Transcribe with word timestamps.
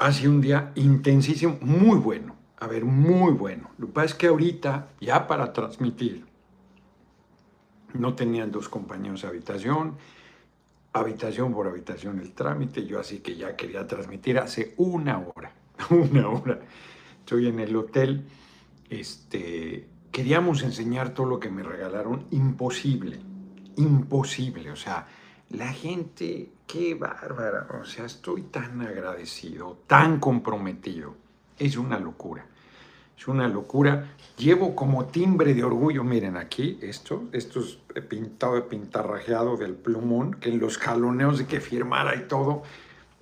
ha 0.00 0.12
sido 0.12 0.32
un 0.32 0.40
día 0.40 0.72
intensísimo, 0.76 1.58
muy 1.60 1.98
bueno. 1.98 2.34
A 2.56 2.66
ver, 2.66 2.86
muy 2.86 3.32
bueno. 3.32 3.70
Lo 3.76 3.86
que 3.86 3.92
pasa 3.92 4.06
es 4.06 4.14
que 4.14 4.26
ahorita, 4.28 4.88
ya 4.98 5.26
para 5.26 5.52
transmitir, 5.52 6.24
no 7.92 8.14
tenían 8.14 8.50
dos 8.50 8.70
compañeros 8.70 9.22
de 9.22 9.28
habitación, 9.28 9.96
habitación 10.94 11.52
por 11.52 11.68
habitación 11.68 12.18
el 12.18 12.32
trámite, 12.32 12.86
yo 12.86 12.98
así 12.98 13.18
que 13.18 13.36
ya 13.36 13.56
quería 13.56 13.86
transmitir 13.86 14.38
hace 14.38 14.74
una 14.78 15.18
hora, 15.18 15.52
una 15.90 16.28
hora. 16.28 16.60
Estoy 17.18 17.48
en 17.48 17.60
el 17.60 17.76
hotel, 17.76 18.24
este, 18.88 19.86
queríamos 20.10 20.62
enseñar 20.62 21.12
todo 21.12 21.26
lo 21.26 21.38
que 21.38 21.50
me 21.50 21.62
regalaron, 21.62 22.24
imposible, 22.30 23.20
imposible, 23.76 24.70
o 24.70 24.76
sea, 24.76 25.06
la 25.50 25.72
gente, 25.72 26.52
qué 26.66 26.94
bárbara, 26.94 27.66
o 27.80 27.84
sea, 27.84 28.06
estoy 28.06 28.42
tan 28.42 28.80
agradecido, 28.82 29.78
tan 29.86 30.20
comprometido, 30.20 31.16
es 31.58 31.76
una 31.76 31.98
locura. 31.98 32.46
Es 33.18 33.28
una 33.28 33.48
locura. 33.48 34.14
Llevo 34.38 34.74
como 34.74 35.04
timbre 35.06 35.52
de 35.52 35.62
orgullo, 35.62 36.02
miren 36.02 36.38
aquí, 36.38 36.78
esto, 36.80 37.28
esto 37.32 37.60
es 37.60 37.78
pintado, 38.08 38.66
pintarrajeado 38.66 39.58
del 39.58 39.74
plumón, 39.74 40.34
que 40.34 40.48
en 40.48 40.58
los 40.58 40.78
jaloneos 40.78 41.36
de 41.36 41.46
que 41.46 41.60
firmara 41.60 42.16
y 42.16 42.28
todo, 42.28 42.62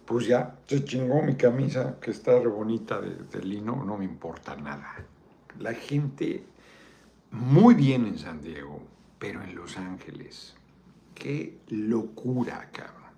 pues 0.04 0.26
ya 0.26 0.54
se 0.66 0.84
chingó 0.84 1.20
mi 1.22 1.34
camisa, 1.34 1.96
que 2.00 2.12
está 2.12 2.38
bonita 2.38 3.00
de, 3.00 3.10
de 3.10 3.42
lino, 3.44 3.82
no 3.84 3.96
me 3.96 4.04
importa 4.04 4.54
nada. 4.54 5.04
La 5.58 5.74
gente 5.74 6.44
muy 7.32 7.74
bien 7.74 8.06
en 8.06 8.18
San 8.18 8.40
Diego, 8.40 8.80
pero 9.18 9.42
en 9.42 9.56
Los 9.56 9.76
Ángeles, 9.78 10.57
qué 11.18 11.60
locura, 11.68 12.70
cabrón. 12.72 13.12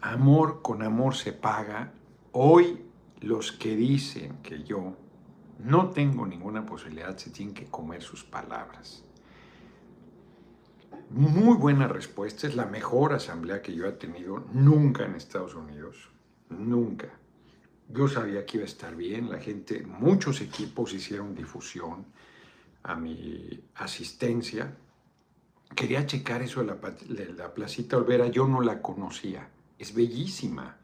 Amor 0.00 0.62
con 0.62 0.82
amor 0.82 1.14
se 1.14 1.32
paga. 1.32 1.92
Hoy 2.32 2.84
los 3.20 3.52
que 3.52 3.76
dicen 3.76 4.38
que 4.42 4.64
yo 4.64 4.96
no 5.58 5.90
tengo 5.90 6.26
ninguna 6.26 6.66
posibilidad, 6.66 7.16
se 7.16 7.30
tienen 7.30 7.54
que 7.54 7.66
comer 7.66 8.02
sus 8.02 8.24
palabras. 8.24 9.04
Muy 11.10 11.56
buena 11.56 11.86
respuesta, 11.86 12.46
es 12.46 12.56
la 12.56 12.66
mejor 12.66 13.12
asamblea 13.12 13.62
que 13.62 13.74
yo 13.74 13.86
he 13.86 13.92
tenido 13.92 14.46
nunca 14.52 15.04
en 15.04 15.14
Estados 15.14 15.54
Unidos, 15.54 16.10
nunca. 16.48 17.08
Yo 17.88 18.08
sabía 18.08 18.44
que 18.44 18.58
iba 18.58 18.64
a 18.64 18.68
estar 18.68 18.96
bien, 18.96 19.30
la 19.30 19.38
gente, 19.38 19.84
muchos 19.86 20.40
equipos 20.40 20.92
hicieron 20.92 21.34
difusión 21.34 22.06
a 22.82 22.94
mi 22.96 23.62
asistencia. 23.76 24.76
Quería 25.74 26.06
checar 26.06 26.42
eso 26.42 26.60
de 26.60 26.66
la, 26.66 26.74
de 26.74 27.32
la 27.32 27.52
Placita 27.52 27.96
Olvera, 27.96 28.28
yo 28.28 28.46
no 28.46 28.60
la 28.60 28.80
conocía, 28.80 29.48
es 29.78 29.94
bellísima 29.94 30.76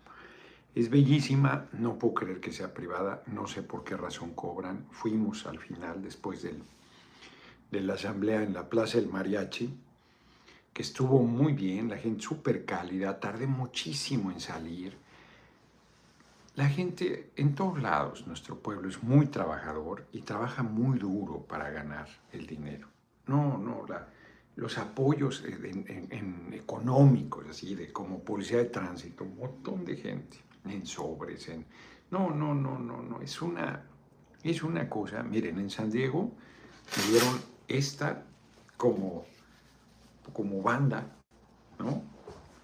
es 0.75 0.89
bellísima, 0.89 1.67
no 1.73 1.99
puedo 1.99 2.15
creer 2.15 2.41
que 2.41 2.53
sea 2.53 2.73
privada, 2.73 3.23
no 3.27 3.47
sé 3.49 3.63
por 3.63 3.83
qué 3.83 3.97
razón 3.97 4.35
cobran. 4.35 4.87
Fuimos 4.93 5.47
al 5.47 5.59
final, 5.59 6.01
después 6.03 6.43
del, 6.43 6.63
de 7.71 7.81
la 7.81 7.95
asamblea 7.95 8.43
en 8.43 8.55
la 8.55 8.69
Plaza 8.69 8.99
del 8.99 9.09
Mariachi, 9.09 9.75
que 10.73 10.83
estuvo 10.83 11.23
muy 11.25 11.55
bien, 11.55 11.89
la 11.89 11.97
gente 11.97 12.23
súper 12.23 12.65
cálida, 12.65 13.19
tardé 13.19 13.49
muchísimo 13.49 14.31
en 14.31 14.41
salir. 14.41 14.97
La 16.55 16.69
gente 16.69 17.31
en 17.35 17.55
todos 17.57 17.83
lados, 17.83 18.27
nuestro 18.29 18.57
pueblo 18.57 18.89
es 18.89 19.03
muy 19.03 19.27
trabajador 19.27 20.07
y 20.13 20.23
trabaja 20.23 20.63
muy 20.63 20.99
duro 21.01 21.41
para 21.49 21.71
ganar 21.71 22.09
el 22.33 22.47
dinero. 22.47 22.90
Los 24.61 24.77
apoyos 24.77 25.42
en, 25.42 26.53
económicos, 26.53 27.47
así 27.48 27.75
de 27.75 27.91
como 27.91 28.22
policía 28.22 28.58
de 28.58 28.66
tránsito, 28.66 29.25
un 29.25 29.39
montón 29.39 29.86
de 29.86 29.97
gente 29.97 30.36
en 30.66 30.84
sobres, 30.84 31.48
en... 31.48 31.64
No, 32.11 32.28
no, 32.28 32.55
no, 32.55 32.78
no, 32.78 33.00
no, 33.00 33.22
es 33.22 33.41
una, 33.41 33.83
es 34.42 34.62
una 34.62 34.86
cosa, 34.86 35.22
miren, 35.22 35.58
en 35.58 35.70
San 35.70 35.91
Diego 35.91 36.33
me 36.94 37.11
dieron 37.11 37.41
esta 37.69 38.22
como, 38.76 39.25
como 40.31 40.60
banda, 40.60 41.06
¿no? 41.78 42.03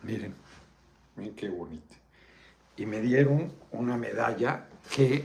Miren, 0.03 0.35
miren 1.17 1.35
qué 1.35 1.49
bonita. 1.49 1.97
Y 2.77 2.85
me 2.85 3.01
dieron 3.01 3.51
una 3.71 3.97
medalla 3.97 4.69
que 4.95 5.25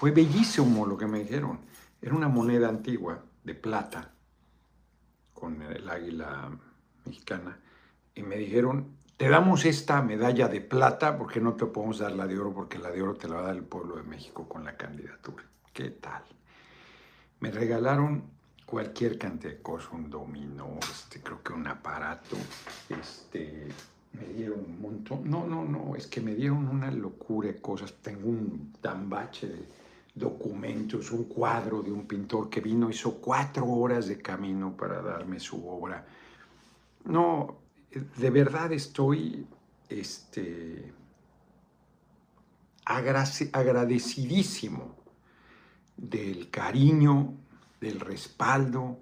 fue 0.00 0.10
bellísimo 0.10 0.86
lo 0.86 0.96
que 0.96 1.06
me 1.06 1.20
dijeron. 1.20 1.60
Era 2.00 2.16
una 2.16 2.26
moneda 2.26 2.68
antigua 2.68 3.22
de 3.44 3.54
plata 3.54 4.12
con 5.42 5.60
el 5.60 5.90
águila 5.90 6.56
mexicana. 7.04 7.58
Y 8.14 8.22
me 8.22 8.36
dijeron, 8.36 8.86
te 9.16 9.28
damos 9.28 9.64
esta 9.64 10.00
medalla 10.00 10.46
de 10.46 10.60
plata 10.60 11.18
porque 11.18 11.40
no 11.40 11.54
te 11.54 11.66
podemos 11.66 11.98
dar 11.98 12.12
la 12.12 12.28
de 12.28 12.38
oro 12.38 12.54
porque 12.54 12.78
la 12.78 12.92
de 12.92 13.02
oro 13.02 13.14
te 13.16 13.26
la 13.26 13.34
va 13.34 13.40
a 13.40 13.46
dar 13.46 13.56
el 13.56 13.64
pueblo 13.64 13.96
de 13.96 14.04
México 14.04 14.48
con 14.48 14.62
la 14.62 14.76
candidatura. 14.76 15.42
¿Qué 15.72 15.90
tal? 15.90 16.22
Me 17.40 17.50
regalaron 17.50 18.22
cualquier 18.64 19.18
cantidad 19.18 19.54
de 19.54 19.60
cosas, 19.60 19.90
un 19.90 20.08
dominó, 20.08 20.78
este, 20.78 21.20
creo 21.20 21.42
que 21.42 21.52
un 21.52 21.66
aparato, 21.66 22.36
este, 22.88 23.66
me 24.12 24.32
dieron 24.34 24.60
un 24.60 24.80
montón, 24.80 25.28
no, 25.28 25.44
no, 25.44 25.64
no, 25.64 25.96
es 25.96 26.06
que 26.06 26.20
me 26.20 26.36
dieron 26.36 26.68
una 26.68 26.92
locura 26.92 27.48
de 27.48 27.60
cosas, 27.60 27.94
tengo 28.00 28.28
un 28.28 28.74
tambache 28.80 29.48
de 29.48 29.81
documentos, 30.14 31.10
un 31.10 31.24
cuadro 31.24 31.82
de 31.82 31.90
un 31.90 32.06
pintor 32.06 32.50
que 32.50 32.60
vino, 32.60 32.90
hizo 32.90 33.20
cuatro 33.20 33.66
horas 33.66 34.06
de 34.06 34.18
camino 34.18 34.76
para 34.76 35.00
darme 35.00 35.40
su 35.40 35.66
obra. 35.68 36.06
No, 37.04 37.56
de 38.16 38.30
verdad 38.30 38.72
estoy 38.72 39.46
este, 39.88 40.92
agradecidísimo 42.84 44.96
del 45.96 46.50
cariño, 46.50 47.34
del 47.80 48.00
respaldo, 48.00 48.98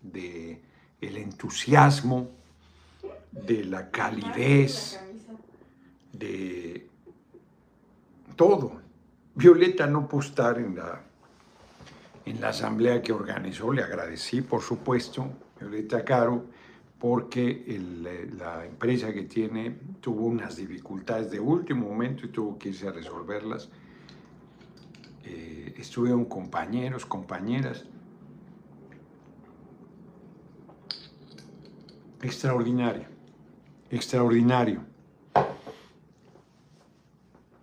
del 0.00 0.60
el 1.00 1.16
entusiasmo, 1.18 2.30
de 3.30 3.64
la 3.64 3.90
calidez, 3.90 4.98
de 6.12 6.88
todo. 8.36 8.83
Violeta 9.36 9.86
no 9.86 10.06
pudo 10.06 10.20
estar 10.20 10.58
en 10.58 10.76
la, 10.76 11.02
en 12.24 12.40
la 12.40 12.50
asamblea 12.50 13.02
que 13.02 13.12
organizó, 13.12 13.72
le 13.72 13.82
agradecí, 13.82 14.42
por 14.42 14.62
supuesto, 14.62 15.28
Violeta 15.58 16.04
Caro, 16.04 16.46
porque 16.98 17.64
eh, 17.66 18.30
la 18.38 18.64
empresa 18.64 19.12
que 19.12 19.24
tiene 19.24 19.78
tuvo 20.00 20.26
unas 20.26 20.56
dificultades 20.56 21.30
de 21.30 21.40
último 21.40 21.88
momento 21.88 22.24
y 22.26 22.28
tuvo 22.28 22.56
que 22.58 22.70
irse 22.70 22.88
a 22.88 22.92
resolverlas. 22.92 23.68
Eh, 25.24 25.74
estuvieron 25.76 26.24
compañeros, 26.26 27.04
compañeras. 27.04 27.84
Extraordinario, 32.22 33.06
extraordinario. 33.90 34.80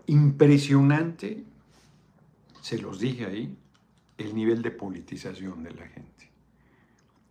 Impresionante, 0.05 1.45
se 2.61 2.77
los 2.77 2.99
dije 2.99 3.25
ahí, 3.25 3.57
el 4.17 4.35
nivel 4.35 4.61
de 4.61 4.71
politización 4.71 5.63
de 5.63 5.71
la 5.71 5.87
gente. 5.87 6.29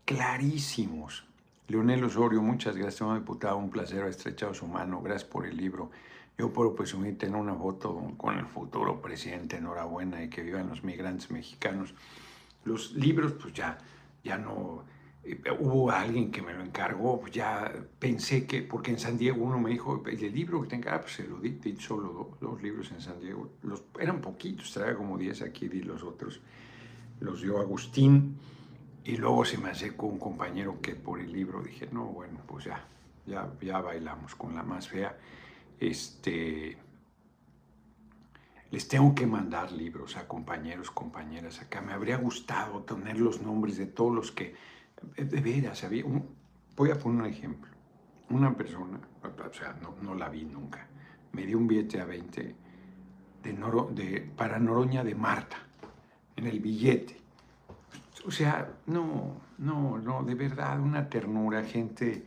Clarísimos, 0.05 1.25
Leonel 1.69 2.03
Osorio, 2.03 2.43
muchas 2.43 2.75
gracias, 2.75 2.97
señor 2.97 3.21
diputado, 3.21 3.57
un 3.57 3.71
placer 3.71 4.01
haber 4.01 4.11
estrechado 4.11 4.53
su 4.53 4.67
mano, 4.67 5.01
gracias 5.01 5.31
por 5.31 5.47
el 5.47 5.57
libro. 5.57 5.91
Yo 6.37 6.53
puedo 6.53 6.75
presumir 6.75 7.17
tener 7.17 7.37
una 7.37 7.55
foto 7.55 8.13
con 8.17 8.37
el 8.37 8.47
futuro 8.47 9.01
presidente, 9.01 9.59
enhorabuena 9.59 10.23
y 10.23 10.29
que 10.29 10.43
vivan 10.43 10.69
los 10.69 10.83
migrantes 10.83 11.31
mexicanos. 11.31 11.95
Los 12.65 12.93
libros, 12.95 13.35
pues 13.35 13.55
ya, 13.55 13.79
ya 14.25 14.37
no, 14.37 14.83
hubo 15.59 15.91
alguien 15.91 16.31
que 16.31 16.43
me 16.43 16.55
lo 16.55 16.63
encargó, 16.63 17.21
pues 17.21 17.33
ya 17.33 17.73
pensé 17.99 18.47
que, 18.47 18.63
porque 18.63 18.91
en 18.91 18.99
San 18.99 19.19
Diego 19.19 19.45
uno 19.45 19.59
me 19.59 19.71
dijo, 19.71 20.03
el 20.07 20.35
libro 20.35 20.63
que 20.63 20.69
tenga, 20.69 20.95
ah, 20.95 21.01
pues 21.01 21.15
se 21.15 21.27
lo 21.27 21.39
di, 21.39 21.51
di 21.51 21.77
solo 21.77 22.37
dos, 22.41 22.63
libros 22.63 22.91
en 22.93 23.01
San 23.01 23.21
Diego, 23.21 23.51
los, 23.63 23.85
eran 24.01 24.21
poquitos, 24.21 24.73
traía 24.73 24.97
como 24.97 25.19
10 25.19 25.43
aquí, 25.43 25.69
di 25.69 25.83
los 25.83 26.03
otros, 26.03 26.41
los 27.21 27.43
dio 27.43 27.59
Agustín, 27.59 28.39
y 29.05 29.17
luego 29.17 29.45
se 29.45 29.59
me 29.59 29.71
acercó 29.71 30.07
un 30.07 30.19
compañero 30.19 30.81
que 30.81 30.95
por 30.95 31.21
el 31.21 31.33
libro 31.33 31.63
dije, 31.63 31.89
no, 31.93 32.07
bueno, 32.07 32.41
pues 32.47 32.65
ya, 32.65 32.87
ya, 33.27 33.53
ya 33.61 33.81
bailamos 33.81 34.35
con 34.35 34.55
la 34.55 34.63
más 34.63 34.89
fea. 34.89 35.19
Este, 35.79 36.77
les 38.71 38.89
tengo 38.89 39.15
que 39.15 39.27
mandar 39.27 39.73
libros 39.73 40.17
a 40.17 40.29
compañeros, 40.29 40.91
compañeras 40.91 41.61
acá. 41.61 41.81
Me 41.81 41.93
habría 41.93 42.19
gustado 42.19 42.83
tener 42.83 43.19
los 43.19 43.41
nombres 43.41 43.79
de 43.79 43.87
todos 43.87 44.15
los 44.15 44.33
que, 44.33 44.55
de 45.17 45.41
veras, 45.41 45.85
había 45.85 46.05
voy 46.77 46.91
a 46.91 46.99
poner 46.99 47.23
un 47.23 47.27
ejemplo. 47.27 47.71
Una 48.31 48.57
persona, 48.57 49.01
o 49.23 49.53
sea, 49.53 49.77
no, 49.83 49.97
no 50.03 50.15
la 50.15 50.29
vi 50.29 50.45
nunca, 50.45 50.87
me 51.33 51.45
dio 51.45 51.59
un 51.59 51.67
billete 51.67 52.01
a 52.01 52.05
20 52.05 52.55
de, 53.43 53.53
de, 53.93 54.21
para 54.37 54.59
Noroña 54.59 55.03
de 55.03 55.15
Marta, 55.15 55.57
en 56.37 56.47
el 56.47 56.61
billete. 56.61 57.17
O 58.27 58.31
sea, 58.31 58.71
no, 58.87 59.41
no, 59.59 59.99
no, 59.99 60.23
de 60.23 60.35
verdad, 60.35 60.79
una 60.81 61.09
ternura, 61.09 61.65
gente, 61.65 62.27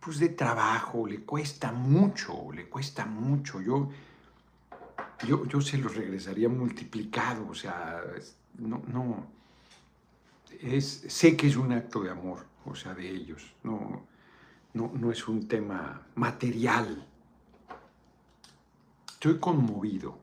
pues 0.00 0.18
de 0.18 0.30
trabajo, 0.30 1.06
le 1.06 1.20
cuesta 1.20 1.72
mucho, 1.72 2.50
le 2.52 2.68
cuesta 2.68 3.04
mucho. 3.04 3.60
Yo, 3.60 3.90
yo, 5.26 5.46
yo 5.46 5.60
se 5.60 5.78
los 5.78 5.94
regresaría 5.94 6.48
multiplicado, 6.48 7.48
o 7.48 7.54
sea, 7.54 8.00
no, 8.58 8.82
no, 8.86 9.26
es, 10.62 11.04
sé 11.08 11.36
que 11.36 11.46
es 11.46 11.56
un 11.56 11.72
acto 11.72 12.02
de 12.02 12.10
amor, 12.10 12.46
o 12.64 12.74
sea, 12.74 12.94
de 12.94 13.08
ellos, 13.08 13.54
no, 13.62 14.06
no, 14.72 14.90
no 14.94 15.10
es 15.10 15.26
un 15.28 15.48
tema 15.48 16.06
material. 16.14 17.06
Estoy 19.06 19.38
conmovido. 19.38 20.18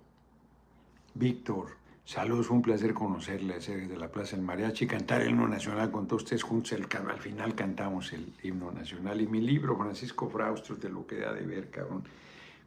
Víctor, 1.13 1.81
Saludos, 2.11 2.47
fue 2.47 2.57
un 2.57 2.61
placer 2.61 2.93
conocerle, 2.93 3.61
ser 3.61 3.87
de 3.87 3.95
la 3.95 4.11
Plaza 4.11 4.35
del 4.35 4.43
Mariachi, 4.43 4.85
cantar 4.85 5.21
el 5.21 5.29
himno 5.29 5.47
nacional 5.47 5.91
con 5.91 6.07
todos 6.07 6.23
ustedes 6.23 6.43
juntos. 6.43 6.73
El, 6.73 6.85
al 7.09 7.19
final 7.19 7.55
cantamos 7.55 8.11
el 8.11 8.33
himno 8.43 8.69
nacional. 8.69 9.21
Y 9.21 9.27
mi 9.27 9.39
libro, 9.39 9.77
Francisco 9.77 10.29
Fraustros, 10.29 10.81
de 10.81 10.89
lo 10.89 11.07
que 11.07 11.19
da 11.19 11.31
de 11.31 11.45
ver, 11.45 11.69
cabrón. 11.69 12.03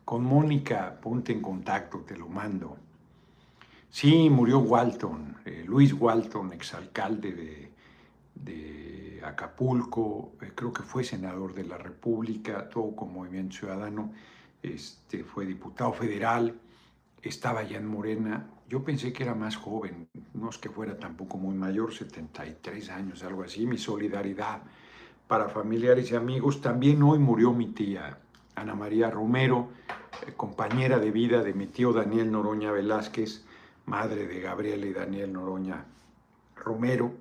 Con 0.03 0.25
Mónica, 0.25 0.99
ponte 0.99 1.33
en 1.33 1.43
contacto, 1.43 1.99
te 1.99 2.17
lo 2.17 2.27
mando. 2.27 2.79
Sí, 3.95 4.29
murió 4.29 4.59
Walton, 4.59 5.37
eh, 5.45 5.63
Luis 5.69 5.93
Walton, 5.93 6.53
exalcalde 6.53 7.31
de, 7.33 7.71
de 8.35 9.23
Acapulco, 9.25 10.33
eh, 10.43 10.51
creo 10.53 10.73
que 10.73 10.83
fue 10.83 11.05
senador 11.05 11.55
de 11.55 11.63
la 11.63 11.79
República, 11.79 12.69
todo 12.69 12.97
con 12.97 13.13
Movimiento 13.13 13.55
Ciudadano, 13.55 14.13
este, 14.61 15.23
fue 15.23 15.47
diputado 15.47 15.93
federal, 15.93 16.59
estaba 17.23 17.63
ya 17.63 17.77
en 17.77 17.87
Morena, 17.87 18.51
yo 18.69 18.83
pensé 18.83 19.13
que 19.13 19.23
era 19.23 19.37
más 19.37 19.55
joven, 19.55 20.09
no 20.33 20.51
es 20.51 20.59
que 20.59 20.71
fuera 20.71 20.99
tampoco 20.99 21.39
muy 21.39 21.55
mayor, 21.55 21.95
73 21.95 22.91
años, 22.91 23.23
algo 23.23 23.45
así. 23.45 23.65
Mi 23.65 23.79
solidaridad 23.79 24.61
para 25.29 25.49
familiares 25.49 26.11
y 26.11 26.17
amigos. 26.17 26.61
También 26.61 27.01
hoy 27.05 27.21
murió 27.21 27.53
mi 27.53 27.69
tía, 27.69 28.19
Ana 28.57 28.75
María 28.75 29.09
Romero, 29.09 29.69
eh, 30.27 30.33
compañera 30.37 30.99
de 30.99 31.13
vida 31.13 31.45
de 31.45 31.55
mi 31.55 31.69
tío 31.69 31.93
Daniel 31.93 32.33
Noroña 32.33 32.73
Velázquez, 32.73 33.45
madre 33.87 34.27
de 34.27 34.41
Gabriela 34.41 34.87
y 34.87 34.93
Daniel 34.93 35.33
Noroña 35.33 35.85
Romero. 36.57 37.15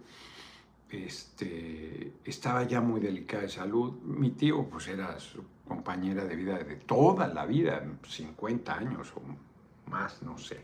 Este, 0.89 2.13
estaba 2.23 2.63
ya 2.63 2.79
muy 2.79 3.01
delicada 3.01 3.43
de 3.43 3.49
salud. 3.49 3.93
Mi 4.03 4.31
tío 4.31 4.67
pues 4.69 4.87
era 4.87 5.19
su 5.19 5.43
compañera 5.67 6.25
de 6.25 6.35
vida 6.35 6.57
de 6.59 6.75
toda 6.75 7.27
la 7.27 7.45
vida, 7.45 7.83
50 8.07 8.75
años 8.75 9.13
o 9.15 9.89
más, 9.89 10.21
no 10.21 10.37
sé. 10.37 10.61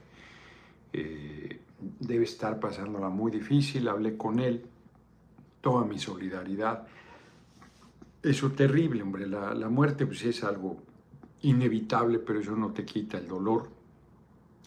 Eh, 0.92 1.62
debe 2.00 2.24
estar 2.24 2.60
pasándola 2.60 3.10
muy 3.10 3.31
difícil, 3.31 3.88
hablé 3.88 4.18
con 4.18 4.40
él, 4.40 4.66
toda 5.62 5.86
mi 5.86 5.98
solidaridad. 5.98 6.88
Eso 8.22 8.51
terrible, 8.51 9.01
hombre, 9.01 9.28
la, 9.28 9.54
la 9.54 9.69
muerte 9.69 10.06
pues 10.06 10.24
es 10.25 10.44
algo 10.44 10.78
inevitable, 11.42 12.19
pero 12.19 12.40
eso 12.40 12.56
no 12.56 12.72
te 12.72 12.86
quita 12.86 13.18
el 13.18 13.28
dolor, 13.28 13.69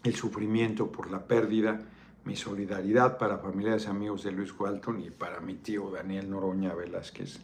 el 0.04 0.14
sufrimiento 0.14 0.90
por 0.90 1.10
la 1.10 1.26
pérdida, 1.26 1.80
mi 2.24 2.36
solidaridad 2.36 3.18
para 3.18 3.38
familiares 3.38 3.86
amigos 3.86 4.22
de 4.24 4.32
Luis 4.32 4.58
Walton 4.58 5.00
y 5.00 5.10
para 5.10 5.40
mi 5.40 5.54
tío 5.54 5.90
Daniel 5.90 6.30
Noroña 6.30 6.74
Velázquez, 6.74 7.40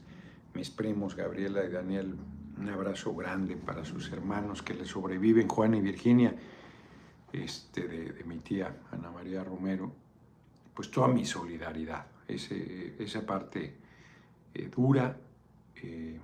mis 0.54 0.70
primos 0.70 1.16
Gabriela 1.16 1.64
y 1.64 1.70
Daniel, 1.70 2.14
un 2.58 2.68
abrazo 2.68 3.14
grande 3.14 3.56
para 3.56 3.84
sus 3.84 4.10
hermanos 4.12 4.62
que 4.62 4.74
le 4.74 4.84
sobreviven, 4.84 5.48
Juan 5.48 5.74
y 5.74 5.80
Virginia, 5.80 6.34
este, 7.32 7.86
de, 7.86 8.24
mi 8.24 8.38
tía 8.38 8.74
Ana 8.90 9.10
María 9.10 9.44
Romero, 9.44 9.92
pues 10.74 10.90
toda 10.90 11.08
mi 11.08 11.24
solidaridad, 11.24 12.06
esa 12.26 13.26
parte 13.26 13.74
eh, 14.54 14.70
dura. 14.74 15.16
Eh, 15.76 16.18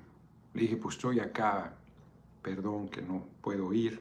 le 0.54 0.60
dije, 0.60 0.76
pues 0.76 0.96
estoy 0.96 1.20
acá, 1.20 1.74
perdón 2.42 2.88
que 2.88 3.02
no 3.02 3.24
puedo 3.40 3.72
ir. 3.72 4.00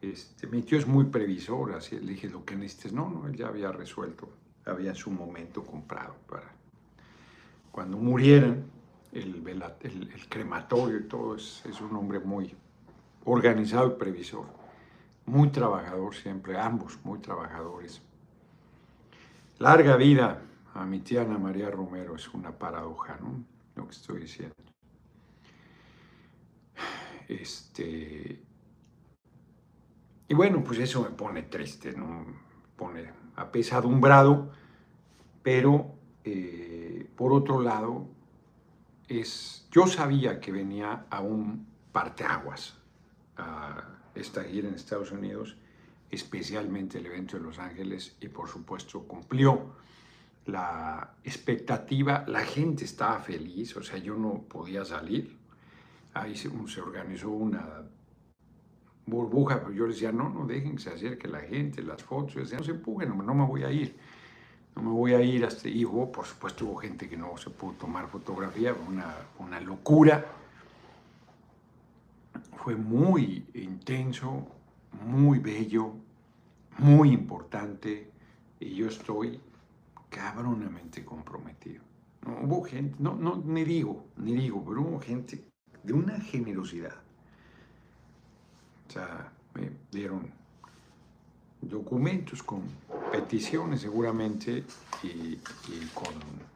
Este, 0.00 0.46
mi 0.46 0.62
tío 0.62 0.78
es 0.78 0.86
muy 0.86 1.04
previsor, 1.04 1.72
así 1.72 1.98
le 1.98 2.12
dije 2.12 2.28
lo 2.28 2.44
que 2.44 2.56
necesites. 2.56 2.92
No, 2.92 3.10
no, 3.10 3.26
él 3.26 3.36
ya 3.36 3.48
había 3.48 3.70
resuelto, 3.70 4.28
había 4.64 4.90
en 4.90 4.96
su 4.96 5.10
momento 5.10 5.64
comprado 5.64 6.14
para 6.28 6.50
cuando 7.70 7.98
murieran, 7.98 8.64
el, 9.12 9.42
crematorio 10.28 10.98
y 10.98 11.04
todo, 11.04 11.36
es, 11.36 11.62
es 11.66 11.80
un 11.80 11.94
hombre 11.96 12.20
muy 12.20 12.54
organizado 13.24 13.88
y 13.88 13.98
previsor 13.98 14.60
muy 15.30 15.48
trabajador 15.50 16.14
siempre, 16.14 16.58
ambos 16.58 16.98
muy 17.04 17.20
trabajadores. 17.20 18.02
Larga 19.58 19.96
vida 19.96 20.42
a 20.74 20.84
mi 20.84 21.00
tía 21.00 21.22
Ana 21.22 21.38
María 21.38 21.70
Romero, 21.70 22.16
es 22.16 22.28
una 22.34 22.50
paradoja, 22.50 23.18
¿no? 23.20 23.44
Lo 23.76 23.86
que 23.86 23.92
estoy 23.92 24.20
diciendo. 24.22 24.54
Este, 27.28 28.42
y 30.30 30.34
bueno, 30.34 30.62
pues 30.62 30.78
eso 30.78 31.02
me 31.02 31.10
pone 31.10 31.42
triste, 31.42 31.92
¿no? 31.92 32.06
Me 32.06 32.34
pone 32.76 33.10
apesadumbrado, 33.34 34.52
pero 35.42 35.92
eh, 36.22 37.10
por 37.16 37.32
otro 37.32 37.60
lado, 37.60 38.06
es, 39.08 39.66
yo 39.72 39.88
sabía 39.88 40.38
que 40.38 40.52
venía 40.52 41.06
a 41.10 41.20
un 41.20 41.66
parteaguas, 41.90 42.78
a, 43.38 43.88
esta 44.14 44.44
gira 44.44 44.68
en 44.68 44.76
Estados 44.76 45.10
Unidos, 45.10 45.56
especialmente 46.12 46.98
el 46.98 47.06
evento 47.06 47.36
de 47.36 47.42
Los 47.42 47.58
Ángeles, 47.58 48.16
y 48.20 48.28
por 48.28 48.48
supuesto 48.48 49.02
cumplió 49.08 49.74
la 50.46 51.16
expectativa, 51.24 52.24
la 52.28 52.44
gente 52.44 52.84
estaba 52.84 53.18
feliz, 53.18 53.76
o 53.76 53.82
sea, 53.82 53.98
yo 53.98 54.14
no 54.14 54.42
podía 54.42 54.84
salir, 54.84 55.36
ahí 56.14 56.36
se, 56.36 56.48
organizó 56.80 57.30
una 57.30 57.82
burbuja, 59.10 59.60
pero 59.60 59.72
yo 59.72 59.86
les 59.86 59.96
decía, 59.96 60.12
no, 60.12 60.28
no 60.28 60.46
dejen 60.46 60.76
que 60.76 60.82
se 60.82 60.90
acerque 60.90 61.28
la 61.28 61.40
gente, 61.40 61.82
las 61.82 62.02
fotos, 62.02 62.36
decía, 62.36 62.58
no 62.58 62.64
se 62.64 62.70
empujen, 62.70 63.08
no 63.16 63.34
me 63.34 63.44
voy 63.44 63.64
a 63.64 63.70
ir, 63.70 63.96
no 64.76 64.82
me 64.82 64.90
voy 64.90 65.14
a 65.14 65.20
ir 65.20 65.44
hasta, 65.44 65.68
y 65.68 65.84
hubo, 65.84 66.10
por 66.10 66.24
supuesto, 66.24 66.64
hubo 66.64 66.76
gente 66.76 67.08
que 67.08 67.16
no 67.16 67.36
se 67.36 67.50
pudo 67.50 67.72
tomar 67.72 68.08
fotografía, 68.08 68.74
una, 68.88 69.14
una 69.38 69.60
locura, 69.60 70.24
fue 72.62 72.76
muy 72.76 73.46
intenso, 73.54 74.46
muy 75.04 75.38
bello, 75.38 75.92
muy 76.78 77.12
importante 77.12 78.10
y 78.58 78.74
yo 78.74 78.88
estoy 78.88 79.40
cabronamente 80.10 81.04
comprometido. 81.04 81.82
No, 82.26 82.38
hubo 82.42 82.62
gente, 82.64 82.96
no, 82.98 83.14
no, 83.14 83.42
ni 83.44 83.64
digo, 83.64 84.04
ni 84.16 84.34
digo, 84.34 84.62
pero 84.66 84.82
hubo 84.82 85.00
gente 85.00 85.44
de 85.82 85.92
una 85.92 86.20
generosidad. 86.20 86.96
O 88.90 88.92
sea, 88.92 89.30
me 89.54 89.70
dieron 89.92 90.28
documentos 91.62 92.42
con 92.42 92.62
peticiones 93.12 93.82
seguramente 93.82 94.64
y, 95.04 95.38
y 95.68 95.90
con 95.94 96.12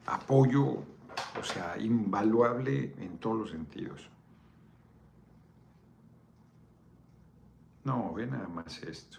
apoyo, 0.06 0.64
o 0.64 1.44
sea, 1.44 1.78
invaluable 1.78 2.92
en 2.98 3.18
todos 3.18 3.38
los 3.38 3.50
sentidos. 3.52 4.08
No, 7.84 8.12
ve 8.14 8.26
nada 8.26 8.48
más 8.48 8.82
esto. 8.82 9.18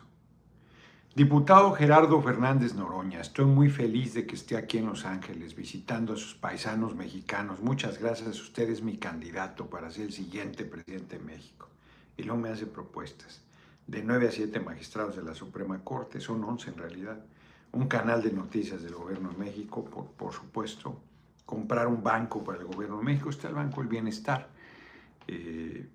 Diputado 1.15 1.71
Gerardo 1.71 2.21
Fernández 2.21 2.73
Noroña, 2.73 3.21
estoy 3.21 3.45
muy 3.45 3.69
feliz 3.69 4.13
de 4.13 4.27
que 4.27 4.35
esté 4.35 4.57
aquí 4.57 4.79
en 4.79 4.87
Los 4.87 5.05
Ángeles 5.05 5.55
visitando 5.55 6.11
a 6.11 6.17
sus 6.17 6.35
paisanos 6.35 6.95
mexicanos. 6.95 7.61
Muchas 7.61 7.97
gracias, 7.97 8.41
usted 8.41 8.69
es 8.69 8.81
mi 8.81 8.97
candidato 8.97 9.69
para 9.69 9.89
ser 9.89 10.07
el 10.07 10.11
siguiente 10.11 10.65
presidente 10.65 11.17
de 11.17 11.23
México. 11.23 11.69
Y 12.17 12.23
luego 12.23 12.41
me 12.41 12.49
hace 12.49 12.65
propuestas. 12.65 13.41
De 13.87 14.03
9 14.03 14.27
a 14.27 14.31
7 14.31 14.59
magistrados 14.59 15.15
de 15.15 15.23
la 15.23 15.35
Suprema 15.35 15.83
Corte, 15.83 16.19
son 16.19 16.43
11 16.43 16.71
en 16.71 16.77
realidad. 16.77 17.23
Un 17.71 17.87
canal 17.87 18.23
de 18.23 18.31
noticias 18.31 18.81
del 18.81 18.95
Gobierno 18.95 19.29
de 19.29 19.37
México, 19.37 19.85
por, 19.85 20.05
por 20.07 20.33
supuesto. 20.33 20.99
Comprar 21.45 21.87
un 21.87 22.01
banco 22.01 22.43
para 22.43 22.59
el 22.59 22.65
Gobierno 22.65 22.97
de 22.97 23.03
México, 23.03 23.29
está 23.29 23.47
el 23.49 23.55
Banco 23.55 23.81
del 23.81 23.89
Bienestar. 23.89 24.49
Eh, 25.27 25.87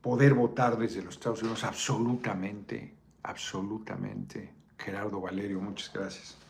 poder 0.00 0.34
votar 0.34 0.78
desde 0.78 1.02
los 1.02 1.14
Estados 1.14 1.42
Unidos 1.42 1.64
absolutamente, 1.64 2.94
absolutamente. 3.24 4.52
Gerardo 4.78 5.20
Valerio, 5.20 5.60
muchas 5.60 5.92
gracias. 5.92 6.45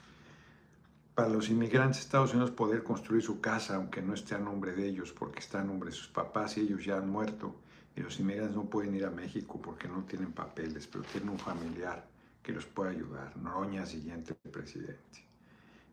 Para 1.17 1.31
los 1.31 1.49
inmigrantes 1.49 1.97
de 1.97 2.03
Estados 2.03 2.35
Unidos 2.35 2.51
poder 2.51 2.83
construir 2.83 3.23
su 3.23 3.41
casa, 3.41 3.77
aunque 3.77 4.03
no 4.03 4.13
esté 4.13 4.35
a 4.35 4.39
nombre 4.39 4.75
de 4.75 4.87
ellos, 4.87 5.13
porque 5.13 5.39
está 5.39 5.63
a 5.63 5.65
nombre 5.65 5.89
de 5.89 5.97
sus 5.97 6.09
papás 6.09 6.59
y 6.59 6.61
ellos 6.61 6.85
ya 6.85 6.99
han 6.99 7.09
muerto. 7.09 7.57
Y 7.97 8.03
los 8.03 8.21
inmigrantes 8.21 8.55
no 8.55 8.65
pueden 8.67 8.95
ir 8.95 9.07
a 9.07 9.11
México 9.11 9.59
porque 9.59 9.89
no 9.89 10.05
tienen 10.05 10.33
papeles, 10.33 10.87
pero 10.87 11.05
tienen 11.05 11.31
un 11.31 11.39
familiar 11.39 12.07
que 12.43 12.53
los 12.53 12.67
puede 12.67 12.91
ayudar. 12.91 13.35
Noroña, 13.39 13.87
siguiente 13.87 14.35
presidente. 14.35 15.27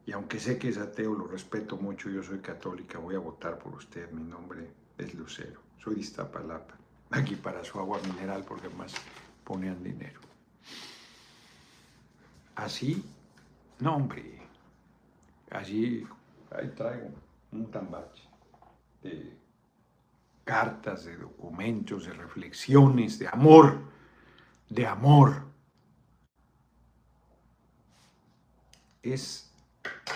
Y 0.06 0.12
aunque 0.12 0.42
sé 0.42 0.58
que 0.58 0.68
es 0.68 0.78
ateo, 0.78 1.14
lo 1.14 1.26
respeto 1.26 1.78
mucho, 1.78 2.10
yo 2.10 2.22
soy 2.22 2.40
católica, 2.40 3.00
voy 3.00 3.16
a 3.16 3.20
votar 3.20 3.58
por 3.58 3.76
usted. 3.76 4.12
Mi 4.12 4.24
nombre 4.24 4.68
es 4.98 5.14
Lucero, 5.14 5.62
soy 5.82 5.96
de 5.96 6.02
Iztapalapa 6.02 6.76
aquí 7.12 7.38
para 7.38 7.64
su 7.64 7.80
agua 7.80 7.98
mineral 8.06 8.44
porque 8.44 8.68
más 8.68 8.94
ponían 9.46 9.82
dinero. 9.82 10.20
Así, 12.56 13.06
no 13.80 13.96
hombre, 13.96 14.43
allí, 15.54 16.06
ahí 16.52 16.70
traigo 16.76 17.10
un 17.52 17.70
tambache 17.72 18.24
de 19.02 19.38
cartas, 20.44 21.06
de 21.06 21.16
documentos, 21.18 22.06
de 22.06 22.14
reflexiones, 22.14 23.20
de 23.20 23.28
amor, 23.28 23.80
de 24.70 24.88
amor, 24.88 25.44
es, 29.02 29.52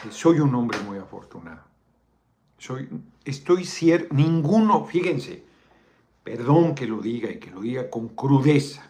soy 0.10 0.40
un 0.40 0.56
hombre 0.56 0.80
muy 0.80 0.98
afortunado. 0.98 1.62
Soy, 2.58 2.90
estoy 3.24 3.66
cierto, 3.66 4.14
ninguno, 4.14 4.86
fíjense, 4.86 5.44
perdón 6.24 6.74
que 6.74 6.88
lo 6.88 7.02
diga 7.02 7.30
y 7.30 7.40
que 7.40 7.52
lo 7.52 7.62
diga 7.62 7.90
con 7.90 8.10
crudeza, 8.10 8.90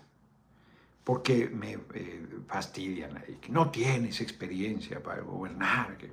porque 1.03 1.49
me 1.49 1.77
eh, 1.93 2.27
fastidian 2.47 3.17
ahí, 3.17 3.37
que 3.41 3.49
no 3.51 3.69
tienes 3.71 4.21
experiencia 4.21 5.01
para 5.01 5.21
gobernar. 5.21 5.97
Que... 5.97 6.11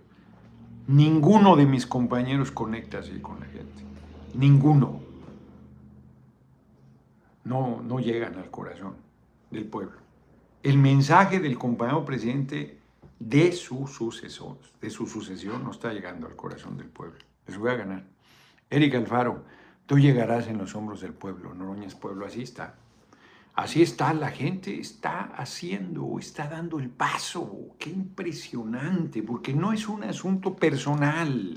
Ninguno 0.87 1.57
de 1.57 1.65
mis 1.65 1.87
compañeros 1.87 2.51
conecta 2.51 2.99
así 2.99 3.19
con 3.21 3.41
la 3.41 3.47
gente, 3.47 3.83
ninguno. 4.35 5.01
No, 7.45 7.83
no 7.83 8.01
llegan 8.01 8.37
al 8.37 8.51
corazón 8.51 8.95
del 9.51 9.65
pueblo. 9.65 9.99
El 10.63 10.79
mensaje 10.79 11.41
del 11.41 11.59
compañero 11.59 12.05
presidente 12.05 12.79
de 13.19 13.53
su 13.53 13.87
sucesor, 13.87 14.59
de 14.81 14.91
su 14.91 15.07
sucesión, 15.07 15.65
no 15.65 15.71
está 15.71 15.93
llegando 15.93 16.27
al 16.27 16.37
corazón 16.37 16.77
del 16.77 16.89
pueblo. 16.89 17.19
Les 17.47 17.57
voy 17.59 17.71
a 17.71 17.77
ganar. 17.77 18.05
Eric 18.71 18.95
Alfaro, 18.95 19.45
tú 19.87 19.99
llegarás 19.99 20.47
en 20.49 20.59
los 20.59 20.75
hombros 20.75 21.01
del 21.01 21.13
pueblo. 21.13 21.55
Noroña 21.55 21.89
pueblo, 22.01 22.27
así 22.27 22.43
está. 22.43 22.75
Así 23.55 23.83
está, 23.83 24.13
la 24.13 24.31
gente 24.31 24.81
está 24.81 25.33
haciendo, 25.37 26.19
está 26.19 26.49
dando 26.49 26.81
el 26.81 26.91
paso. 26.91 27.77
Qué 27.79 27.89
impresionante, 27.89 29.23
porque 29.23 29.55
no 29.55 29.73
es 29.73 29.89
un 29.89 30.03
asunto 30.03 30.57
personal, 30.57 31.55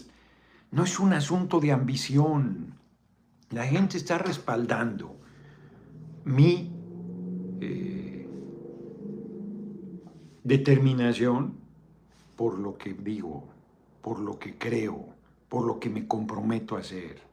no 0.70 0.84
es 0.84 1.00
un 1.00 1.14
asunto 1.14 1.60
de 1.60 1.72
ambición. 1.72 2.76
La 3.50 3.66
gente 3.66 3.98
está 3.98 4.20
respaldando 4.20 5.18
mi 6.24 6.72
eh, 7.62 8.30
determinación 10.44 11.56
por 12.36 12.60
lo 12.60 12.78
que 12.78 12.94
digo, 12.94 13.44
por 14.04 14.20
lo 14.20 14.38
que 14.38 14.56
creo, 14.56 15.08
por 15.50 15.66
lo 15.66 15.80
que 15.80 15.90
me 15.90 16.08
comprometo 16.08 16.76
a 16.76 16.82
hacer 16.82 17.27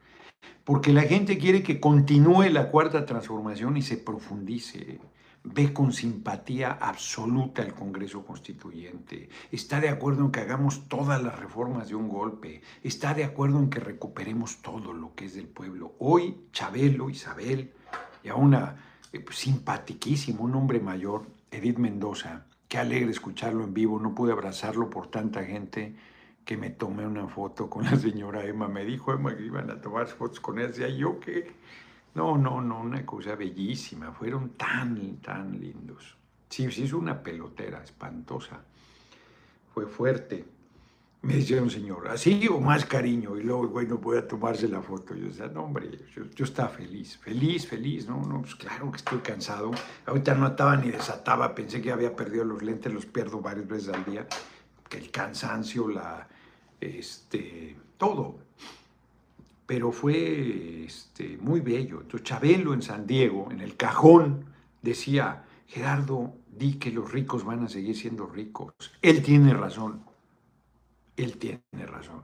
porque 0.65 0.93
la 0.93 1.03
gente 1.03 1.39
quiere 1.39 1.63
que 1.63 1.79
continúe 1.79 2.49
la 2.51 2.71
cuarta 2.71 3.05
transformación 3.05 3.77
y 3.77 3.83
se 3.83 3.99
profundice. 3.99 4.99
Ve 5.47 5.75
con 5.75 5.93
simpatía 5.93 6.73
absoluta 6.81 7.61
el 7.63 7.75
Congreso 7.75 8.25
Constituyente. 8.25 9.29
Está 9.53 9.79
de 9.79 9.91
acuerdo 9.91 10.25
en 10.25 10.31
que 10.31 10.41
hagamos 10.41 10.89
todas 10.89 11.23
las 11.23 11.39
reformas 11.39 11.89
de 11.89 11.95
un 11.95 12.09
golpe. 12.09 12.63
Está 12.83 13.13
de 13.13 13.25
acuerdo 13.25 13.59
en 13.59 13.69
que 13.69 13.79
recuperemos 13.79 14.63
todo 14.63 14.95
lo 14.95 15.15
que 15.15 15.27
es 15.27 15.35
del 15.35 15.47
pueblo. 15.47 15.97
Hoy, 15.99 16.47
Chabelo, 16.53 17.11
Isabel 17.11 17.73
y 18.23 18.31
a 18.31 18.37
una 18.37 18.77
eh, 19.13 19.23
simpatiquísimo, 19.31 20.45
un 20.45 20.55
hombre 20.55 20.81
mayor, 20.81 21.27
Edith 21.51 21.77
Mendoza. 21.77 22.47
Qué 22.67 22.79
alegre 22.79 23.11
escucharlo 23.11 23.65
en 23.65 23.75
vivo. 23.75 24.01
No 24.01 24.15
pude 24.15 24.33
abrazarlo 24.33 24.89
por 24.89 25.09
tanta 25.09 25.45
gente 25.45 25.95
que 26.45 26.57
me 26.57 26.71
tomé 26.71 27.07
una 27.07 27.27
foto 27.27 27.71
con 27.71 27.85
la 27.85 27.97
señora 27.97 28.45
Emma. 28.45 28.69
Me 28.69 28.85
dijo 28.85 29.13
Emma 29.13 29.35
que 29.37 29.45
iban 29.45 29.71
a 29.71 29.81
tomar 29.81 30.07
fotos 30.09 30.41
con 30.41 30.59
ella. 30.59 30.69
Decía 30.69 30.89
yo 30.89 31.19
que... 31.19 31.65
No, 32.15 32.39
no, 32.39 32.61
no, 32.61 32.81
una 32.81 33.05
cosa 33.05 33.35
bellísima. 33.35 34.13
Fueron 34.13 34.51
tan, 34.51 35.17
tan 35.17 35.59
lindos. 35.59 36.17
Sí, 36.49 36.71
sí, 36.71 36.85
es 36.85 36.93
una 36.93 37.21
pelotera 37.21 37.83
espantosa. 37.83 38.61
Fue 39.73 39.87
fuerte. 39.87 40.45
Me 41.23 41.37
decía 41.37 41.63
un 41.63 41.71
señor, 41.71 42.07
así 42.09 42.47
o 42.49 42.61
más 42.61 42.85
cariño. 42.85 43.37
Y 43.39 43.43
luego, 43.43 43.67
bueno, 43.69 43.97
voy 43.97 44.19
a 44.19 44.29
tomarse 44.29 44.69
la 44.69 44.83
foto. 44.83 45.15
Yo 45.15 45.27
decía, 45.27 45.49
no, 45.49 45.65
hombre, 45.65 45.91
yo, 46.15 46.45
estaba 46.45 46.69
feliz, 46.69 47.17
feliz, 47.17 47.67
feliz. 47.67 48.07
No, 48.07 48.23
no, 48.23 48.43
pues 48.43 48.55
claro 48.55 48.93
que 48.93 48.99
estoy 48.99 49.19
cansado. 49.19 49.73
Ahorita 50.07 50.35
no 50.35 50.45
ataba 50.47 50.77
ni 50.77 50.91
desataba. 50.91 51.55
Pensé 51.55 51.81
que 51.81 51.91
había 51.91 52.15
perdido 52.15 52.45
los 52.45 52.63
lentes, 52.63 52.93
los 52.93 53.07
pierdo 53.07 53.41
varias 53.41 53.67
veces 53.67 53.89
al 53.89 54.05
día. 54.05 54.29
Que 54.89 54.99
el 54.99 55.11
cansancio, 55.11 55.89
la, 55.89 56.29
este, 56.81 57.77
todo. 57.97 58.39
Pero 59.67 59.93
fue 59.93 60.85
este, 60.85 61.39
muy 61.39 61.61
bello. 61.61 62.03
Entonces 62.03 62.29
Chabelo 62.29 62.75
en 62.75 62.83
San 62.83 63.07
Diego, 63.07 63.49
en 63.51 63.61
el 63.61 63.77
cajón, 63.77 64.45
decía, 64.83 65.45
Gerardo, 65.67 66.35
di 66.47 66.75
que 66.75 66.91
los 66.91 67.11
ricos 67.11 67.45
van 67.45 67.65
a 67.65 67.69
seguir 67.69 67.97
siendo 67.97 68.27
ricos. 68.27 68.75
Él 69.03 69.23
tiene 69.23 69.55
razón. 69.55 70.05
Él 71.17 71.39
tiene 71.39 71.87
razón. 71.87 72.23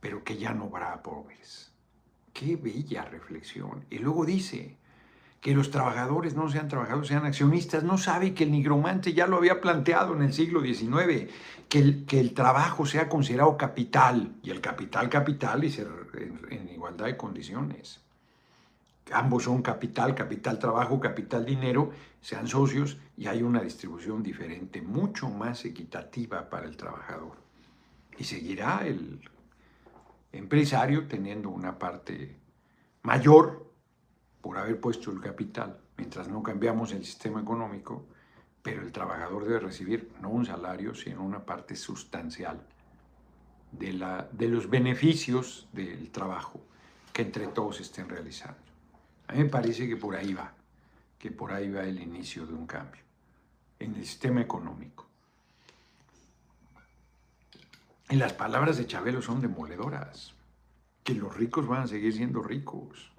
Pero 0.00 0.24
que 0.24 0.38
ya 0.38 0.54
no 0.54 0.64
habrá 0.64 1.02
pobres. 1.02 1.72
Qué 2.32 2.56
bella 2.56 3.04
reflexión. 3.04 3.84
Y 3.90 3.98
luego 3.98 4.24
dice, 4.24 4.78
que 5.40 5.54
los 5.54 5.70
trabajadores 5.70 6.34
no 6.34 6.50
sean 6.50 6.68
trabajadores, 6.68 7.08
sean 7.08 7.24
accionistas, 7.24 7.82
no 7.82 7.96
sabe 7.96 8.34
que 8.34 8.44
el 8.44 8.52
nigromante 8.52 9.14
ya 9.14 9.26
lo 9.26 9.38
había 9.38 9.60
planteado 9.60 10.14
en 10.14 10.22
el 10.22 10.34
siglo 10.34 10.60
XIX, 10.60 11.30
que 11.68 11.78
el, 11.78 12.04
que 12.04 12.20
el 12.20 12.34
trabajo 12.34 12.84
sea 12.84 13.08
considerado 13.08 13.56
capital, 13.56 14.34
y 14.42 14.50
el 14.50 14.60
capital 14.60 15.08
capital 15.08 15.64
y 15.64 15.70
ser 15.70 15.88
en, 16.50 16.68
igualdad 16.68 17.06
de 17.06 17.16
condiciones. 17.16 18.00
Ambos 19.12 19.44
son 19.44 19.62
capital, 19.62 20.14
capital 20.14 20.58
trabajo, 20.58 21.00
capital 21.00 21.44
dinero, 21.46 21.90
sean 22.20 22.46
socios 22.46 22.98
y 23.16 23.26
hay 23.26 23.42
una 23.42 23.62
distribución 23.62 24.22
diferente, 24.22 24.82
mucho 24.82 25.30
más 25.30 25.64
equitativa 25.64 26.48
para 26.50 26.66
el 26.66 26.76
trabajador. 26.76 27.32
Y 28.18 28.24
seguirá 28.24 28.86
el 28.86 29.20
empresario 30.32 31.08
teniendo 31.08 31.48
una 31.48 31.78
parte 31.78 32.36
mayor 33.02 33.69
por 34.40 34.58
haber 34.58 34.80
puesto 34.80 35.10
el 35.10 35.20
capital, 35.20 35.78
mientras 35.96 36.28
no 36.28 36.42
cambiamos 36.42 36.92
el 36.92 37.04
sistema 37.04 37.40
económico, 37.40 38.06
pero 38.62 38.82
el 38.82 38.92
trabajador 38.92 39.44
debe 39.44 39.60
recibir 39.60 40.12
no 40.20 40.30
un 40.30 40.44
salario, 40.44 40.94
sino 40.94 41.24
una 41.24 41.44
parte 41.44 41.76
sustancial 41.76 42.60
de, 43.72 43.92
la, 43.92 44.28
de 44.32 44.48
los 44.48 44.68
beneficios 44.68 45.68
del 45.72 46.10
trabajo 46.10 46.60
que 47.12 47.22
entre 47.22 47.48
todos 47.48 47.80
estén 47.80 48.08
realizando. 48.08 48.60
A 49.28 49.32
mí 49.32 49.44
me 49.44 49.48
parece 49.48 49.88
que 49.88 49.96
por 49.96 50.16
ahí 50.16 50.34
va, 50.34 50.52
que 51.18 51.30
por 51.30 51.52
ahí 51.52 51.70
va 51.70 51.82
el 51.82 52.00
inicio 52.00 52.46
de 52.46 52.54
un 52.54 52.66
cambio 52.66 53.02
en 53.78 53.94
el 53.94 54.04
sistema 54.04 54.40
económico. 54.40 55.06
Y 58.10 58.16
las 58.16 58.32
palabras 58.32 58.76
de 58.76 58.86
Chabelo 58.86 59.22
son 59.22 59.40
demoledoras, 59.40 60.34
que 61.04 61.14
los 61.14 61.34
ricos 61.36 61.66
van 61.66 61.82
a 61.82 61.86
seguir 61.86 62.12
siendo 62.12 62.42
ricos, 62.42 63.12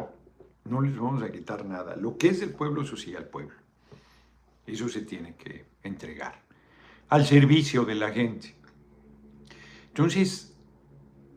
no 0.66 0.82
les 0.82 0.98
vamos 0.98 1.24
a 1.24 1.32
quitar 1.32 1.66
nada. 1.66 1.96
Lo 1.96 2.18
que 2.18 2.30
es 2.30 2.40
del 2.40 2.52
pueblo, 2.52 2.84
eso 2.84 2.96
sí 2.96 3.16
al 3.16 3.26
pueblo. 3.26 3.56
Eso 4.66 4.88
se 4.90 5.02
tiene 5.02 5.36
que 5.36 5.66
entregar 5.84 6.42
al 7.10 7.26
servicio 7.26 7.84
de 7.84 7.96
la 7.96 8.12
gente. 8.12 8.56
Entonces, 9.88 10.56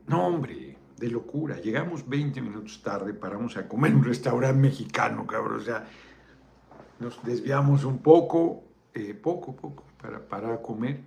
no 0.07 0.27
hombre, 0.27 0.77
de 0.97 1.09
locura. 1.09 1.61
Llegamos 1.61 2.09
20 2.09 2.41
minutos 2.41 2.83
tarde, 2.83 3.15
paramos 3.15 3.57
a 3.57 3.67
comer 3.67 3.93
en 3.93 3.99
un 3.99 4.05
restaurante 4.05 4.61
mexicano, 4.61 5.27
cabrón. 5.27 5.61
O 5.61 5.65
sea, 5.65 5.85
nos 7.01 7.23
desviamos 7.25 7.85
un 7.85 7.99
poco, 7.99 8.65
eh, 8.93 9.15
poco, 9.15 9.57
poco, 9.57 9.85
para, 10.01 10.21
para 10.21 10.63
comer. 10.63 11.01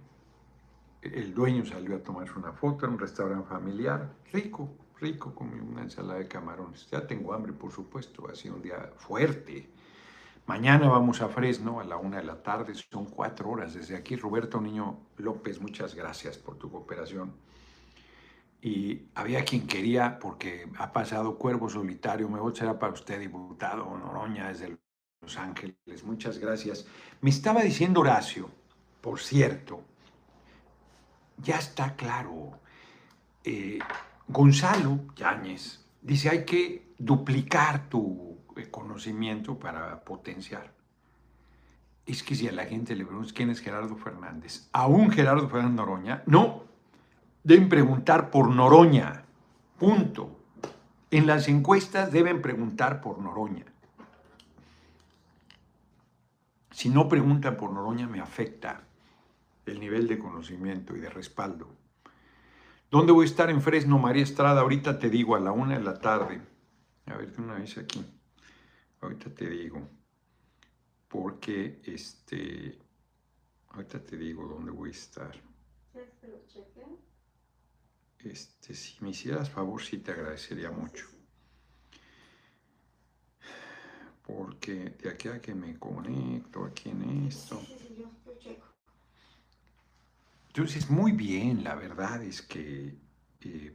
El 1.02 1.34
dueño 1.34 1.66
salió 1.66 1.96
a 1.96 2.00
tomarse 2.00 2.34
una 2.38 2.52
foto 2.52 2.86
en 2.86 2.94
un 2.94 3.00
restaurante 3.00 3.48
familiar, 3.48 4.14
rico, 4.34 4.70
rico, 5.00 5.34
con 5.34 5.54
una 5.54 5.84
ensalada 5.84 6.20
de 6.20 6.28
camarones. 6.28 6.88
Ya 6.90 7.06
tengo 7.06 7.34
hambre, 7.34 7.54
por 7.54 7.72
supuesto, 7.72 8.28
ha 8.30 8.36
sido 8.36 8.56
un 8.56 8.62
día 8.62 8.92
fuerte. 8.98 9.70
Mañana 10.46 10.88
vamos 10.88 11.22
a 11.22 11.28
Fresno 11.28 11.80
a 11.80 11.84
la 11.84 11.98
una 11.98 12.18
de 12.18 12.24
la 12.24 12.42
tarde, 12.42 12.74
son 12.74 13.06
cuatro 13.06 13.50
horas 13.50 13.74
desde 13.74 13.96
aquí. 13.96 14.16
Roberto 14.16 14.62
Niño 14.62 15.08
López, 15.18 15.60
muchas 15.60 15.94
gracias 15.94 16.38
por 16.38 16.58
tu 16.58 16.72
cooperación. 16.72 17.34
Y 18.62 19.10
había 19.14 19.44
quien 19.44 19.68
quería, 19.68 20.18
porque 20.20 20.70
ha 20.78 20.92
pasado 20.92 21.38
Cuervo 21.38 21.70
Solitario, 21.70 22.30
me 22.30 22.40
voy 22.40 22.56
será 22.56 22.80
para 22.80 22.94
usted, 22.94 23.20
diputado 23.20 23.86
Noroña 23.98 24.48
desde 24.48 24.78
Los 25.22 25.38
Ángeles, 25.38 26.04
muchas 26.04 26.40
gracias. 26.40 26.88
Me 27.22 27.30
estaba 27.30 27.62
diciendo 27.62 28.00
Horacio, 28.00 28.50
por 29.02 29.20
cierto, 29.20 29.82
ya 31.38 31.58
está 31.58 31.96
claro, 31.96 32.60
eh, 33.44 33.80
Gonzalo 34.28 35.00
Yáñez 35.16 35.86
dice 36.02 36.30
hay 36.30 36.46
que 36.46 36.94
duplicar 36.98 37.90
tu 37.90 38.38
eh, 38.56 38.70
conocimiento 38.70 39.58
para 39.58 40.04
potenciar. 40.04 40.74
Es 42.06 42.24
que 42.24 42.36
si 42.36 42.48
a 42.48 42.52
la 42.52 42.66
gente 42.66 42.96
le 42.96 43.06
preguntas 43.06 43.34
quién 43.34 43.50
es 43.50 43.60
Gerardo 43.60 43.96
Fernández, 43.98 44.70
aún 44.72 45.12
Gerardo 45.12 45.50
Fernández 45.50 45.76
Noroña, 45.76 46.24
no, 46.26 46.64
deben 47.44 47.70
preguntar 47.70 48.30
por 48.30 48.50
Noroña, 48.50 49.24
punto. 49.78 50.40
En 51.12 51.28
las 51.28 51.48
encuestas 51.48 52.12
deben 52.12 52.42
preguntar 52.42 53.02
por 53.02 53.20
Noroña. 53.20 53.66
Si 56.72 56.90
no 56.90 57.08
preguntan 57.08 57.58
por 57.58 57.72
Noroña 57.72 58.08
me 58.08 58.22
afecta 58.22 58.84
el 59.66 59.80
nivel 59.80 60.08
de 60.08 60.20
conocimiento 60.20 60.96
y 60.96 61.00
de 61.00 61.10
respaldo. 61.10 61.70
¿Dónde 62.90 63.12
voy 63.12 63.26
a 63.26 63.30
estar 63.30 63.50
en 63.50 63.62
Fresno, 63.62 64.00
María 64.00 64.24
Estrada? 64.24 64.62
Ahorita 64.62 64.98
te 64.98 65.10
digo, 65.10 65.36
a 65.36 65.42
la 65.42 65.52
una 65.52 65.78
de 65.78 65.84
la 65.84 66.00
tarde. 66.00 66.42
A 67.08 67.18
ver, 67.18 67.34
una 67.38 67.56
vez 67.56 67.78
aquí. 67.78 68.06
Ahorita 69.02 69.30
te 69.30 69.50
digo. 69.50 69.82
Porque, 71.10 71.82
este, 71.84 72.78
ahorita 73.70 74.00
te 74.00 74.16
digo 74.16 74.48
dónde 74.48 74.72
voy 74.72 74.90
a 74.90 74.92
estar. 74.94 75.36
Este, 78.20 78.74
si 78.74 79.04
me 79.04 79.10
hicieras 79.10 79.50
favor, 79.50 79.82
sí 79.82 79.98
te 79.98 80.12
agradecería 80.12 80.72
mucho. 80.72 81.06
Porque 84.26 84.96
de 85.02 85.10
aquí 85.10 85.28
a 85.28 85.42
que 85.42 85.54
me 85.54 85.78
conecto 85.78 86.64
aquí 86.64 86.90
en 86.90 87.28
esto. 87.28 87.62
Entonces, 90.58 90.90
muy 90.90 91.12
bien, 91.12 91.64
la 91.64 91.76
verdad 91.76 92.24
es 92.24 92.42
que 92.42 92.98
eh, 93.42 93.74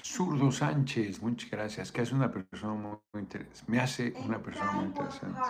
Zurdo 0.00 0.52
Sánchez, 0.52 1.20
muchas 1.20 1.50
gracias, 1.50 1.90
que 1.90 2.02
es 2.02 2.12
una 2.12 2.30
persona 2.30 2.74
muy 2.74 3.20
interesante, 3.20 3.64
me 3.66 3.80
hace 3.80 4.14
una 4.24 4.40
persona 4.40 4.70
muy 4.70 4.84
interesante. 4.84 5.40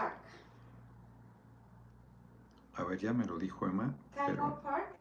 A 2.73 2.85
ver, 2.85 2.99
ya 2.99 3.13
me 3.13 3.27
lo 3.27 3.39
dijo 3.39 3.67
Emma. 3.67 3.95
Pero... 4.15 4.63
Park, 4.63 4.97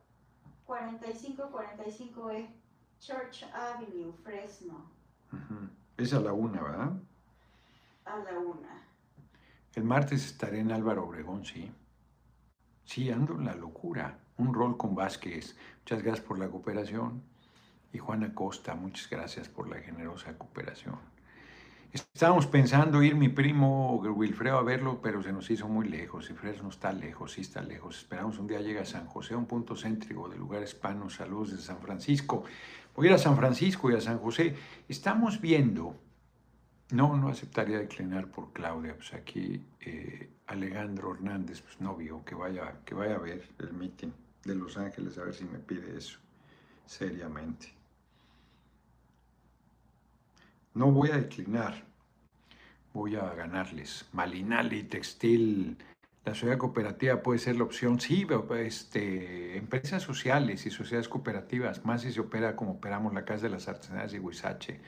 4545E, 0.68 2.50
Church 3.00 3.44
Avenue, 3.54 4.12
Fresno. 4.26 4.92
Es 5.96 6.14
a 6.14 6.20
la 6.20 6.34
una, 6.34 6.62
¿verdad? 6.62 6.92
A 8.04 8.18
la 8.18 8.38
una. 8.38 8.84
El 9.74 9.86
martes 9.86 10.26
estaré 10.26 10.60
en 10.60 10.74
Álvaro 10.74 11.06
Obregón, 11.06 11.46
sí. 11.46 11.72
Sí, 12.88 13.12
ando 13.12 13.34
en 13.34 13.44
la 13.44 13.54
locura. 13.54 14.18
Un 14.38 14.54
rol 14.54 14.78
con 14.78 14.96
Vázquez. 14.96 15.58
Muchas 15.82 16.02
gracias 16.02 16.26
por 16.26 16.40
la 16.40 16.48
cooperación. 16.48 17.22
Y 17.92 17.98
Juana 17.98 18.34
Costa, 18.34 18.76
muchas 18.76 19.10
gracias 19.10 19.50
por 19.50 19.68
la 19.68 19.78
generosa 19.80 20.38
cooperación. 20.38 20.96
Estábamos 21.92 22.48
pensando 22.48 23.04
ir 23.04 23.16
mi 23.16 23.28
primo 23.28 23.98
Wilfredo 23.98 24.58
a 24.58 24.64
verlo, 24.64 25.02
pero 25.02 25.22
se 25.22 25.34
nos 25.34 25.50
hizo 25.50 25.68
muy 25.68 25.90
lejos. 25.90 26.30
Y 26.30 26.64
no 26.64 26.70
está 26.70 26.94
lejos, 26.94 27.34
sí 27.34 27.42
está 27.42 27.62
lejos. 27.62 27.98
Esperamos 27.98 28.40
un 28.40 28.48
día 28.48 28.62
llegue 28.62 28.80
a 28.80 28.86
San 28.86 29.06
José, 29.06 29.36
un 29.36 29.48
punto 29.48 29.76
céntrico 29.76 30.30
de 30.30 30.38
lugar 30.38 30.64
hispano. 30.64 31.10
Saludos 31.10 31.52
de 31.52 31.58
San 31.58 31.80
Francisco. 31.80 32.46
Voy 32.96 33.08
a 33.08 33.10
ir 33.10 33.16
a 33.16 33.20
San 33.20 33.36
Francisco 33.36 33.92
y 33.92 33.96
a 33.96 34.02
San 34.02 34.20
José. 34.20 34.56
Estamos 34.88 35.42
viendo, 35.42 35.94
no, 36.92 37.18
no 37.18 37.30
aceptaría 37.30 37.80
declinar 37.80 38.28
por 38.28 38.54
Claudia, 38.54 38.96
pues 38.96 39.14
aquí 39.14 39.62
eh, 39.82 40.30
Alejandro 40.48 41.14
Hernández, 41.14 41.62
pues 41.62 41.82
novio, 41.82 42.24
que 42.26 42.36
vaya, 42.36 42.80
que 42.86 42.96
vaya 42.96 43.16
a 43.16 43.20
ver 43.20 43.48
el 43.60 43.74
meeting 43.74 44.12
de 44.44 44.56
Los 44.56 44.78
Ángeles, 44.78 45.18
a 45.18 45.24
ver 45.24 45.34
si 45.34 45.46
me 45.46 45.60
pide 45.60 45.98
eso, 45.98 46.20
seriamente. 46.86 47.74
No 50.74 50.92
voy 50.92 51.10
a 51.10 51.18
declinar, 51.18 51.84
voy 52.94 53.16
a 53.16 53.34
ganarles. 53.34 54.06
Malinali, 54.14 54.84
textil, 54.84 55.78
la 56.24 56.34
sociedad 56.34 56.58
cooperativa 56.58 57.22
puede 57.22 57.40
ser 57.40 57.56
la 57.56 57.64
opción. 57.64 58.00
Sí, 58.00 58.28
este, 58.60 59.58
empresas 59.58 60.04
sociales 60.04 60.66
y 60.66 60.70
sociedades 60.70 61.10
cooperativas, 61.10 61.84
más 61.86 62.02
si 62.02 62.12
se 62.12 62.20
opera 62.20 62.56
como 62.56 62.74
operamos 62.74 63.14
la 63.14 63.26
Casa 63.26 63.44
de 63.44 63.50
las 63.50 63.68
Artesanías 63.68 64.12
de 64.12 64.20
Huizache. 64.20 64.80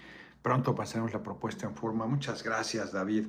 Pronto 0.41 0.73
pasaremos 0.73 1.13
la 1.13 1.21
propuesta 1.21 1.67
en 1.67 1.75
forma. 1.75 2.05
Muchas 2.05 2.43
gracias, 2.43 2.91
David, 2.91 3.27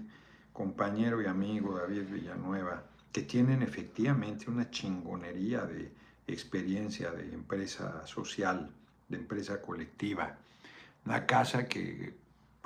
compañero 0.53 1.21
y 1.21 1.27
amigo 1.27 1.77
David 1.77 2.05
Villanueva, 2.11 2.85
que 3.13 3.23
tienen 3.23 3.63
efectivamente 3.63 4.49
una 4.49 4.71
chingonería 4.71 5.63
de 5.63 5.93
experiencia 6.27 7.11
de 7.11 7.33
empresa 7.35 8.07
social, 8.07 8.71
de 9.09 9.17
empresa 9.17 9.61
colectiva. 9.61 10.39
Una 11.05 11.27
casa 11.27 11.67
que 11.67 12.15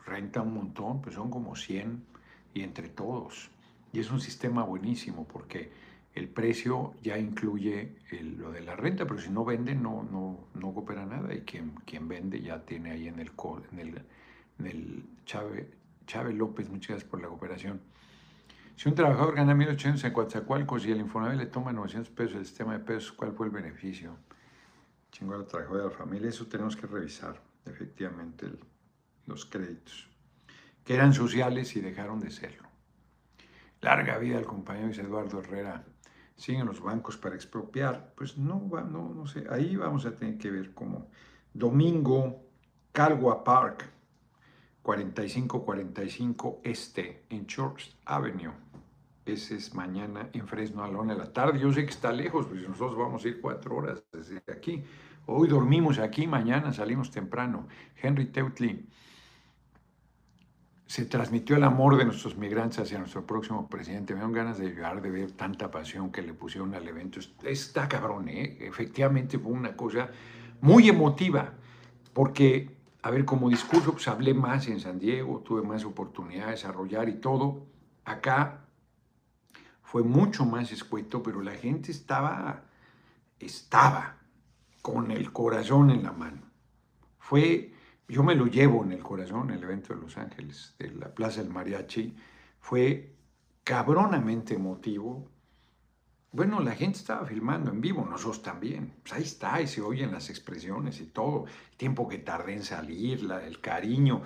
renta 0.05 0.43
un 0.43 0.55
montón, 0.55 1.01
pues 1.01 1.15
son 1.15 1.31
como 1.31 1.57
100 1.57 2.05
y 2.53 2.63
entre 2.63 2.89
todos. 2.89 3.51
Y 3.93 4.01
es 4.01 4.11
un 4.11 4.21
sistema 4.21 4.65
buenísimo 4.65 5.27
porque 5.27 5.71
el 6.15 6.29
precio 6.29 6.95
ya 7.03 7.19
incluye 7.19 7.97
lo 8.37 8.53
de 8.53 8.61
la 8.61 8.77
renta, 8.77 9.07
pero 9.07 9.21
si 9.21 9.31
no 9.31 9.45
vende 9.45 9.75
no, 9.75 10.03
no, 10.03 10.47
no 10.55 10.73
coopera 10.73 11.07
nada 11.07 11.35
y 11.35 11.41
quien, 11.41 11.71
quien 11.87 12.09
vende 12.09 12.41
ya 12.41 12.65
tiene 12.65 12.93
ahí 12.93 13.09
en 13.09 13.19
el, 13.19 13.33
en 13.73 13.79
el, 13.79 14.03
en 14.59 14.67
el 14.67 15.05
Chávez, 15.25 16.35
López, 16.35 16.69
muchas 16.69 16.89
gracias 16.89 17.11
por 17.11 17.21
la 17.21 17.29
cooperación. 17.29 17.81
Si 18.77 18.89
un 18.89 18.95
trabajador 18.95 19.35
gana 19.37 19.55
1.800 19.55 20.05
en 20.05 20.13
Coatzacoalcos 20.13 20.85
y 20.87 20.93
el 20.93 21.01
Infonavit 21.01 21.39
le 21.39 21.47
toma 21.47 21.73
900 21.73 22.11
pesos 22.11 22.37
el 22.37 22.47
sistema 22.47 22.73
de 22.73 22.81
pesos, 22.81 23.13
¿cuál 23.13 23.33
fue 23.33 23.47
el 23.47 23.53
beneficio? 23.53 24.17
Chingo 25.13 25.37
el 25.37 25.47
trabajo 25.47 25.77
de 25.77 25.85
la 25.85 25.91
familia, 25.91 26.29
eso 26.29 26.47
tenemos 26.47 26.77
que 26.77 26.87
revisar, 26.87 27.41
efectivamente. 27.65 28.47
Los 29.27 29.47
créditos, 29.47 30.09
que 30.85 30.95
eran 30.95 31.15
sociales 31.15 31.77
y 31.77 31.81
dejaron 31.81 32.21
de 32.21 32.31
serlo. 32.31 32.69
Larga 33.81 34.19
vida 34.19 34.39
al 34.39 34.47
compañero 34.47 34.91
Eduardo 34.91 35.41
Herrera. 35.41 35.85
Siguen 36.37 36.67
los 36.67 36.81
bancos 36.81 37.17
para 37.17 37.35
expropiar. 37.35 38.13
Pues 38.17 38.37
no, 38.37 38.59
no, 38.59 39.15
no 39.15 39.27
sé. 39.27 39.45
Ahí 39.51 39.77
vamos 39.77 40.05
a 40.05 40.17
tener 40.17 40.37
que 40.37 40.51
ver 40.51 40.75
cómo. 40.75 41.09
Domingo, 41.53 42.45
Calgua 42.93 43.45
Park, 43.45 43.94
4545 44.85 46.61
Este, 46.63 47.25
en 47.31 47.47
Church 47.47 47.97
Avenue. 48.05 48.53
Ese 49.25 49.57
es 49.57 49.75
mañana 49.75 50.29
en 50.35 50.47
Fresno, 50.47 50.85
Alón, 50.85 51.11
en 51.11 51.17
la 51.17 51.33
tarde. 51.33 51.59
Yo 51.59 51.73
sé 51.73 51.85
que 51.87 51.91
está 51.91 52.13
lejos, 52.13 52.47
pues 52.47 52.61
nosotros 52.69 52.99
vamos 52.99 53.25
a 53.25 53.29
ir 53.29 53.41
cuatro 53.41 53.77
horas 53.77 54.05
desde 54.13 54.43
aquí. 54.53 54.85
Hoy 55.25 55.49
dormimos 55.49 55.99
aquí, 55.99 56.27
mañana 56.27 56.75
salimos 56.75 57.11
temprano. 57.11 57.67
Henry 58.03 58.27
Teutli, 58.27 58.87
se 60.87 61.07
transmitió 61.07 61.57
el 61.57 61.65
amor 61.65 61.97
de 61.97 62.05
nuestros 62.05 62.37
migrantes 62.37 62.79
hacia 62.81 62.99
nuestro 62.99 63.27
próximo 63.27 63.67
presidente. 63.71 64.15
Me 64.15 64.21
dan 64.21 64.33
ganas 64.33 64.59
de 64.59 64.75
llorar 64.75 65.01
de 65.01 65.11
ver 65.11 65.33
tanta 65.33 65.71
pasión 65.71 66.13
que 66.13 66.21
le 66.21 66.35
pusieron 66.35 66.75
al 66.75 66.87
evento. 66.87 67.21
Está 67.43 67.89
cabrón, 67.89 68.29
¿eh? 68.29 68.59
Efectivamente 68.61 69.39
fue 69.39 69.53
una 69.53 69.75
cosa 69.75 70.11
muy 70.61 70.91
emotiva, 70.91 71.55
porque, 72.13 72.74
a 73.05 73.11
ver, 73.11 73.27
como 73.27 73.51
discurso, 73.51 73.93
pues 73.93 74.09
hablé 74.09 74.33
más 74.33 74.67
en 74.67 74.81
San 74.81 74.99
Diego, 74.99 75.41
tuve 75.41 75.61
más 75.61 75.85
oportunidad 75.85 76.47
de 76.47 76.53
desarrollar 76.53 77.09
y 77.09 77.21
todo. 77.21 77.67
Acá 78.05 78.65
fue 79.83 80.03
mucho 80.03 80.47
más 80.47 80.73
escueto, 80.73 81.23
pero 81.23 81.43
la 81.43 81.53
gente 81.53 81.93
estaba, 81.93 82.65
estaba 83.39 84.17
con 84.81 85.11
el 85.11 85.33
corazón 85.33 85.91
en 85.91 86.03
la 86.03 86.13
mano. 86.13 86.43
Fue 87.19 87.75
yo 88.09 88.23
me 88.23 88.35
lo 88.35 88.47
llevo 88.47 88.85
en 88.85 88.93
el 88.93 89.03
corazón, 89.03 89.51
el 89.51 89.63
evento 89.63 89.95
de 89.95 90.01
Los 90.01 90.17
Ángeles, 90.19 90.75
de 90.79 90.91
la 90.93 91.15
Plaza 91.15 91.43
del 91.43 91.51
Mariachi, 91.51 92.17
fue 92.61 93.15
cabronamente 93.65 94.55
emotivo. 94.55 95.31
Bueno, 96.35 96.59
la 96.59 96.73
gente 96.75 96.99
estaba 96.99 97.25
filmando 97.25 97.71
en 97.71 97.81
vivo, 97.81 98.05
nosotros 98.05 98.43
también. 98.43 98.93
Pues 99.03 99.13
ahí 99.13 99.23
está, 99.23 99.61
y 99.61 99.69
se 99.69 99.81
oyen 99.81 100.11
las 100.11 100.31
expresiones 100.31 101.01
y 101.01 101.07
todo. 101.07 101.45
Tiempo 101.77 102.09
que 102.09 102.19
tardé 102.19 102.55
en 102.55 102.65
salir, 102.65 103.31
el 103.31 103.61
cariño. 103.61 104.21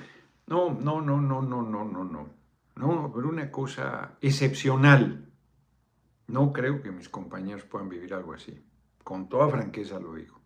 No, 0.47 0.71
no, 0.73 1.03
no, 1.03 1.21
no, 1.21 1.43
no, 1.43 1.61
no, 1.61 1.85
no, 1.85 2.05
no. 2.05 2.31
No, 2.77 3.13
pero 3.15 3.29
una 3.29 3.51
cosa 3.51 4.17
excepcional. 4.23 5.31
No 6.29 6.51
creo 6.51 6.81
que 6.81 6.91
mis 6.91 7.11
compañeros 7.11 7.65
puedan 7.65 7.91
vivir 7.91 8.15
algo 8.15 8.33
así. 8.33 8.59
Con 9.05 9.29
toda 9.29 9.51
franqueza 9.51 10.01
lo 10.01 10.15
digo. 10.15 10.41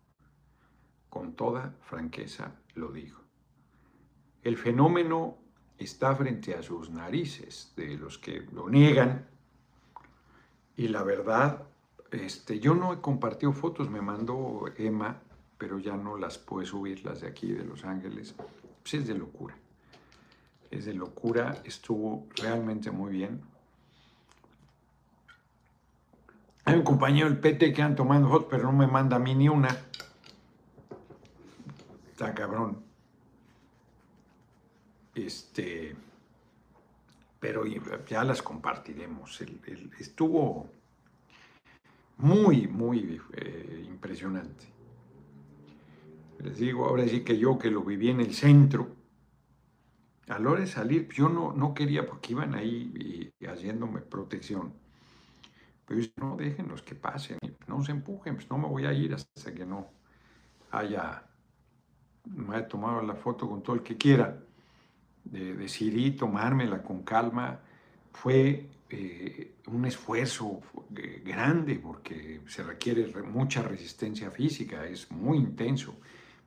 Con 1.07 1.33
toda 1.33 1.77
franqueza 1.83 2.59
lo 2.75 2.91
digo. 2.91 3.21
El 4.41 4.57
fenómeno 4.57 5.37
está 5.77 6.13
frente 6.13 6.55
a 6.55 6.61
sus 6.61 6.89
narices, 6.89 7.71
de 7.77 7.95
los 7.95 8.17
que 8.17 8.41
lo 8.51 8.67
niegan. 8.67 9.29
Y 10.75 10.87
la 10.87 11.03
verdad, 11.03 11.63
este, 12.11 12.59
yo 12.59 12.73
no 12.73 12.93
he 12.93 13.01
compartido 13.01 13.53
fotos, 13.53 13.89
me 13.89 14.01
mandó 14.01 14.65
Emma, 14.77 15.21
pero 15.57 15.79
ya 15.79 15.95
no 15.95 16.17
las 16.17 16.37
puedo 16.37 16.65
subir, 16.65 17.05
las 17.05 17.21
de 17.21 17.27
aquí, 17.27 17.51
de 17.51 17.63
Los 17.63 17.85
Ángeles. 17.85 18.35
Pues 18.81 18.95
es 18.95 19.07
de 19.07 19.15
locura. 19.15 19.55
Es 20.71 20.85
de 20.85 20.93
locura, 20.93 21.61
estuvo 21.63 22.27
realmente 22.35 22.91
muy 22.91 23.13
bien. 23.13 23.41
Hay 26.65 26.75
un 26.75 26.83
compañero 26.83 27.29
del 27.29 27.39
PT 27.39 27.73
que 27.73 27.81
han 27.81 27.95
tomado 27.95 28.27
fotos, 28.27 28.47
pero 28.49 28.63
no 28.63 28.71
me 28.71 28.87
manda 28.87 29.17
a 29.17 29.19
mí 29.19 29.35
ni 29.35 29.49
una. 29.49 29.69
Está 32.11 32.33
cabrón. 32.33 32.83
Este, 35.13 35.95
pero 37.43 37.65
ya 37.65 38.23
las 38.23 38.41
compartiremos. 38.41 39.41
estuvo 39.99 40.69
muy, 42.19 42.69
muy 42.69 43.19
eh, 43.33 43.85
impresionante. 43.85 44.65
Les 46.39 46.57
digo, 46.57 46.85
ahora 46.85 47.05
sí 47.05 47.25
que 47.25 47.37
yo 47.37 47.57
que 47.57 47.69
lo 47.69 47.83
viví 47.83 48.11
en 48.11 48.21
el 48.21 48.33
centro, 48.33 48.95
a 50.29 50.39
la 50.39 50.51
hora 50.51 50.61
de 50.61 50.67
salir, 50.67 51.09
yo 51.09 51.27
no, 51.27 51.51
no 51.51 51.73
quería 51.73 52.05
porque 52.05 52.31
iban 52.31 52.55
ahí 52.55 53.33
y, 53.37 53.45
haciéndome 53.45 53.99
protección. 53.99 54.71
Pero 55.85 55.99
yo 55.99 56.11
no, 56.15 56.37
déjenlos 56.37 56.81
que 56.81 56.95
pasen, 56.95 57.39
no 57.67 57.83
se 57.83 57.91
empujen, 57.91 58.35
pues 58.35 58.49
no 58.49 58.57
me 58.57 58.69
voy 58.69 58.85
a 58.85 58.93
ir 58.93 59.15
hasta 59.15 59.53
que 59.53 59.65
no 59.65 59.89
haya, 60.71 61.27
me 62.23 62.55
haya 62.55 62.69
tomado 62.69 63.01
la 63.01 63.15
foto 63.15 63.49
con 63.49 63.61
todo 63.61 63.75
el 63.75 63.83
que 63.83 63.97
quiera 63.97 64.41
decidí 65.23 66.11
tomármela 66.11 66.81
con 66.83 67.03
calma. 67.03 67.59
Fue 68.11 68.67
eh, 68.89 69.55
un 69.67 69.85
esfuerzo 69.85 70.61
grande 71.23 71.79
porque 71.79 72.41
se 72.47 72.63
requiere 72.63 73.07
mucha 73.23 73.61
resistencia 73.63 74.29
física, 74.29 74.85
es 74.85 75.09
muy 75.11 75.37
intenso. 75.37 75.95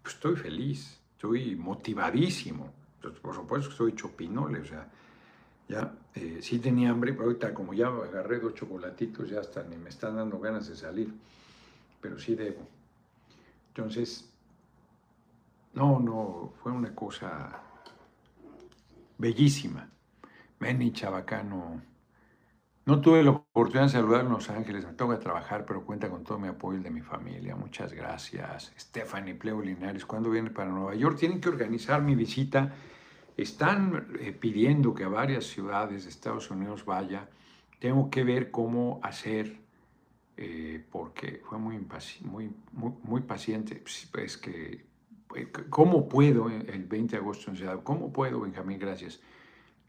Pues 0.03 0.15
estoy 0.15 0.37
feliz, 0.37 1.01
estoy 1.17 1.57
motivadísimo. 1.57 2.73
Pues, 3.01 3.19
por 3.21 3.35
supuesto 3.35 3.69
que 3.69 3.73
estoy 3.73 3.95
chopinole, 3.95 4.61
o 4.61 4.65
sea, 4.65 4.89
ya 5.69 5.93
eh, 6.15 6.39
sí 6.41 6.59
tenía 6.59 6.91
hambre, 6.91 7.13
pero 7.13 7.25
ahorita 7.25 7.55
como 7.55 7.75
ya 7.75 7.89
agarré 7.89 8.39
dos 8.39 8.55
chocolatitos, 8.55 9.31
ya 9.31 9.41
hasta 9.41 9.63
ni 9.65 9.77
me 9.77 9.91
están 9.91 10.17
dando 10.17 10.39
ganas 10.39 10.69
de 10.69 10.77
salir, 10.77 11.13
pero 12.01 12.19
sí 12.19 12.35
debo. 12.35 12.67
Entonces, 13.69 14.29
no, 15.75 16.01
no, 16.01 16.53
fue 16.63 16.73
una 16.73 16.95
cosa 16.95 17.63
bellísima. 19.19 19.91
Benny 20.59 20.93
Chabacano. 20.93 21.83
No 22.87 23.01
tuve 23.01 23.23
la 23.25 23.33
oportunidad 23.33 23.87
de 23.87 23.93
saludar 23.93 24.21
en 24.21 24.31
Los 24.31 24.49
Ángeles, 24.49 24.87
me 24.87 24.93
toca 24.93 25.19
trabajar, 25.19 25.67
pero 25.67 25.85
cuenta 25.85 26.09
con 26.09 26.23
todo 26.23 26.39
mi 26.39 26.47
apoyo 26.47 26.79
y 26.79 26.83
de 26.83 26.91
mi 26.91 27.01
familia. 27.01 27.57
Muchas 27.57 27.93
gracias. 27.93 28.73
Stephanie 28.79 29.35
Pleo 29.35 29.61
Linares, 29.61 30.07
¿cuándo 30.07 30.31
viene 30.31 30.51
para 30.51 30.71
Nueva 30.71 30.95
York? 30.95 31.19
Tienen 31.19 31.41
que 31.41 31.49
organizar 31.49 32.01
mi 32.01 32.15
visita. 32.15 32.73
Están 33.37 34.07
eh, 34.21 34.33
pidiendo 34.33 34.95
que 34.95 35.03
a 35.03 35.09
varias 35.09 35.47
ciudades 35.47 36.05
de 36.05 36.11
Estados 36.11 36.49
Unidos 36.51 36.85
vaya. 36.85 37.29
Tengo 37.81 38.09
que 38.09 38.23
ver 38.23 38.53
cómo 38.53 39.01
hacer, 39.03 39.59
eh, 40.37 40.85
porque 40.93 41.43
fue 41.45 41.59
muy, 41.59 41.85
muy, 42.23 42.55
muy, 42.73 42.93
muy 43.03 43.21
paciente. 43.23 43.83
Es 43.85 44.09
pues, 44.13 44.37
que, 44.37 44.73
eh, 44.73 44.86
¿cómo 45.71 46.09
puedo 46.09 46.49
el 46.49 46.85
20 46.85 47.17
de 47.17 47.23
agosto 47.23 47.51
en 47.51 47.57
Ciudad? 47.57 47.83
¿Cómo 47.83 48.13
puedo, 48.13 48.41
Benjamín? 48.41 48.79
Gracias 48.79 49.21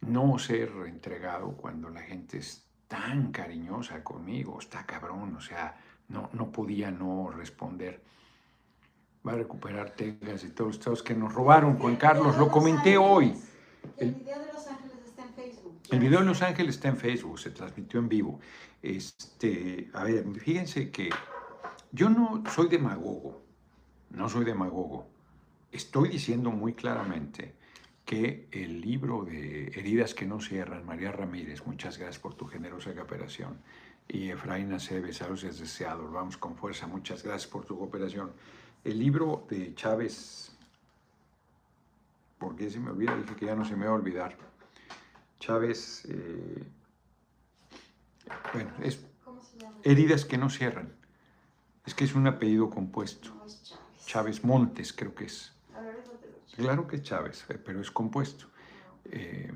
no 0.01 0.37
ser 0.37 0.71
entregado 0.85 1.51
cuando 1.51 1.89
la 1.89 2.01
gente 2.01 2.37
es 2.37 2.65
tan 2.87 3.31
cariñosa 3.31 4.03
conmigo, 4.03 4.59
está 4.59 4.85
cabrón, 4.85 5.35
o 5.35 5.41
sea, 5.41 5.77
no, 6.07 6.29
no 6.33 6.51
podía 6.51 6.91
no 6.91 7.29
responder. 7.31 8.01
Va 9.27 9.33
a 9.33 9.35
recuperar 9.35 9.89
Texas 9.91 10.45
y 10.45 10.49
todos 10.49 10.69
los 10.69 10.77
estados 10.77 11.03
que 11.03 11.13
nos 11.13 11.33
robaron, 11.33 11.77
Juan 11.77 11.97
Carlos, 11.97 12.37
lo 12.37 12.49
comenté 12.49 12.97
hoy. 12.97 13.33
El, 13.97 14.13
video 14.13 14.39
de 14.39 14.53
Los 14.53 14.67
Ángeles 14.67 14.99
está 15.05 15.23
en 15.23 15.33
Facebook. 15.33 15.81
El 15.91 15.99
video 15.99 16.19
de 16.19 16.25
Los 16.25 16.41
Ángeles 16.41 16.75
está 16.75 16.87
en 16.87 16.97
Facebook, 16.97 17.39
se 17.39 17.51
transmitió 17.51 17.99
en 17.99 18.07
vivo. 18.07 18.39
Este, 18.81 19.89
a 19.93 20.03
ver, 20.03 20.25
fíjense 20.39 20.91
que 20.91 21.09
yo 21.91 22.09
no 22.09 22.43
soy 22.53 22.69
demagogo, 22.69 23.43
no 24.11 24.29
soy 24.29 24.45
demagogo. 24.45 25.16
Estoy 25.71 26.09
diciendo 26.09 26.51
muy 26.51 26.73
claramente 26.73 27.55
que 28.05 28.47
el 28.51 28.79
libro 28.79 29.25
de 29.25 29.67
Heridas 29.67 30.13
que 30.13 30.25
no 30.25 30.39
cierran, 30.39 30.85
María 30.85 31.11
Ramírez, 31.11 31.65
muchas 31.65 31.97
gracias 31.97 32.19
por 32.19 32.35
tu 32.35 32.45
generosa 32.45 32.95
cooperación, 32.95 33.59
y 34.07 34.29
Efraín 34.29 34.71
Aceves, 34.71 35.17
saludos 35.17 35.59
deseados, 35.59 36.09
vamos 36.11 36.37
con 36.37 36.55
fuerza, 36.55 36.87
muchas 36.87 37.23
gracias 37.23 37.51
por 37.51 37.65
tu 37.65 37.77
cooperación. 37.77 38.31
El 38.85 38.99
libro 38.99 39.45
de 39.49 39.75
Chávez, 39.75 40.55
porque 42.39 42.69
se 42.69 42.79
me 42.79 42.91
olvida, 42.91 43.17
dije 43.17 43.35
que 43.35 43.45
ya 43.45 43.55
no 43.55 43.65
se 43.65 43.75
me 43.75 43.85
va 43.85 43.91
a 43.91 43.95
olvidar. 43.95 44.37
Chávez, 45.39 46.05
eh, 46.09 46.63
bueno, 48.53 48.71
es 48.81 49.05
Heridas 49.83 50.23
que 50.23 50.37
no 50.37 50.49
cierran. 50.49 50.93
Es 51.85 51.93
que 51.93 52.05
es 52.05 52.15
un 52.15 52.27
apellido 52.27 52.69
compuesto. 52.69 53.33
Chávez 54.05 54.43
Montes, 54.43 54.93
creo 54.93 55.13
que 55.13 55.25
es. 55.25 55.56
Claro 56.57 56.87
que 56.87 57.01
Chávez, 57.03 57.45
eh, 57.49 57.59
pero 57.63 57.79
es 57.79 57.91
compuesto. 57.91 58.47
Eh, 59.05 59.53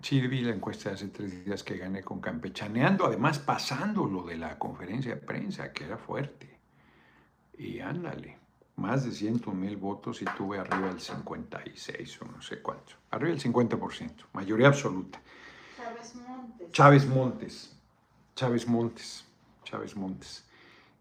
sí, 0.00 0.26
vi 0.26 0.40
la 0.40 0.54
encuesta 0.54 0.88
de 0.88 0.94
hace 0.94 1.08
tres 1.08 1.44
días 1.44 1.62
que 1.62 1.76
gané 1.76 2.02
con 2.02 2.20
Campechaneando, 2.20 3.04
además 3.04 3.38
pasando 3.38 4.06
lo 4.06 4.22
de 4.22 4.38
la 4.38 4.58
conferencia 4.58 5.14
de 5.14 5.20
prensa, 5.20 5.70
que 5.72 5.84
era 5.84 5.98
fuerte. 5.98 6.58
Y 7.58 7.80
ándale, 7.80 8.38
más 8.76 9.04
de 9.04 9.12
100 9.12 9.42
mil 9.52 9.76
votos 9.76 10.22
y 10.22 10.24
tuve 10.24 10.58
arriba 10.58 10.88
del 10.88 11.00
56 11.00 12.22
o 12.22 12.24
no 12.24 12.40
sé 12.40 12.62
cuánto. 12.62 12.94
Arriba 13.10 13.30
del 13.30 13.42
50%, 13.42 14.10
mayoría 14.32 14.68
absoluta. 14.68 15.20
Chávez 15.76 16.14
Montes. 16.14 16.72
Chávez 16.72 17.06
Montes. 17.06 17.76
Chávez 18.34 18.66
Montes. 18.66 19.24
Chávez 19.64 19.94
Montes. 19.94 20.47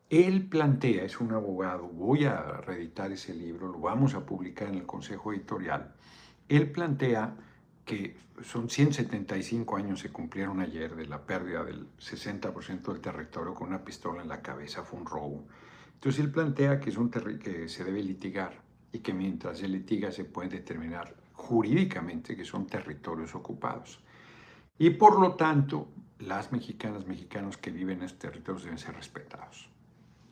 Él 0.10 0.48
plantea, 0.48 1.04
es 1.04 1.20
un 1.20 1.34
abogado, 1.34 1.88
voy 1.88 2.24
a 2.24 2.42
reeditar 2.62 3.12
ese 3.12 3.34
libro, 3.34 3.68
lo 3.68 3.80
vamos 3.80 4.14
a 4.14 4.26
publicar 4.26 4.70
en 4.70 4.76
el 4.76 4.86
Consejo 4.86 5.34
Editorial. 5.34 5.94
Él 6.48 6.72
plantea 6.72 7.36
que 7.84 8.16
son 8.42 8.70
175 8.70 9.76
años 9.76 10.00
se 10.00 10.10
cumplieron 10.10 10.62
ayer 10.62 10.96
de 10.96 11.08
la 11.08 11.26
pérdida 11.26 11.64
del 11.66 11.88
60% 11.98 12.94
del 12.94 13.02
territorio 13.02 13.54
con 13.54 13.68
una 13.68 13.84
pistola 13.84 14.22
en 14.22 14.30
la 14.30 14.42
cabeza, 14.42 14.84
fue 14.84 15.00
un 15.00 15.06
robo. 15.06 15.46
Entonces 15.96 16.24
él 16.24 16.32
plantea 16.32 16.80
que, 16.80 16.90
es 16.90 16.98
un 16.98 17.10
que 17.10 17.68
se 17.68 17.84
debe 17.84 18.02
litigar 18.02 18.62
y 18.94 19.00
que 19.00 19.14
mientras 19.14 19.58
se 19.58 19.68
litiga 19.68 20.12
se 20.12 20.24
puede 20.24 20.50
determinar 20.50 21.16
jurídicamente 21.34 22.38
que 22.38 22.46
son 22.46 22.66
territorios 22.68 23.36
ocupados. 23.36 24.00
Y 24.78 24.92
por 24.92 25.20
lo 25.20 25.36
tanto, 25.36 25.90
las 26.20 26.54
mexicanas, 26.54 27.06
mexicanos 27.08 27.58
que 27.58 27.72
viven 27.72 28.00
en 28.00 28.06
estos 28.06 28.20
territorios 28.20 28.64
deben 28.64 28.78
ser 28.78 28.96
respetados. 28.96 29.70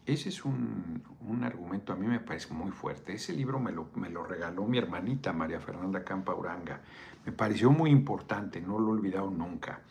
Ese 0.06 0.30
es 0.30 0.46
un, 0.46 1.04
argumento, 1.44 1.94
a 1.94 1.96
mí 1.96 2.06
me 2.06 2.20
parece 2.20 2.54
muy 2.54 2.72
fuerte. 2.72 3.14
Ese 3.14 3.34
libro 3.34 3.60
me 3.60 3.72
lo, 3.72 3.90
me 3.96 4.10
lo 4.10 4.24
regaló 4.24 4.66
mi 4.66 4.78
hermanita 4.78 5.34
María 5.34 5.60
Fernanda 5.60 6.04
Campa 6.04 6.36
Uranga. 6.36 6.82
Me 7.26 7.32
pareció 7.32 7.72
muy 7.72 7.90
importante, 7.90 8.62
no 8.62 8.78
lo 8.78 8.90
he 8.90 8.92
olvidado 8.92 9.32
nunca. 9.32 9.82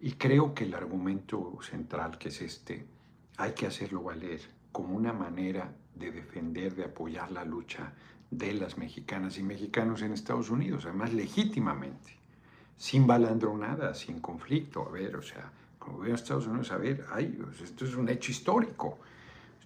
Y 0.00 0.12
creo 0.12 0.54
que 0.54 0.64
el 0.64 0.74
argumento 0.74 1.58
central, 1.62 2.18
que 2.18 2.28
es 2.28 2.42
este, 2.42 2.86
hay 3.38 3.52
que 3.52 3.66
hacerlo 3.66 4.02
valer 4.02 4.40
como 4.72 4.94
una 4.94 5.14
manera 5.14 5.72
de 5.94 6.12
defender, 6.12 6.74
de 6.74 6.84
apoyar 6.84 7.30
la 7.32 7.44
lucha 7.44 7.94
de 8.30 8.52
las 8.52 8.76
mexicanas 8.76 9.38
y 9.38 9.42
mexicanos 9.42 10.02
en 10.02 10.12
Estados 10.12 10.50
Unidos, 10.50 10.84
además 10.84 11.14
legítimamente, 11.14 12.12
sin 12.76 13.06
balandronada, 13.06 13.94
sin 13.94 14.20
conflicto. 14.20 14.86
A 14.86 14.90
ver, 14.90 15.16
o 15.16 15.22
sea, 15.22 15.50
como 15.78 16.00
veo 16.00 16.12
a 16.12 16.16
Estados 16.16 16.46
Unidos, 16.46 16.70
a 16.72 16.76
ver, 16.76 17.06
ay, 17.10 17.38
pues 17.42 17.62
esto 17.62 17.86
es 17.86 17.94
un 17.94 18.08
hecho 18.10 18.32
histórico. 18.32 18.98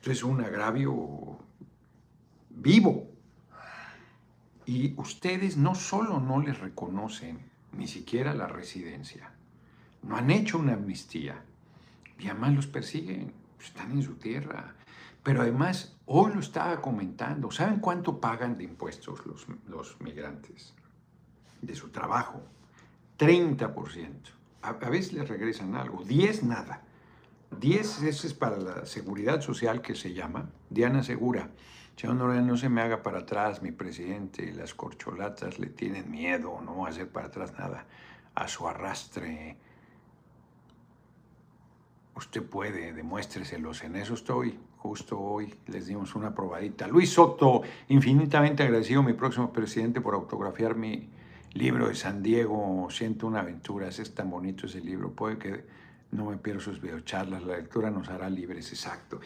Esto 0.00 0.12
es 0.12 0.22
un 0.22 0.40
agravio 0.40 1.36
vivo. 2.48 3.06
Y 4.64 4.94
ustedes 4.98 5.58
no 5.58 5.74
solo 5.74 6.18
no 6.20 6.40
les 6.40 6.58
reconocen 6.58 7.50
ni 7.76 7.86
siquiera 7.86 8.32
la 8.32 8.46
residencia, 8.46 9.30
no 10.02 10.16
han 10.16 10.30
hecho 10.30 10.58
una 10.58 10.72
amnistía 10.72 11.42
y 12.18 12.28
además 12.28 12.54
los 12.54 12.66
persiguen, 12.66 13.34
están 13.62 13.92
en 13.92 14.02
su 14.02 14.14
tierra. 14.14 14.74
Pero 15.22 15.42
además, 15.42 15.98
hoy 16.06 16.32
lo 16.32 16.40
estaba 16.40 16.80
comentando, 16.80 17.50
¿saben 17.50 17.80
cuánto 17.80 18.22
pagan 18.22 18.56
de 18.56 18.64
impuestos 18.64 19.26
los, 19.26 19.46
los 19.68 20.00
migrantes? 20.00 20.72
De 21.60 21.76
su 21.76 21.90
trabajo. 21.90 22.40
30%. 23.18 24.14
A, 24.62 24.68
a 24.70 24.88
veces 24.88 25.12
les 25.12 25.28
regresan 25.28 25.74
algo, 25.74 26.04
10 26.04 26.44
nada. 26.44 26.84
10 27.58 28.02
es 28.02 28.34
para 28.34 28.56
la 28.56 28.86
seguridad 28.86 29.40
social 29.40 29.82
que 29.82 29.94
se 29.94 30.14
llama. 30.14 30.50
Diana 30.68 31.02
Segura. 31.02 31.50
Señor 31.96 32.16
Noriega, 32.16 32.42
no 32.42 32.56
se 32.56 32.68
me 32.68 32.80
haga 32.80 33.02
para 33.02 33.18
atrás, 33.18 33.60
mi 33.60 33.72
presidente. 33.72 34.52
Las 34.54 34.72
corcholatas 34.74 35.58
le 35.58 35.66
tienen 35.66 36.10
miedo, 36.10 36.60
no 36.64 36.78
va 36.78 36.86
a 36.86 36.90
hacer 36.90 37.08
para 37.08 37.26
atrás 37.26 37.52
nada. 37.58 37.86
A 38.34 38.48
su 38.48 38.66
arrastre. 38.66 39.56
Usted 42.14 42.42
puede, 42.42 42.92
demuéstreselos. 42.92 43.82
En 43.82 43.96
eso 43.96 44.14
estoy. 44.14 44.58
Justo 44.78 45.20
hoy 45.20 45.54
les 45.66 45.86
dimos 45.86 46.14
una 46.14 46.34
probadita. 46.34 46.86
Luis 46.88 47.10
Soto, 47.10 47.62
infinitamente 47.88 48.62
agradecido, 48.62 49.02
mi 49.02 49.12
próximo 49.12 49.52
presidente, 49.52 50.00
por 50.00 50.14
autografiar 50.14 50.74
mi 50.74 51.10
libro 51.52 51.88
de 51.88 51.94
San 51.94 52.22
Diego, 52.22 52.88
Siento 52.90 53.26
una 53.26 53.40
aventura. 53.40 53.88
Es 53.88 54.14
tan 54.14 54.30
bonito 54.30 54.66
ese 54.66 54.80
libro. 54.80 55.12
Puede 55.12 55.36
que 55.36 55.80
no 56.12 56.25
me 56.27 56.37
pierdo 56.37 56.61
sus 56.61 56.81
videocharlas, 56.81 57.44
la 57.44 57.57
lectura 57.57 57.90
nos 57.90 58.09
hará 58.09 58.29
libres, 58.29 58.73
exacto. 58.73 59.20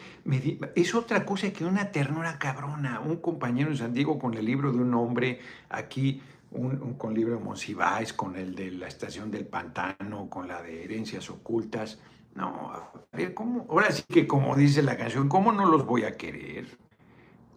es 0.75 0.95
otra 0.95 1.25
cosa 1.25 1.51
que 1.51 1.65
una 1.65 1.91
ternura 1.91 2.37
cabrona. 2.37 2.99
Un 2.99 3.17
compañero 3.17 3.71
en 3.71 3.77
San 3.77 3.93
Diego 3.93 4.19
con 4.19 4.35
el 4.35 4.45
libro 4.45 4.71
de 4.71 4.77
un 4.77 4.93
hombre, 4.93 5.39
aquí 5.69 6.21
un, 6.51 6.93
con 6.93 7.11
el 7.11 7.17
libro 7.17 7.37
de 7.37 7.43
Monsiváis, 7.43 8.13
con 8.13 8.35
el 8.35 8.55
de 8.55 8.71
la 8.71 8.87
estación 8.87 9.31
del 9.31 9.45
pantano, 9.45 10.29
con 10.29 10.47
la 10.47 10.61
de 10.61 10.83
herencias 10.83 11.29
ocultas. 11.29 11.99
No, 12.35 12.71
a 12.71 12.91
ver, 13.17 13.33
¿cómo? 13.33 13.65
Ahora 13.69 13.91
sí 13.91 14.03
que 14.07 14.27
como 14.27 14.55
dice 14.55 14.83
la 14.83 14.97
canción, 14.97 15.27
¿cómo 15.27 15.51
no 15.51 15.65
los 15.65 15.85
voy 15.85 16.03
a 16.03 16.15
querer? 16.15 16.77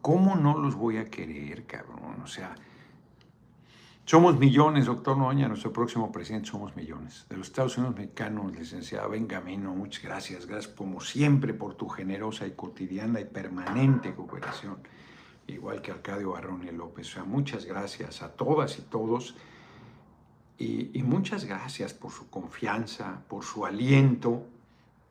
¿Cómo 0.01 0.37
no 0.37 0.57
los 0.57 0.75
voy 0.75 0.97
a 0.97 1.11
querer, 1.11 1.67
cabrón? 1.67 2.23
O 2.23 2.27
sea, 2.27 2.55
somos 4.09 4.38
millones, 4.38 4.87
doctor 4.87 5.18
Noña, 5.18 5.49
nuestro 5.49 5.71
próximo 5.71 6.11
presidente, 6.11 6.49
somos 6.49 6.75
millones. 6.75 7.27
De 7.29 7.37
los 7.37 7.49
Estados 7.49 7.77
Unidos 7.77 7.94
mexicanos, 7.94 8.57
licenciado 8.57 9.11
Benjamino, 9.11 9.75
muchas 9.75 10.03
gracias. 10.03 10.47
Gracias 10.47 10.73
como 10.73 11.03
siempre 11.03 11.53
por 11.53 11.75
tu 11.75 11.90
generosa 11.90 12.47
y 12.47 12.53
cotidiana 12.53 13.21
y 13.21 13.27
permanente 13.27 14.14
cooperación. 14.14 14.79
Igual 15.47 15.83
que 15.83 15.90
Arcadio 15.90 16.31
Barrón 16.31 16.66
y 16.66 16.73
López. 16.73 17.07
O 17.11 17.12
sea, 17.16 17.25
muchas 17.25 17.66
gracias 17.66 18.23
a 18.23 18.33
todas 18.33 18.79
y 18.79 18.83
todos. 18.83 19.37
Y, 20.57 20.99
y 20.99 21.03
muchas 21.03 21.44
gracias 21.44 21.92
por 21.92 22.11
su 22.11 22.31
confianza, 22.31 23.23
por 23.29 23.44
su 23.44 23.66
aliento, 23.66 24.42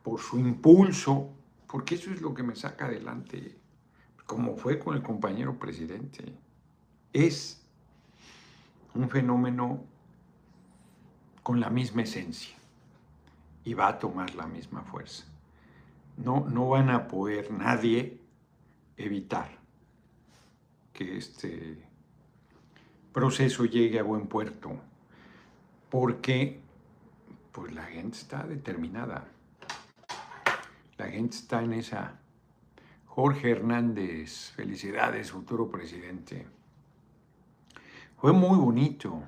por 0.01 0.19
su 0.19 0.39
impulso, 0.39 1.29
porque 1.67 1.93
eso 1.93 2.09
es 2.09 2.19
lo 2.19 2.33
que 2.33 2.41
me 2.41 2.55
saca 2.55 2.87
adelante, 2.87 3.59
como 4.25 4.57
fue 4.57 4.79
con 4.79 4.95
el 4.95 5.03
compañero 5.03 5.59
presidente. 5.59 6.33
Es 7.13 7.66
un 8.97 9.09
fenómeno 9.09 9.83
con 11.43 11.59
la 11.59 11.69
misma 11.69 12.01
esencia 12.01 12.55
y 13.63 13.73
va 13.73 13.89
a 13.89 13.99
tomar 13.99 14.33
la 14.35 14.47
misma 14.47 14.81
fuerza. 14.83 15.25
No, 16.17 16.47
no 16.49 16.69
van 16.69 16.89
a 16.89 17.07
poder 17.07 17.51
nadie 17.51 18.19
evitar 18.97 19.49
que 20.93 21.17
este 21.17 21.77
proceso 23.13 23.65
llegue 23.65 23.99
a 23.99 24.03
buen 24.03 24.27
puerto, 24.27 24.71
porque 25.89 26.59
pues 27.51 27.73
la 27.73 27.83
gente 27.83 28.17
está 28.17 28.43
determinada, 28.43 29.27
la 30.97 31.07
gente 31.07 31.37
está 31.37 31.61
en 31.61 31.73
esa. 31.73 32.19
Jorge 33.05 33.49
Hernández, 33.51 34.51
felicidades, 34.51 35.31
futuro 35.31 35.69
presidente. 35.69 36.56
Fue 38.19 38.33
muy 38.33 38.57
bonito. 38.57 39.21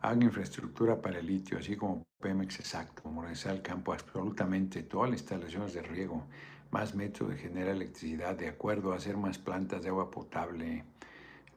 Haga 0.00 0.24
infraestructura 0.24 1.00
para 1.00 1.20
el 1.20 1.26
litio, 1.26 1.56
así 1.56 1.76
como 1.76 2.02
Pemex 2.20 2.58
exacto, 2.58 3.04
como 3.04 3.24
el 3.24 3.62
campo, 3.62 3.92
absolutamente 3.92 4.82
todas 4.82 5.08
las 5.08 5.20
instalaciones 5.20 5.72
de 5.72 5.82
riego, 5.82 6.24
más 6.72 6.96
metros 6.96 7.30
de 7.30 7.36
generar 7.36 7.76
electricidad, 7.76 8.34
de 8.36 8.48
acuerdo 8.48 8.92
a 8.92 8.96
hacer 8.96 9.16
más 9.16 9.38
plantas 9.38 9.82
de 9.82 9.88
agua 9.90 10.10
potable, 10.10 10.84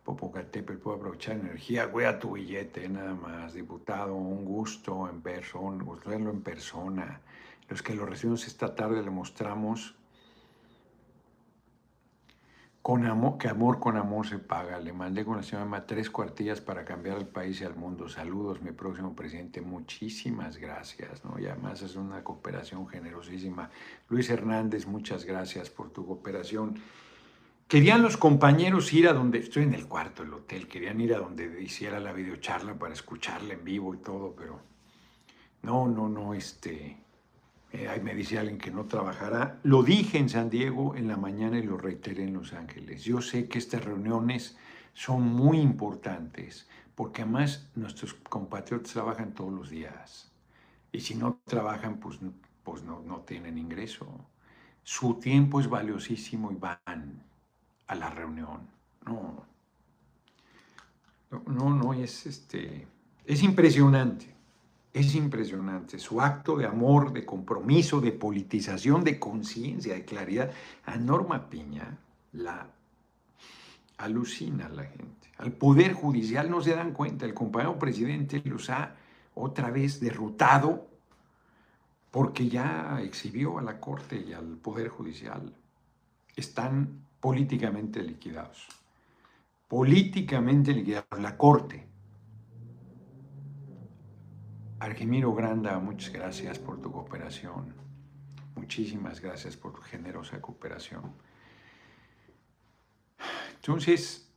Popocatépetl 0.04 0.78
puede 0.78 0.98
aprovechar 0.98 1.36
energía, 1.38 1.86
güey, 1.86 2.06
a 2.06 2.20
tu 2.20 2.34
billete, 2.34 2.88
nada 2.88 3.16
más, 3.16 3.56
diputado, 3.56 4.16
un 4.16 4.46
gusto 4.46 5.10
en 5.10 5.22
persona, 5.22 5.84
verlo 6.06 6.30
en 6.30 6.42
persona. 6.42 7.22
Los 7.68 7.82
que 7.82 7.96
lo 7.96 8.06
recibimos 8.06 8.46
esta 8.46 8.76
tarde 8.76 9.02
le 9.02 9.10
mostramos 9.10 9.97
con 12.88 13.06
amor, 13.06 13.38
que 13.38 13.50
amor 13.50 13.82
con 13.82 13.98
amor 13.98 14.26
se 14.26 14.40
paga. 14.40 14.80
Le 14.80 14.94
mandé 14.94 15.26
con 15.26 15.36
la 15.36 15.44
señora 15.44 15.86
tres 15.86 16.10
cuartillas 16.10 16.62
para 16.62 16.86
cambiar 16.86 17.18
el 17.18 17.28
país 17.28 17.60
y 17.60 17.66
al 17.66 17.76
mundo. 17.76 18.08
Saludos, 18.08 18.62
mi 18.62 18.72
próximo 18.72 19.14
presidente. 19.14 19.60
Muchísimas 19.60 20.56
gracias, 20.56 21.26
¿no? 21.26 21.38
Y 21.38 21.48
además 21.48 21.82
es 21.82 21.98
una 21.98 22.24
cooperación 22.24 22.88
generosísima. 22.88 23.70
Luis 24.08 24.30
Hernández, 24.30 24.88
muchas 24.88 25.26
gracias 25.26 25.70
por 25.70 25.90
tu 25.90 26.06
cooperación. 26.06 26.76
Querían 27.68 28.02
los 28.02 28.16
compañeros 28.16 28.94
ir 28.94 29.10
a 29.10 29.14
donde, 29.14 29.40
estoy 29.40 29.64
en 29.64 29.74
el 29.74 29.86
cuarto 29.90 30.24
del 30.24 30.36
hotel, 30.36 30.70
querían 30.70 31.02
ir 31.02 31.14
a 31.14 31.18
donde 31.18 31.62
hiciera 31.62 32.00
la 32.00 32.14
videocharla 32.14 32.76
para 32.76 32.94
escucharla 32.94 33.56
en 33.56 33.66
vivo 33.66 33.94
y 33.96 33.98
todo, 33.98 34.34
pero 34.34 34.62
no, 35.62 35.90
no, 35.90 36.08
no, 36.08 36.34
este, 36.34 36.96
eh, 37.78 37.88
ahí 37.88 38.02
me 38.02 38.16
dice 38.16 38.40
alguien 38.40 38.58
que 38.58 38.72
no 38.72 38.86
trabajará. 38.86 39.60
Lo 39.64 39.84
dije 39.84 40.18
en 40.18 40.30
San 40.30 40.50
Diego 40.50 40.96
en 40.96 41.08
la 41.08 41.16
mañana 41.16 41.60
y 41.60 41.64
lo 41.64 41.78
reiteré 41.78 42.24
en 42.24 42.34
Los 42.34 42.54
Ángeles. 42.54 43.04
Yo 43.04 43.22
sé 43.22 43.48
que 43.48 43.60
estas 43.60 43.86
reuniones 43.86 44.58
son 44.94 45.22
muy 45.22 45.60
importantes, 45.60 46.68
porque 46.96 47.22
además 47.22 47.70
nuestros 47.76 48.16
compatriotas 48.16 48.94
trabajan 48.94 49.34
todos 49.34 49.54
los 49.54 49.70
días. 49.70 50.32
Y 50.92 51.02
si 51.02 51.14
no 51.14 51.40
trabajan, 51.46 52.00
pues, 52.00 52.20
pues 52.64 52.82
no, 52.82 53.02
no 53.02 53.22
tienen 53.22 53.60
ingreso. 53.60 54.08
Su 54.82 55.16
tiempo 55.20 55.60
es 55.60 55.70
valiosísimo 55.70 56.52
y 56.52 56.56
van 56.56 57.22
a 57.86 57.96
la 57.96 58.10
reunión. 58.10 58.68
No, 59.06 59.46
no, 61.46 61.70
no, 61.76 61.94
es, 61.94 62.26
este, 62.26 62.88
es 63.26 63.44
impresionante. 63.44 64.34
Es 64.98 65.14
impresionante 65.14 66.00
su 66.00 66.20
acto 66.20 66.58
de 66.58 66.66
amor, 66.66 67.14
de 67.14 67.24
compromiso, 67.24 68.02
de 68.02 68.12
politización, 68.12 69.04
de 69.04 69.20
conciencia, 69.20 69.94
de 69.94 70.04
claridad. 70.04 70.52
A 70.86 70.98
Norma 70.98 71.52
Piña 71.52 72.00
la 72.34 72.68
alucina 73.98 74.68
la 74.70 74.86
gente. 74.86 75.30
Al 75.38 75.52
Poder 75.52 75.94
Judicial 75.94 76.50
no 76.50 76.64
se 76.64 76.74
dan 76.74 76.94
cuenta. 76.94 77.28
El 77.28 77.36
compañero 77.36 77.78
presidente 77.78 78.42
los 78.44 78.72
ha 78.72 78.96
otra 79.36 79.70
vez 79.70 80.00
derrotado 80.00 80.88
porque 82.10 82.50
ya 82.50 83.00
exhibió 83.04 83.60
a 83.60 83.62
la 83.62 83.80
Corte 83.80 84.26
y 84.28 84.34
al 84.34 84.58
Poder 84.58 84.88
Judicial. 84.88 85.54
Están 86.36 87.06
políticamente 87.20 88.02
liquidados. 88.02 88.66
Políticamente 89.68 90.74
liquidados. 90.74 91.20
La 91.20 91.38
Corte. 91.38 91.88
Argemiro 94.80 95.34
Granda, 95.34 95.80
muchas 95.80 96.14
gracias 96.14 96.60
por 96.60 96.80
tu 96.80 96.92
cooperación. 96.92 97.74
Muchísimas 98.56 99.20
gracias 99.20 99.58
por 99.58 99.74
tu 99.74 99.82
generosa 99.82 100.40
cooperación. 100.42 101.14
Entonces, 103.56 104.32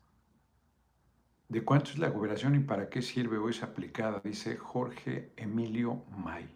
¿de 1.48 1.62
cuánto 1.62 1.90
es 1.90 1.98
la 1.98 2.12
cooperación 2.12 2.54
y 2.54 2.60
para 2.60 2.88
qué 2.88 3.02
sirve 3.02 3.38
o 3.38 3.48
es 3.48 3.62
aplicada? 3.62 4.20
Dice 4.24 4.56
Jorge 4.56 5.32
Emilio 5.36 6.04
May. 6.16 6.48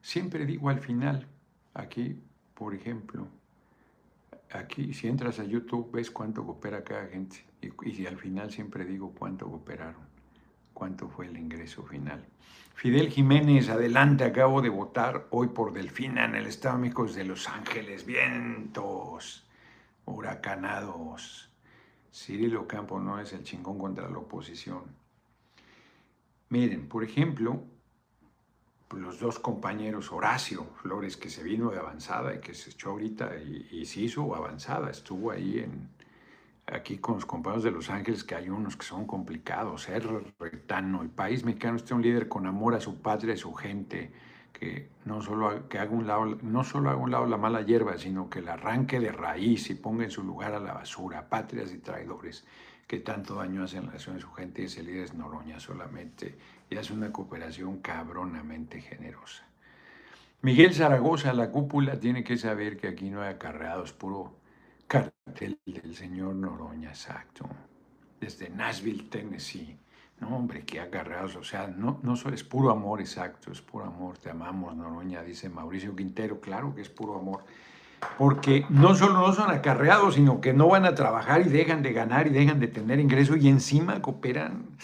Siempre 0.00 0.46
digo 0.46 0.70
al 0.70 0.80
final, 0.80 1.26
aquí, 1.74 2.22
por 2.54 2.74
ejemplo, 2.74 3.28
aquí, 4.50 4.94
si 4.94 5.08
entras 5.08 5.38
a 5.40 5.44
YouTube, 5.44 5.90
ves 5.92 6.10
cuánto 6.10 6.44
coopera 6.44 6.82
cada 6.82 7.06
gente. 7.06 7.44
Y, 7.60 8.06
al 8.06 8.16
final 8.16 8.50
siempre 8.50 8.84
digo 8.84 9.14
cuánto 9.16 9.46
cooperaron, 9.46 10.02
cuánto 10.80 11.10
fue 11.10 11.26
el 11.26 11.36
ingreso 11.36 11.82
final. 11.82 12.24
Fidel 12.74 13.10
Jiménez, 13.10 13.68
adelante, 13.68 14.24
acabo 14.24 14.62
de 14.62 14.70
votar 14.70 15.26
hoy 15.28 15.48
por 15.48 15.74
Delfina 15.74 16.24
en 16.24 16.34
el 16.34 16.46
Estado 16.46 16.78
de 16.78 17.14
de 17.14 17.24
Los 17.24 17.50
Ángeles. 17.50 18.06
Vientos, 18.06 19.46
huracanados. 20.06 21.50
Cirilo 22.10 22.66
Campo 22.66 22.98
no 22.98 23.20
es 23.20 23.34
el 23.34 23.44
chingón 23.44 23.78
contra 23.78 24.08
la 24.08 24.16
oposición. 24.16 24.84
Miren, 26.48 26.88
por 26.88 27.04
ejemplo, 27.04 27.62
los 28.96 29.20
dos 29.20 29.38
compañeros, 29.38 30.10
Horacio 30.10 30.64
Flores, 30.80 31.18
que 31.18 31.28
se 31.28 31.42
vino 31.42 31.70
de 31.70 31.78
avanzada 31.78 32.34
y 32.34 32.40
que 32.40 32.54
se 32.54 32.70
echó 32.70 32.92
ahorita 32.92 33.36
y, 33.36 33.84
se 33.84 34.00
hizo 34.00 34.34
avanzada, 34.34 34.90
estuvo 34.90 35.30
ahí 35.30 35.58
en, 35.58 35.90
aquí 36.72 36.98
con 36.98 37.16
los 37.16 37.26
compañeros 37.26 37.64
de 37.64 37.70
Los 37.70 37.90
Ángeles, 37.90 38.24
que 38.24 38.34
hay 38.34 38.48
unos 38.48 38.76
que 38.76 38.84
son 38.84 39.06
complicados, 39.06 39.82
ser 39.82 40.06
retano, 40.38 41.02
el 41.02 41.10
país 41.10 41.44
mexicano 41.44 41.76
es 41.76 41.90
un 41.90 42.02
líder 42.02 42.28
con 42.28 42.46
amor 42.46 42.74
a 42.74 42.80
su 42.80 43.00
patria 43.00 43.34
y 43.34 43.36
su 43.36 43.52
gente, 43.54 44.12
que 44.52 44.88
no 45.04 45.22
solo, 45.22 45.68
que 45.68 45.78
haga 45.78 45.90
un 45.90 46.06
lado, 46.06 46.38
no 46.42 46.64
solo 46.64 46.90
haga 46.90 46.98
un 46.98 47.10
lado 47.10 47.26
la 47.26 47.36
mala 47.36 47.62
hierba, 47.62 47.98
sino 47.98 48.28
que 48.28 48.42
la 48.42 48.54
arranque 48.54 49.00
de 49.00 49.12
raíz 49.12 49.70
y 49.70 49.74
ponga 49.74 50.04
en 50.04 50.10
su 50.10 50.22
lugar 50.22 50.54
a 50.54 50.60
la 50.60 50.72
basura, 50.72 51.28
patrias 51.28 51.72
y 51.72 51.78
traidores 51.78 52.44
que 52.86 52.98
tanto 52.98 53.36
daño 53.36 53.62
hacen 53.62 53.86
la 53.86 53.92
nación 53.92 54.16
de 54.16 54.22
su 54.22 54.32
gente, 54.32 54.64
ese 54.64 54.82
líder 54.82 55.04
es 55.04 55.14
Noroña 55.14 55.60
solamente, 55.60 56.36
y 56.68 56.76
hace 56.76 56.92
una 56.92 57.12
cooperación 57.12 57.78
cabronamente 57.78 58.80
generosa. 58.80 59.44
Miguel 60.42 60.74
Zaragoza, 60.74 61.32
la 61.32 61.52
cúpula, 61.52 62.00
tiene 62.00 62.24
que 62.24 62.36
saber 62.36 62.78
que 62.78 62.88
aquí 62.88 63.08
no 63.08 63.22
hay 63.22 63.34
acarreados, 63.34 63.92
puro 63.92 64.39
cartel 64.90 65.56
del 65.64 65.94
señor 65.94 66.34
Noroña, 66.34 66.88
exacto. 66.88 67.48
Desde 68.20 68.50
Nashville, 68.50 69.04
Tennessee. 69.04 69.78
No, 70.18 70.36
hombre, 70.36 70.64
qué 70.64 70.80
acarreados, 70.80 71.36
o 71.36 71.44
sea, 71.44 71.68
no, 71.68 72.00
no 72.02 72.14
es 72.14 72.44
puro 72.44 72.70
amor, 72.70 73.00
exacto, 73.00 73.52
es 73.52 73.62
puro 73.62 73.86
amor, 73.86 74.18
te 74.18 74.28
amamos, 74.30 74.76
Noroña, 74.76 75.22
dice 75.22 75.48
Mauricio 75.48 75.96
Quintero, 75.96 76.40
claro 76.40 76.74
que 76.74 76.82
es 76.82 76.90
puro 76.90 77.18
amor 77.18 77.44
porque 78.18 78.66
no 78.68 78.94
solo 78.94 79.14
no 79.14 79.32
son 79.32 79.50
acarreados, 79.50 80.14
sino 80.14 80.40
que 80.40 80.52
no 80.52 80.68
van 80.68 80.84
a 80.84 80.94
trabajar 80.94 81.42
y 81.42 81.50
dejan 81.50 81.82
de 81.82 81.92
ganar 81.92 82.26
y 82.26 82.30
dejan 82.30 82.58
de 82.60 82.68
tener 82.68 82.98
ingreso 82.98 83.36
y 83.36 83.48
encima 83.48 84.00
cooperan 84.02 84.76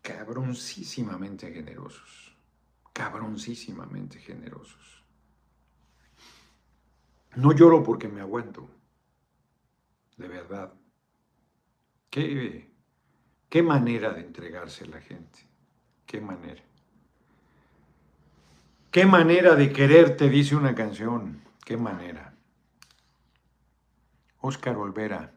cabroncísimamente 0.00 1.52
generosos, 1.52 2.36
cabroncísimamente 2.92 4.18
generosos. 4.18 5.01
No 7.36 7.52
lloro 7.52 7.82
porque 7.82 8.08
me 8.08 8.20
aguanto, 8.20 8.68
de 10.16 10.28
verdad. 10.28 10.72
¿Qué, 12.10 12.70
qué 13.48 13.62
manera 13.62 14.12
de 14.12 14.20
entregarse 14.20 14.84
a 14.84 14.88
la 14.88 15.00
gente? 15.00 15.48
¿Qué 16.04 16.20
manera? 16.20 16.62
Qué 18.90 19.06
manera 19.06 19.54
de 19.54 19.72
quererte, 19.72 20.28
dice 20.28 20.54
una 20.54 20.74
canción. 20.74 21.42
Qué 21.64 21.78
manera. 21.78 22.34
Óscar 24.40 24.76
Olvera. 24.76 25.32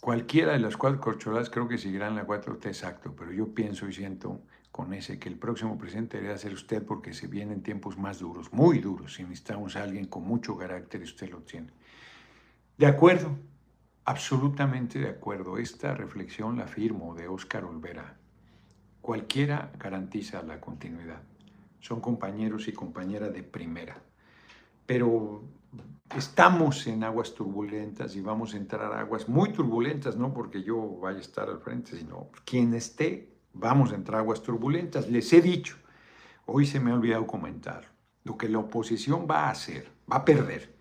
Cualquiera 0.00 0.52
de 0.52 0.60
las 0.60 0.78
cuatro 0.78 1.00
corcholadas 1.00 1.50
creo 1.50 1.68
que 1.68 1.76
seguirán 1.76 2.16
la 2.16 2.26
4T 2.26 2.64
exacto, 2.66 3.14
pero 3.14 3.32
yo 3.32 3.52
pienso 3.52 3.86
y 3.86 3.92
siento 3.92 4.40
con 4.70 4.94
ese 4.94 5.18
que 5.18 5.28
el 5.28 5.36
próximo 5.36 5.76
presidente 5.78 6.16
debería 6.16 6.38
ser 6.38 6.54
usted 6.54 6.84
porque 6.84 7.12
se 7.12 7.26
vienen 7.26 7.62
tiempos 7.62 7.98
más 7.98 8.18
duros, 8.20 8.52
muy 8.52 8.78
duros, 8.78 9.18
y 9.18 9.24
necesitamos 9.24 9.76
a 9.76 9.82
alguien 9.82 10.06
con 10.06 10.24
mucho 10.24 10.56
carácter 10.56 11.02
usted 11.02 11.30
lo 11.30 11.38
tiene. 11.38 11.72
De 12.78 12.86
acuerdo, 12.86 13.36
absolutamente 14.04 14.98
de 14.98 15.08
acuerdo. 15.08 15.58
Esta 15.58 15.94
reflexión 15.94 16.56
la 16.56 16.66
firmo 16.66 17.14
de 17.14 17.28
Óscar 17.28 17.64
Olvera 17.64 18.16
Cualquiera 19.00 19.72
garantiza 19.78 20.42
la 20.42 20.60
continuidad. 20.60 21.22
Son 21.80 22.00
compañeros 22.00 22.68
y 22.68 22.72
compañeras 22.72 23.32
de 23.32 23.42
primera. 23.42 24.02
Pero 24.84 25.42
estamos 26.14 26.86
en 26.86 27.04
aguas 27.04 27.34
turbulentas 27.34 28.14
y 28.14 28.20
vamos 28.20 28.52
a 28.52 28.58
entrar 28.58 28.92
a 28.92 29.00
aguas 29.00 29.28
muy 29.28 29.52
turbulentas, 29.52 30.16
no 30.16 30.34
porque 30.34 30.62
yo 30.62 30.98
vaya 30.98 31.18
a 31.18 31.22
estar 31.22 31.48
al 31.48 31.60
frente, 31.60 31.96
sino 31.96 32.28
quien 32.44 32.74
esté, 32.74 33.32
vamos 33.52 33.92
a 33.92 33.96
entrar 33.96 34.20
aguas 34.20 34.42
turbulentas. 34.42 35.08
Les 35.08 35.32
he 35.32 35.40
dicho, 35.40 35.76
hoy 36.46 36.66
se 36.66 36.80
me 36.80 36.90
ha 36.90 36.94
olvidado 36.94 37.26
comentar, 37.26 37.90
lo 38.24 38.36
que 38.36 38.48
la 38.48 38.58
oposición 38.58 39.26
va 39.30 39.46
a 39.46 39.50
hacer, 39.50 39.90
va 40.10 40.18
a 40.18 40.24
perder, 40.24 40.74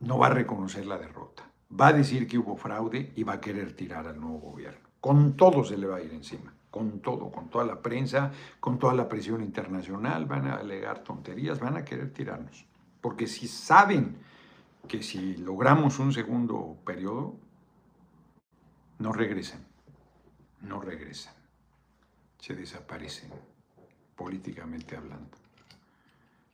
no 0.00 0.18
va 0.18 0.26
a 0.26 0.30
reconocer 0.30 0.86
la 0.86 0.98
derrota, 0.98 1.50
va 1.78 1.88
a 1.88 1.92
decir 1.92 2.26
que 2.26 2.38
hubo 2.38 2.56
fraude 2.56 3.12
y 3.16 3.22
va 3.22 3.34
a 3.34 3.40
querer 3.40 3.74
tirar 3.74 4.06
al 4.06 4.20
nuevo 4.20 4.38
gobierno. 4.38 4.88
Con 5.00 5.36
todo 5.36 5.64
se 5.64 5.76
le 5.76 5.86
va 5.86 5.96
a 5.96 6.02
ir 6.02 6.12
encima, 6.12 6.52
con 6.70 7.00
todo, 7.00 7.30
con 7.30 7.48
toda 7.48 7.64
la 7.64 7.80
prensa, 7.80 8.32
con 8.60 8.78
toda 8.78 8.94
la 8.94 9.08
presión 9.08 9.42
internacional, 9.42 10.26
van 10.26 10.46
a 10.46 10.54
alegar 10.54 11.04
tonterías, 11.04 11.60
van 11.60 11.76
a 11.76 11.84
querer 11.84 12.12
tirarnos. 12.12 12.66
Porque 13.00 13.26
si 13.26 13.46
saben 13.46 14.18
que 14.88 15.02
si 15.02 15.36
logramos 15.36 15.98
un 15.98 16.12
segundo 16.12 16.76
periodo, 16.84 17.36
no 18.98 19.12
regresan, 19.12 19.64
no 20.60 20.80
regresan, 20.80 21.34
se 22.38 22.54
desaparecen, 22.54 23.30
políticamente 24.16 24.96
hablando. 24.96 25.36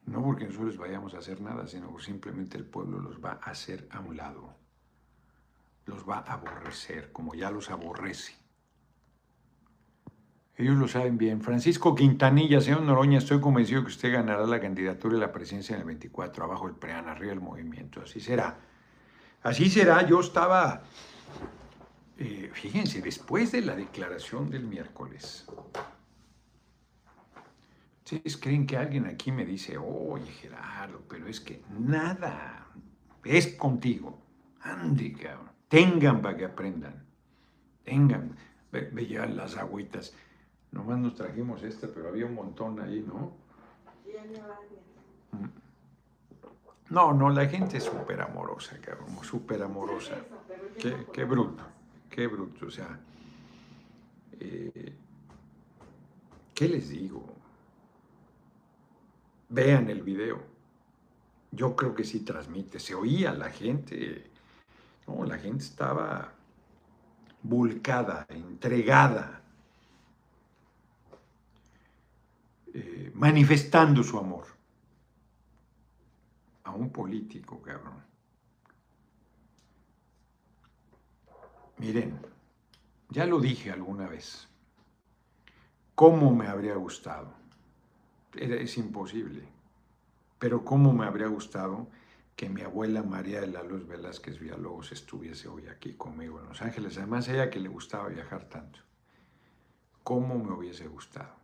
No 0.06 0.22
porque 0.22 0.46
nosotros 0.46 0.76
vayamos 0.76 1.14
a 1.14 1.18
hacer 1.18 1.40
nada, 1.40 1.66
sino 1.66 1.98
simplemente 1.98 2.58
el 2.58 2.64
pueblo 2.64 2.98
los 2.98 3.24
va 3.24 3.38
a 3.42 3.50
hacer 3.50 3.88
a 3.90 4.00
un 4.00 4.16
lado, 4.16 4.54
los 5.86 6.08
va 6.08 6.18
a 6.18 6.34
aborrecer, 6.34 7.10
como 7.12 7.34
ya 7.34 7.50
los 7.50 7.70
aborrece. 7.70 8.34
Ellos 10.56 10.76
lo 10.76 10.86
saben 10.86 11.18
bien. 11.18 11.40
Francisco 11.40 11.94
Quintanilla, 11.94 12.60
señor 12.60 12.82
Noroña, 12.82 13.18
estoy 13.18 13.40
convencido 13.40 13.82
que 13.82 13.88
usted 13.88 14.12
ganará 14.12 14.46
la 14.46 14.60
candidatura 14.60 15.16
y 15.16 15.20
la 15.20 15.32
presidencia 15.32 15.74
en 15.74 15.80
el 15.80 15.86
24, 15.86 16.44
abajo 16.44 16.68
el 16.68 16.74
PREAN, 16.74 17.08
arriba 17.08 17.32
el 17.32 17.40
movimiento. 17.40 18.00
Así 18.02 18.20
será. 18.20 18.56
Así 19.42 19.68
será. 19.68 20.06
Yo 20.06 20.20
estaba, 20.20 20.84
eh, 22.18 22.50
fíjense, 22.52 23.00
después 23.00 23.52
de 23.52 23.62
la 23.62 23.74
declaración 23.74 24.50
del 24.50 24.64
miércoles, 24.64 25.46
¿ustedes 28.04 28.36
creen 28.36 28.66
que 28.66 28.76
alguien 28.76 29.06
aquí 29.06 29.32
me 29.32 29.44
dice, 29.44 29.76
oye 29.78 30.30
Gerardo, 30.32 31.02
pero 31.08 31.26
es 31.26 31.40
que 31.40 31.62
nada, 31.78 32.66
es 33.24 33.48
contigo? 33.54 34.18
Ande, 34.60 35.12
cabrón. 35.12 35.50
Tengan 35.68 36.22
para 36.22 36.36
que 36.36 36.44
aprendan. 36.44 37.04
Tengan. 37.84 38.36
Veían 38.70 39.36
las 39.36 39.56
agüitas. 39.56 40.14
Nomás 40.72 40.98
nos 40.98 41.14
trajimos 41.14 41.62
esta, 41.62 41.88
pero 41.88 42.08
había 42.08 42.26
un 42.26 42.34
montón 42.34 42.80
ahí, 42.80 43.04
¿no? 43.06 43.32
No, 46.90 47.12
no, 47.12 47.30
la 47.30 47.46
gente 47.46 47.78
es 47.78 47.84
súper 47.84 48.20
amorosa, 48.20 48.78
cabrón, 48.80 49.16
súper 49.22 49.62
amorosa. 49.62 50.16
Qué, 51.12 51.24
bruto, 51.24 51.62
qué 52.14 52.26
bruto, 52.28 52.66
o 52.66 52.70
sea. 52.70 53.00
Eh, 54.38 54.96
¿Qué 56.54 56.68
les 56.68 56.88
digo? 56.88 57.24
Vean 59.48 59.90
el 59.90 60.02
video. 60.02 60.42
Yo 61.50 61.74
creo 61.74 61.94
que 61.94 62.04
sí 62.04 62.20
transmite, 62.20 62.78
se 62.78 62.94
oía 62.94 63.32
la 63.32 63.50
gente. 63.50 64.30
No, 65.06 65.24
la 65.24 65.38
gente 65.38 65.64
estaba 65.64 66.32
volcada, 67.42 68.26
entregada 68.28 69.44
Eh, 72.76 73.12
manifestando 73.14 74.02
su 74.02 74.18
amor 74.18 74.46
a 76.64 76.72
un 76.72 76.90
político, 76.90 77.62
cabrón. 77.62 78.02
Miren, 81.78 82.18
ya 83.10 83.26
lo 83.26 83.40
dije 83.40 83.70
alguna 83.70 84.08
vez. 84.08 84.48
¿Cómo 85.94 86.34
me 86.34 86.46
habría 86.46 86.74
gustado? 86.74 87.32
es 88.34 88.78
imposible. 88.78 89.46
Pero 90.38 90.64
¿cómo 90.64 90.92
me 90.92 91.06
habría 91.06 91.28
gustado 91.28 91.86
que 92.36 92.48
mi 92.48 92.62
abuela 92.62 93.02
María 93.02 93.40
de 93.40 93.46
la 93.46 93.62
Luz 93.62 93.86
Velázquez 93.86 94.38
Villalobos 94.38 94.92
estuviese 94.92 95.48
hoy 95.48 95.68
aquí 95.68 95.94
conmigo 95.94 96.40
en 96.40 96.48
Los 96.48 96.62
Ángeles? 96.62 96.98
Además, 96.98 97.28
ella 97.28 97.48
que 97.48 97.60
le 97.60 97.68
gustaba 97.68 98.08
viajar 98.08 98.44
tanto. 98.48 98.80
¿Cómo 100.02 100.38
me 100.38 100.52
hubiese 100.52 100.86
gustado? 100.86 101.34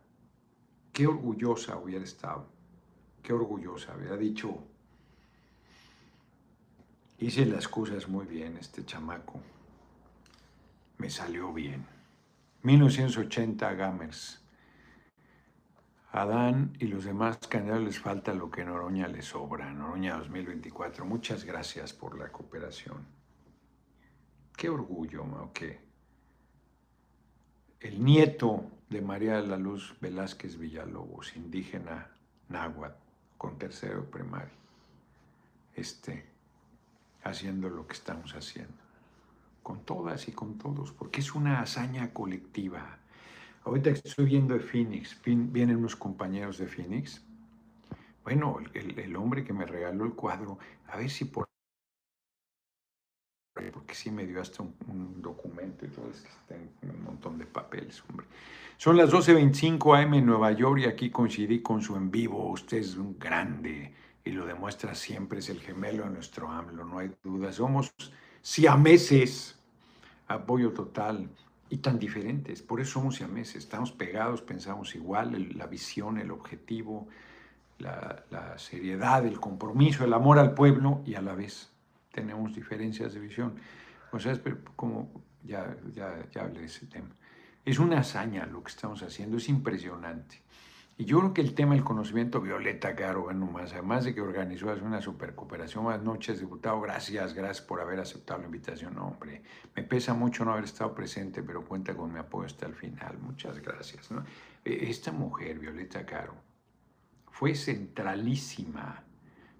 Qué 0.93 1.07
orgullosa 1.07 1.77
hubiera 1.77 2.03
estado, 2.03 2.45
qué 3.23 3.33
orgullosa, 3.33 3.95
hubiera 3.95 4.17
dicho, 4.17 4.55
hice 7.17 7.45
las 7.45 7.67
cosas 7.67 8.09
muy 8.09 8.25
bien, 8.25 8.57
este 8.57 8.85
chamaco, 8.85 9.39
me 11.01 11.09
salió 11.09 11.51
bien. 11.51 11.83
1980 12.61 13.73
Gamers. 13.73 14.39
Adán 16.11 16.73
y 16.77 16.85
los 16.85 17.05
demás 17.05 17.39
candidatos 17.49 17.85
les 17.85 17.99
falta 17.99 18.35
lo 18.35 18.51
que 18.51 18.63
Noroña 18.63 19.07
les 19.07 19.25
sobra. 19.25 19.73
Noroña 19.73 20.17
2024. 20.17 21.03
Muchas 21.03 21.43
gracias 21.43 21.91
por 21.91 22.19
la 22.19 22.31
cooperación. 22.31 23.07
Qué 24.55 24.69
orgullo. 24.69 25.25
Que 25.51 25.79
el 27.79 28.03
nieto 28.05 28.69
de 28.87 29.01
María 29.01 29.41
de 29.41 29.47
la 29.47 29.57
Luz 29.57 29.95
Velázquez 30.01 30.59
Villalobos, 30.59 31.35
indígena 31.35 32.11
náhuatl, 32.47 33.01
con 33.39 33.57
tercero 33.57 34.05
primario, 34.05 34.53
este, 35.73 36.27
haciendo 37.23 37.69
lo 37.69 37.87
que 37.87 37.93
estamos 37.93 38.35
haciendo, 38.35 38.80
con 39.63 39.85
todas 39.85 40.27
y 40.27 40.31
con 40.31 40.57
todos, 40.57 40.91
porque 40.91 41.21
es 41.21 41.33
una 41.35 41.61
hazaña 41.61 42.13
colectiva. 42.13 42.99
Ahorita 43.63 43.91
estoy 43.91 44.25
viendo 44.25 44.53
de 44.53 44.59
Phoenix, 44.59 45.19
vienen 45.23 45.77
unos 45.77 45.95
compañeros 45.95 46.57
de 46.57 46.67
Phoenix, 46.67 47.23
bueno, 48.23 48.59
el, 48.73 49.15
hombre 49.15 49.43
que 49.43 49.53
me 49.53 49.65
regaló 49.65 50.05
el 50.05 50.13
cuadro, 50.13 50.59
a 50.87 50.97
ver 50.97 51.09
si 51.09 51.25
por 51.25 51.45
porque 53.73 53.93
sí 53.93 54.09
me 54.09 54.25
dio 54.25 54.41
hasta 54.41 54.63
un, 54.63 55.21
documento 55.21 55.85
y 55.85 55.89
todo, 55.89 56.09
es 56.09 56.21
que 56.21 56.29
está 56.29 56.55
un 56.81 57.03
montón 57.03 57.37
de 57.37 57.45
papeles, 57.45 58.03
hombre. 58.09 58.25
Son 58.77 58.97
las 58.97 59.11
12.25 59.11 60.01
AM 60.01 60.15
en 60.15 60.25
Nueva 60.25 60.51
York 60.51 60.81
y 60.81 60.85
aquí 60.85 61.11
coincidí 61.11 61.61
con 61.61 61.81
su 61.81 61.95
en 61.95 62.09
vivo. 62.09 62.49
Usted 62.49 62.77
es 62.77 62.95
un 62.95 63.19
grande 63.19 63.93
y 64.23 64.31
lo 64.31 64.45
demuestra 64.45 64.95
siempre, 64.95 65.39
es 65.39 65.49
el 65.49 65.59
gemelo 65.59 66.05
de 66.05 66.09
nuestro 66.09 66.49
AMLO, 66.49 66.85
no 66.85 66.99
hay 66.99 67.11
duda. 67.21 67.51
Somos 67.51 67.93
siameses, 68.41 69.55
apoyo 70.27 70.71
total 70.71 71.29
y 71.69 71.77
tan 71.77 71.99
diferentes. 71.99 72.61
Por 72.61 72.81
eso 72.81 72.93
somos 72.93 73.15
siameses, 73.15 73.57
estamos 73.57 73.91
pegados, 73.91 74.41
pensamos 74.41 74.95
igual, 74.95 75.57
la 75.57 75.67
visión, 75.67 76.17
el 76.17 76.31
objetivo, 76.31 77.07
la, 77.79 78.57
seriedad, 78.57 79.25
el 79.25 79.39
compromiso, 79.39 80.03
el 80.03 80.13
amor 80.13 80.39
al 80.39 80.53
pueblo 80.53 81.01
y 81.05 81.15
a 81.15 81.21
la 81.21 81.33
vez 81.33 81.71
tenemos 82.11 82.53
diferencias 82.53 83.13
de 83.13 83.19
visión. 83.19 83.55
O 84.11 84.19
sea, 84.19 84.39
como 84.75 85.09
ya, 85.43 85.75
ya, 85.95 86.27
ya 86.31 86.41
hablé 86.41 86.61
de 86.61 86.65
ese 86.65 86.85
tema. 86.85 87.09
Es 87.63 87.79
una 87.79 87.99
hazaña 87.99 88.45
lo 88.45 88.63
que 88.63 88.69
estamos 88.69 89.01
haciendo, 89.03 89.37
es 89.37 89.47
impresionante. 89.49 90.41
Y 91.01 91.05
yo 91.05 91.17
creo 91.17 91.33
que 91.33 91.41
el 91.41 91.55
tema 91.55 91.73
del 91.73 91.83
conocimiento, 91.83 92.39
Violeta 92.41 92.95
Caro, 92.95 93.23
bueno, 93.23 93.47
más, 93.47 93.73
además 93.73 94.05
de 94.05 94.13
que 94.13 94.21
organizó 94.21 94.69
hace 94.69 94.83
una 94.83 95.01
super 95.01 95.33
cooperación, 95.33 95.85
buenas 95.85 96.03
noches, 96.03 96.39
diputado, 96.39 96.79
gracias, 96.79 97.33
gracias 97.33 97.65
por 97.65 97.81
haber 97.81 97.99
aceptado 97.99 98.41
la 98.41 98.45
invitación. 98.45 98.95
hombre, 98.99 99.41
me 99.75 99.81
pesa 99.81 100.13
mucho 100.13 100.45
no 100.45 100.51
haber 100.51 100.65
estado 100.65 100.93
presente, 100.93 101.41
pero 101.41 101.65
cuenta 101.65 101.95
con 101.95 102.13
mi 102.13 102.19
apoyo 102.19 102.45
hasta 102.45 102.67
el 102.67 102.75
final. 102.75 103.17
Muchas 103.17 103.59
gracias. 103.63 104.11
E, 104.63 104.91
esta 104.91 105.11
mujer, 105.11 105.57
Violeta 105.57 106.05
Caro, 106.05 106.35
fue 107.31 107.55
centralísima, 107.55 109.03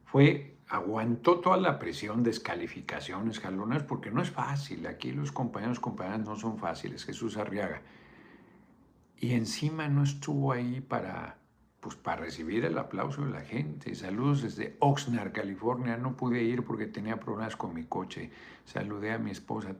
fue 0.05 0.57
aguantó 0.67 1.39
toda 1.39 1.57
la 1.57 1.79
presión, 1.79 2.21
descalificaciones, 2.21 3.39
jalones, 3.39 3.81
porque 3.81 4.11
no 4.11 4.21
es 4.21 4.29
fácil. 4.29 4.85
Aquí 4.85 5.11
los 5.11 5.31
compañeros 5.31 5.79
compañeras 5.79 6.19
no 6.19 6.35
son 6.35 6.59
fáciles. 6.59 7.03
Jesús 7.03 7.35
Arriaga. 7.35 7.81
Y 9.21 9.35
encima 9.35 9.87
no 9.87 10.01
estuvo 10.01 10.51
ahí 10.51 10.81
para, 10.81 11.37
pues, 11.79 11.95
para 11.95 12.23
recibir 12.23 12.65
el 12.65 12.75
aplauso 12.79 13.23
de 13.23 13.29
la 13.29 13.41
gente. 13.41 13.93
Saludos 13.93 14.41
desde 14.41 14.75
Oxnard, 14.79 15.31
California. 15.31 15.95
No 15.95 16.17
pude 16.17 16.41
ir 16.41 16.65
porque 16.65 16.87
tenía 16.87 17.19
problemas 17.19 17.55
con 17.55 17.71
mi 17.71 17.83
coche. 17.83 18.31
Saludé 18.65 19.11
a 19.11 19.19
mi 19.19 19.29
esposa. 19.29 19.75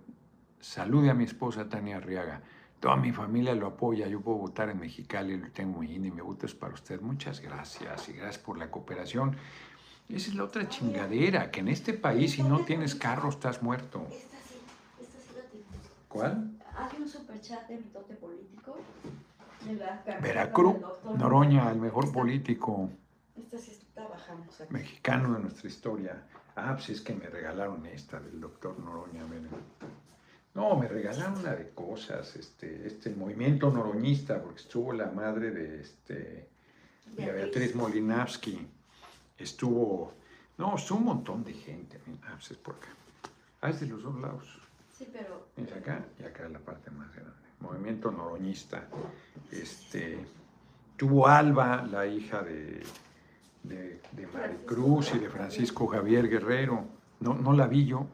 Salude 0.59 1.09
a 1.09 1.15
mi 1.15 1.23
esposa 1.23 1.67
Tania 1.67 1.97
Arriaga. 1.97 2.43
Toda 2.79 2.97
mi 2.97 3.11
familia 3.11 3.55
lo 3.55 3.65
apoya. 3.65 4.07
Yo 4.07 4.21
puedo 4.21 4.37
votar 4.37 4.69
en 4.69 4.79
Mexicali, 4.79 5.35
lo 5.35 5.49
tengo 5.49 5.81
INE 5.81 6.09
y 6.09 6.11
mi 6.11 6.21
voto 6.21 6.45
es 6.45 6.53
para 6.53 6.75
usted. 6.75 7.01
Muchas 7.01 7.39
gracias 7.39 8.09
y 8.09 8.13
gracias 8.13 8.37
por 8.37 8.59
la 8.59 8.69
cooperación. 8.69 9.35
Esa 10.07 10.29
es 10.29 10.35
la 10.35 10.43
otra 10.43 10.69
chingadera, 10.69 11.49
que 11.49 11.61
en 11.61 11.69
este 11.69 11.93
país 11.93 12.33
si 12.33 12.43
no 12.43 12.59
tienes 12.59 12.93
carro 12.93 13.29
estás 13.29 13.63
muerto. 13.63 14.05
Esta 14.11 14.37
sí, 14.37 14.59
esta 15.01 15.17
sí 15.19 15.33
la 15.35 15.43
tenemos. 15.49 15.89
¿Cuál? 16.09 16.59
Hay 16.75 17.01
un 17.01 17.07
superchat 17.07 17.67
de 17.67 17.77
mitote 17.77 18.13
político. 18.15 18.77
Veracruz, 20.21 20.75
Noroña, 21.17 21.71
el 21.71 21.79
mejor 21.79 22.05
Esta- 22.05 22.13
político 22.13 22.89
Esta 23.37 23.57
sí 23.57 23.71
está 23.71 24.03
aquí. 24.63 24.73
mexicano 24.73 25.33
de 25.35 25.39
nuestra 25.41 25.67
historia. 25.67 26.23
Ah, 26.55 26.73
pues 26.75 26.89
es 26.89 27.01
que 27.01 27.13
me 27.13 27.27
regalaron 27.29 27.85
esta 27.85 28.19
del 28.19 28.39
doctor 28.39 28.77
Noroña. 28.79 29.23
miren. 29.25 29.49
No, 30.53 30.75
me 30.75 30.87
regalaron 30.87 31.37
una 31.39 31.53
de 31.55 31.69
cosas, 31.69 32.35
este, 32.35 32.85
este 32.85 33.09
el 33.09 33.15
movimiento 33.15 33.71
noroñista, 33.71 34.41
porque 34.41 34.59
estuvo 34.61 34.91
la 34.91 35.09
madre 35.09 35.51
de, 35.51 35.79
este, 35.81 36.49
de 37.15 37.31
Beatriz 37.31 37.73
Molinavsky, 37.73 38.67
estuvo, 39.37 40.13
no, 40.57 40.75
estuvo 40.75 40.97
un 40.99 41.05
montón 41.05 41.43
de 41.45 41.53
gente. 41.53 41.99
miren. 42.05 42.21
Ah, 42.25 42.31
pues 42.33 42.51
es 42.51 42.57
por 42.57 42.75
acá. 42.75 42.89
Ah, 43.61 43.69
es 43.69 43.79
de 43.79 43.87
los 43.87 44.03
dos 44.03 44.19
lados. 44.19 44.59
Sí, 44.97 45.07
pero 45.11 45.47
Es 45.55 45.71
acá 45.71 46.03
y 46.19 46.23
acá 46.23 46.49
la 46.49 46.59
parte 46.59 46.91
más 46.91 47.11
grande. 47.15 47.31
Movimiento 47.61 48.11
noroñista. 48.11 48.87
Este, 49.51 50.17
tuvo 50.97 51.27
Alba, 51.27 51.87
la 51.89 52.05
hija 52.05 52.41
de, 52.41 52.83
de, 53.63 54.01
de 54.11 54.27
Maricruz 54.27 55.13
y 55.15 55.19
de 55.19 55.29
Francisco 55.29 55.87
Javier 55.87 56.27
Guerrero. 56.27 56.85
No, 57.19 57.33
no 57.33 57.53
la 57.53 57.67
vi 57.67 57.85
yo. 57.85 58.07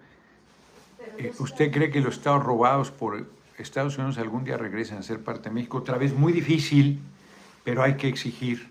Eh, 1.17 1.33
¿Usted 1.39 1.71
cree 1.71 1.89
que 1.89 2.01
los 2.01 2.15
estados 2.15 2.43
robados 2.43 2.91
por 2.91 3.25
Estados 3.57 3.97
Unidos 3.97 4.17
algún 4.17 4.43
día 4.43 4.57
regresen 4.57 4.97
a 4.97 5.03
ser 5.03 5.23
parte 5.23 5.49
de 5.49 5.55
México? 5.55 5.77
Otra 5.77 5.97
vez 5.97 6.13
muy 6.13 6.33
difícil, 6.33 6.99
pero 7.63 7.81
hay 7.83 7.95
que 7.95 8.07
exigir 8.07 8.69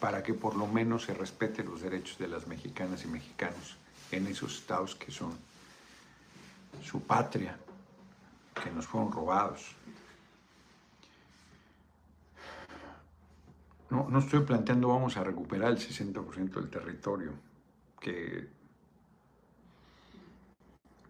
para 0.00 0.22
que 0.22 0.34
por 0.34 0.56
lo 0.56 0.66
menos 0.66 1.04
se 1.04 1.14
respeten 1.14 1.66
los 1.66 1.80
derechos 1.80 2.18
de 2.18 2.26
las 2.26 2.46
mexicanas 2.46 3.04
y 3.04 3.08
mexicanos 3.08 3.76
en 4.10 4.26
esos 4.26 4.56
estados 4.56 4.96
que 4.96 5.12
son 5.12 5.32
su 6.82 7.00
patria, 7.02 7.56
que 8.54 8.70
nos 8.70 8.86
fueron 8.86 9.12
robados. 9.12 9.74
No, 13.90 14.08
no 14.08 14.18
estoy 14.20 14.40
planteando 14.40 14.88
vamos 14.88 15.16
a 15.16 15.24
recuperar 15.24 15.70
el 15.70 15.78
60% 15.78 16.54
del 16.54 16.70
territorio, 16.70 17.32
que 18.00 18.48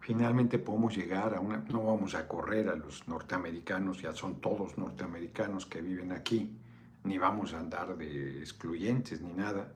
finalmente 0.01 0.59
podemos 0.59 0.95
llegar 0.95 1.33
a 1.33 1.39
una, 1.39 1.59
no 1.59 1.85
vamos 1.85 2.13
a 2.13 2.27
correr 2.27 2.67
a 2.67 2.75
los 2.75 3.07
norteamericanos, 3.07 4.01
ya 4.01 4.13
son 4.13 4.41
todos 4.41 4.77
norteamericanos 4.77 5.65
que 5.65 5.81
viven 5.81 6.11
aquí, 6.11 6.57
ni 7.05 7.17
vamos 7.17 7.53
a 7.53 7.59
andar 7.59 7.95
de 7.95 8.39
excluyentes 8.39 9.21
ni 9.21 9.31
nada, 9.31 9.71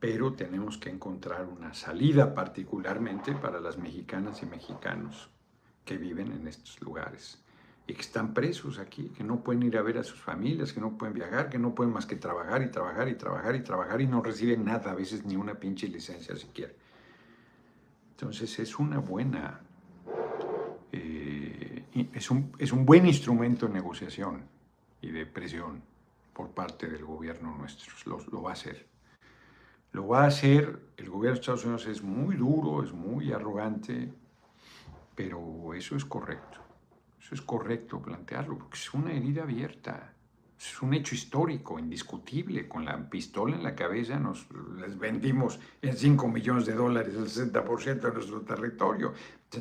pero 0.00 0.32
tenemos 0.32 0.78
que 0.78 0.88
encontrar 0.88 1.46
una 1.46 1.74
salida 1.74 2.34
particularmente 2.34 3.34
para 3.34 3.60
las 3.60 3.76
mexicanas 3.76 4.42
y 4.42 4.46
mexicanos 4.46 5.28
que 5.84 5.96
viven 5.96 6.32
en 6.32 6.46
estos 6.46 6.80
lugares 6.80 7.42
y 7.86 7.94
que 7.94 8.00
están 8.00 8.32
presos 8.32 8.78
aquí, 8.78 9.08
que 9.10 9.24
no 9.24 9.42
pueden 9.42 9.62
ir 9.64 9.76
a 9.76 9.82
ver 9.82 9.98
a 9.98 10.04
sus 10.04 10.20
familias, 10.20 10.72
que 10.72 10.80
no 10.80 10.96
pueden 10.96 11.14
viajar, 11.14 11.50
que 11.50 11.58
no 11.58 11.74
pueden 11.74 11.92
más 11.92 12.06
que 12.06 12.16
trabajar 12.16 12.62
y 12.62 12.70
trabajar 12.70 13.08
y 13.08 13.14
trabajar 13.14 13.56
y 13.56 13.62
trabajar 13.62 14.00
y 14.00 14.06
no 14.06 14.22
reciben 14.22 14.64
nada, 14.64 14.92
a 14.92 14.94
veces 14.94 15.24
ni 15.24 15.36
una 15.36 15.54
pinche 15.54 15.88
licencia 15.88 16.36
siquiera. 16.36 16.72
Entonces 18.12 18.56
es 18.60 18.78
una 18.78 18.98
buena, 18.98 19.60
eh, 20.92 21.84
es, 22.14 22.30
un, 22.30 22.52
es 22.58 22.72
un 22.72 22.86
buen 22.86 23.04
instrumento 23.06 23.66
de 23.66 23.74
negociación 23.74 24.42
y 25.00 25.10
de 25.10 25.26
presión 25.26 25.82
por 26.32 26.50
parte 26.50 26.88
del 26.88 27.04
gobierno 27.04 27.56
nuestro, 27.56 27.92
lo, 28.06 28.24
lo 28.30 28.42
va 28.42 28.50
a 28.50 28.52
hacer. 28.52 28.86
Lo 29.90 30.06
va 30.06 30.22
a 30.22 30.26
hacer, 30.28 30.80
el 30.96 31.10
gobierno 31.10 31.34
de 31.34 31.40
Estados 31.40 31.64
Unidos 31.64 31.86
es 31.86 32.02
muy 32.02 32.36
duro, 32.36 32.82
es 32.82 32.92
muy 32.92 33.32
arrogante, 33.32 34.10
pero 35.22 35.72
eso 35.74 35.94
es 35.94 36.04
correcto. 36.04 36.58
Eso 37.20 37.34
es 37.36 37.42
correcto 37.42 38.02
plantearlo, 38.02 38.58
porque 38.58 38.76
es 38.76 38.92
una 38.92 39.12
herida 39.12 39.44
abierta. 39.44 40.12
Es 40.58 40.82
un 40.82 40.94
hecho 40.94 41.14
histórico, 41.14 41.78
indiscutible. 41.78 42.66
Con 42.68 42.84
la 42.84 43.08
pistola 43.08 43.56
en 43.56 43.62
la 43.62 43.76
cabeza 43.76 44.18
nos 44.18 44.48
les 44.80 44.98
vendimos 44.98 45.60
en 45.80 45.96
5 45.96 46.28
millones 46.28 46.66
de 46.66 46.74
dólares 46.74 47.14
el 47.14 47.26
60% 47.26 48.00
de 48.00 48.12
nuestro 48.12 48.40
territorio. 48.40 49.12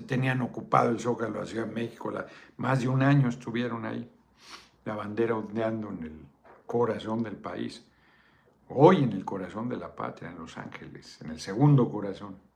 Tenían 0.07 0.41
ocupado 0.41 0.89
el 0.89 0.99
Zócalo 0.99 1.41
la 1.41 1.45
Ciudad 1.45 1.67
de 1.67 1.73
México. 1.73 2.11
más 2.57 2.81
de 2.81 2.87
un 2.87 3.03
año 3.03 3.29
estuvieron 3.29 3.85
ahí, 3.85 4.09
la 4.85 4.95
bandera 4.95 5.35
ondeando 5.35 5.89
en 5.89 6.03
el 6.03 6.25
corazón 6.65 7.21
del 7.21 7.35
país. 7.35 7.85
Hoy 8.69 9.03
en 9.03 9.11
el 9.11 9.25
corazón 9.25 9.69
de 9.69 9.77
la 9.77 9.95
patria, 9.95 10.31
en 10.31 10.39
Los 10.39 10.57
Ángeles, 10.57 11.19
en 11.21 11.31
el 11.31 11.39
segundo 11.39 11.89
corazón. 11.89 12.50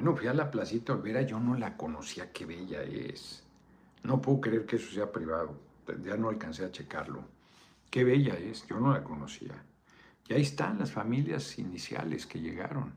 Bueno, 0.00 0.16
fui 0.16 0.28
a 0.28 0.32
la 0.32 0.50
Placita 0.50 0.94
Olvera, 0.94 1.20
yo 1.20 1.38
no 1.38 1.54
la 1.56 1.76
conocía, 1.76 2.32
qué 2.32 2.46
bella 2.46 2.82
es. 2.82 3.44
No 4.02 4.18
puedo 4.18 4.40
creer 4.40 4.64
que 4.64 4.76
eso 4.76 4.90
sea 4.92 5.12
privado, 5.12 5.60
ya 6.02 6.16
no 6.16 6.30
alcancé 6.30 6.64
a 6.64 6.72
checarlo. 6.72 7.22
Qué 7.90 8.02
bella 8.02 8.32
es, 8.32 8.66
yo 8.66 8.80
no 8.80 8.94
la 8.94 9.04
conocía. 9.04 9.62
Y 10.26 10.32
ahí 10.32 10.40
están 10.40 10.78
las 10.78 10.90
familias 10.90 11.58
iniciales 11.58 12.24
que 12.24 12.40
llegaron. 12.40 12.94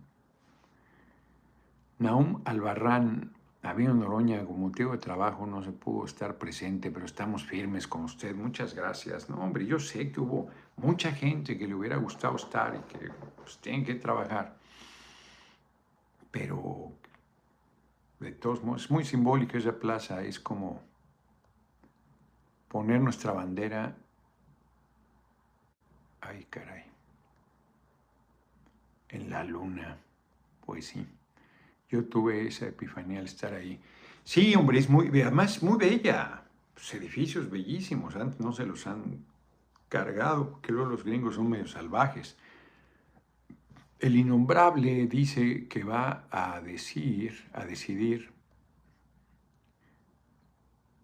Naum 2.00 2.42
Albarrán, 2.46 3.34
Avino 3.64 3.94
Noroña, 3.94 4.46
con 4.46 4.62
motivo 4.62 4.94
de 4.94 5.00
trabajo 5.00 5.46
no 5.46 5.62
se 5.62 5.74
pudo 5.74 6.06
estar 6.06 6.38
presente, 6.38 6.90
pero 6.90 7.06
estamos 7.06 7.44
firmes 7.44 7.86
con 7.86 8.06
usted. 8.06 8.34
Muchas 8.34 8.74
gracias. 8.74 9.30
No, 9.30 9.44
hombre, 9.44 9.66
yo 9.66 9.78
sé 9.78 10.10
que 10.10 10.22
hubo 10.22 10.48
mucha 10.78 11.12
gente 11.12 11.58
que 11.58 11.68
le 11.68 11.76
hubiera 11.76 11.98
gustado 11.98 12.38
estar 12.38 12.74
y 12.76 12.98
que 12.98 13.10
pues, 13.36 13.58
tienen 13.58 13.84
que 13.84 13.96
trabajar. 13.96 14.63
Pero 16.34 16.92
de 18.20 18.32
todos 18.32 18.64
modos, 18.64 18.86
es 18.86 18.92
muy 18.92 19.06
simbólica 19.06 19.56
esa 19.56 19.78
plaza, 19.80 20.24
es 20.24 20.40
como 20.40 20.82
poner 22.70 23.00
nuestra 23.00 23.34
bandera. 23.34 23.96
Ay, 26.22 26.48
caray. 26.50 26.86
En 29.10 29.30
la 29.30 29.44
luna. 29.44 30.00
Pues 30.66 30.88
sí. 30.88 31.06
Yo 31.88 32.06
tuve 32.06 32.48
esa 32.48 32.66
epifanía 32.66 33.20
al 33.20 33.26
estar 33.26 33.54
ahí. 33.54 33.80
Sí, 34.24 34.56
hombre, 34.56 34.80
es 34.80 34.90
muy, 34.90 35.10
además 35.22 35.62
muy 35.62 35.78
bella. 35.78 36.46
Los 36.76 36.94
edificios 36.96 37.48
bellísimos, 37.48 38.16
antes 38.16 38.40
no 38.40 38.54
se 38.54 38.66
los 38.66 38.88
han 38.88 39.24
cargado, 39.88 40.50
porque 40.50 40.72
luego 40.72 40.90
los 40.90 41.04
gringos 41.04 41.36
son 41.36 41.48
medio 41.48 41.68
salvajes. 41.68 42.38
El 44.04 44.18
innombrable 44.18 45.08
dice 45.08 45.66
que 45.70 45.86
va 45.86 46.28
a 46.30 46.60
decir, 46.60 47.50
a 47.54 47.64
decidir. 47.64 48.34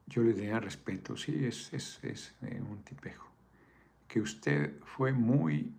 Yo 0.05 0.21
le 0.21 0.33
tenía 0.33 0.59
respeto, 0.59 1.15
sí, 1.15 1.45
es, 1.45 1.71
es, 1.71 2.03
es 2.03 2.35
eh, 2.41 2.61
un 2.61 2.83
tipejo. 2.83 3.25
Que 4.05 4.19
usted 4.19 4.81
fue 4.83 5.13
muy 5.13 5.71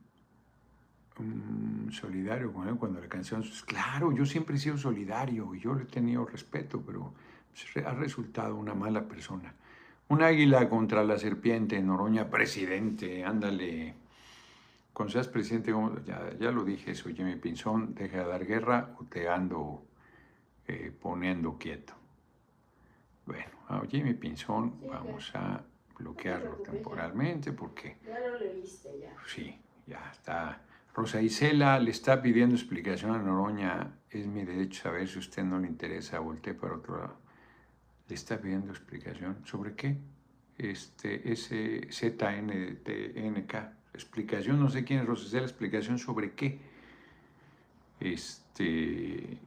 mm, 1.19 1.91
solidario 1.91 2.55
con 2.55 2.69
él 2.69 2.77
cuando 2.77 3.07
cansaron 3.07 3.45
sus... 3.45 3.65
Claro, 3.65 4.17
yo 4.17 4.25
siempre 4.25 4.57
he 4.57 4.59
sido 4.59 4.79
solidario 4.79 5.55
y 5.55 5.61
yo 5.61 5.75
le 5.75 5.83
he 5.83 5.87
tenido 5.89 6.25
respeto, 6.25 6.81
pero 6.81 7.13
pues, 7.53 7.85
ha 7.85 7.93
resultado 7.93 8.57
una 8.57 8.73
mala 8.73 9.07
persona. 9.07 9.53
Un 10.09 10.23
águila 10.23 10.71
contra 10.71 11.05
la 11.05 11.19
serpiente, 11.19 11.83
Noroña, 11.83 12.31
presidente, 12.31 13.27
ándale. 13.27 13.95
Cuando 15.01 15.15
seas 15.15 15.29
presidente, 15.29 15.73
ya, 16.05 16.31
ya 16.39 16.51
lo 16.51 16.63
dije 16.63 16.91
eso, 16.91 17.09
Jimmy 17.09 17.37
Pinzón, 17.37 17.95
deja 17.95 18.19
de 18.19 18.25
dar 18.27 18.45
guerra 18.45 18.95
o 19.01 19.05
te 19.05 19.31
ando 19.31 19.87
eh, 20.69 20.93
poniendo 21.01 21.57
quieto. 21.57 21.95
Bueno, 23.25 23.51
a 23.69 23.81
Jimmy 23.89 24.13
Pinzón 24.13 24.75
Sí, 24.79 24.87
vamos 24.91 25.35
a 25.35 25.65
bloquearlo 25.99 26.63
ya. 26.63 26.71
temporalmente 26.71 27.53
porque 27.53 27.97
Ya 28.05 28.19
lo 28.21 28.39
leíste 28.39 28.91
ya. 29.01 29.17
Sí, 29.27 29.59
ya 29.87 30.07
está. 30.13 30.61
Rosa 30.95 31.23
Isela 31.23 31.79
le 31.79 31.93
está 31.93 32.21
pidiendo 32.21 32.55
explicación 32.55 33.13
a 33.13 33.19
Noroña. 33.23 33.95
Es 34.11 34.27
mi 34.27 34.45
derecho 34.45 34.83
saber 34.83 35.09
si 35.09 35.17
a 35.17 35.21
usted 35.21 35.45
no 35.45 35.59
le 35.61 35.67
interesa. 35.67 36.19
Volté 36.19 36.53
para 36.53 36.75
otro 36.75 36.99
lado. 36.99 37.17
Le 38.07 38.15
está 38.15 38.39
pidiendo 38.39 38.71
explicación. 38.71 39.39
¿Sobre 39.47 39.75
qué? 39.75 39.97
Este, 40.59 41.33
ese 41.33 41.89
ZNTNK. 41.91 43.80
Explicación, 43.95 44.61
no 44.61 44.69
sé 44.69 44.85
quién 44.85 45.01
es 45.01 45.07
Rosa 45.07 45.27
Isela. 45.27 45.45
Explicación 45.45 45.99
sobre 45.99 46.33
qué. 46.33 46.59
Este, 47.99 49.39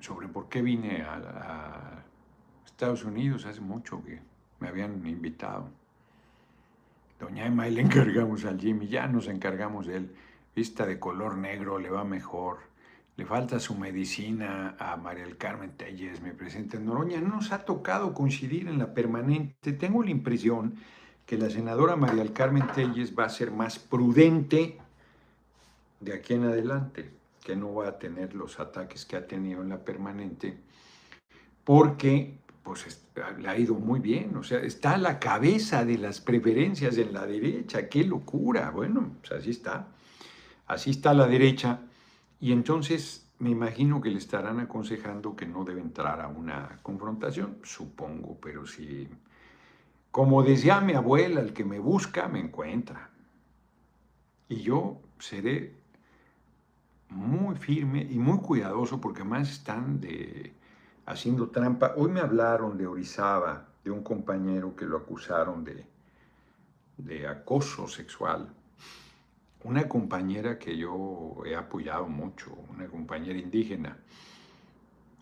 sobre 0.00 0.28
por 0.28 0.48
qué 0.48 0.62
vine 0.62 1.02
a, 1.02 2.02
Estados 2.64 3.04
Unidos 3.04 3.46
hace 3.46 3.62
mucho 3.62 4.04
que 4.04 4.20
me 4.60 4.68
habían 4.68 5.06
invitado. 5.06 5.70
Doña 7.18 7.46
Emma, 7.46 7.66
le 7.68 7.80
encargamos 7.80 8.44
al 8.44 8.60
Jimmy, 8.60 8.86
ya 8.86 9.06
nos 9.06 9.28
encargamos 9.28 9.86
de 9.86 9.96
él. 9.96 10.14
Vista 10.54 10.84
de 10.84 10.98
color 10.98 11.38
negro, 11.38 11.78
le 11.78 11.88
va 11.88 12.04
mejor. 12.04 12.58
Le 13.16 13.24
falta 13.24 13.58
su 13.60 13.74
medicina 13.74 14.76
a 14.78 14.96
María 14.96 15.24
del 15.24 15.38
Carmen 15.38 15.70
Telles, 15.70 16.20
mi 16.20 16.32
presidente 16.32 16.78
Noroña. 16.78 17.18
No 17.18 17.36
nos 17.36 17.50
ha 17.52 17.64
tocado 17.64 18.12
coincidir 18.12 18.68
en 18.68 18.78
la 18.78 18.92
permanente. 18.92 19.72
Tengo 19.72 20.02
la 20.02 20.10
impresión 20.10 20.74
que 21.26 21.36
la 21.36 21.50
senadora 21.50 21.96
María 21.96 22.22
del 22.22 22.32
Carmen 22.32 22.68
Telles 22.74 23.18
va 23.18 23.24
a 23.24 23.28
ser 23.28 23.50
más 23.50 23.80
prudente 23.80 24.78
de 26.00 26.14
aquí 26.14 26.34
en 26.34 26.44
adelante, 26.44 27.10
que 27.44 27.56
no 27.56 27.74
va 27.74 27.88
a 27.88 27.98
tener 27.98 28.34
los 28.34 28.60
ataques 28.60 29.04
que 29.04 29.16
ha 29.16 29.26
tenido 29.26 29.62
en 29.62 29.70
la 29.70 29.84
permanente, 29.84 30.56
porque 31.64 32.38
pues 32.62 33.04
le 33.38 33.48
ha 33.48 33.58
ido 33.58 33.74
muy 33.74 34.00
bien, 34.00 34.36
o 34.36 34.42
sea, 34.42 34.58
está 34.58 34.94
a 34.94 34.98
la 34.98 35.20
cabeza 35.20 35.84
de 35.84 35.98
las 35.98 36.20
preferencias 36.20 36.98
en 36.98 37.12
la 37.12 37.26
derecha, 37.26 37.88
qué 37.88 38.04
locura, 38.04 38.70
bueno, 38.70 39.12
pues 39.20 39.32
así 39.40 39.50
está, 39.50 39.88
así 40.66 40.90
está 40.90 41.14
la 41.14 41.28
derecha, 41.28 41.80
y 42.40 42.52
entonces 42.52 43.28
me 43.38 43.50
imagino 43.50 44.00
que 44.00 44.10
le 44.10 44.18
estarán 44.18 44.58
aconsejando 44.58 45.36
que 45.36 45.46
no 45.46 45.64
debe 45.64 45.80
entrar 45.80 46.20
a 46.20 46.28
una 46.28 46.78
confrontación, 46.82 47.58
supongo, 47.62 48.36
pero 48.40 48.66
si, 48.66 49.08
como 50.16 50.42
decía 50.42 50.80
mi 50.80 50.94
abuela, 50.94 51.42
el 51.42 51.52
que 51.52 51.62
me 51.62 51.78
busca 51.78 52.26
me 52.26 52.40
encuentra, 52.40 53.10
y 54.48 54.62
yo 54.62 54.98
seré 55.18 55.74
muy 57.10 57.54
firme 57.56 58.00
y 58.00 58.18
muy 58.18 58.38
cuidadoso 58.38 58.98
porque 58.98 59.20
además 59.20 59.50
están 59.50 60.00
de 60.00 60.54
haciendo 61.04 61.50
trampa. 61.50 61.92
Hoy 61.98 62.10
me 62.10 62.20
hablaron 62.20 62.78
de 62.78 62.86
Orizaba, 62.86 63.68
de 63.84 63.90
un 63.90 64.02
compañero 64.02 64.74
que 64.74 64.86
lo 64.86 64.96
acusaron 64.96 65.62
de, 65.64 65.84
de 66.96 67.28
acoso 67.28 67.86
sexual. 67.86 68.48
Una 69.64 69.86
compañera 69.86 70.58
que 70.58 70.78
yo 70.78 71.42
he 71.44 71.54
apoyado 71.54 72.08
mucho, 72.08 72.56
una 72.70 72.86
compañera 72.86 73.38
indígena. 73.38 73.98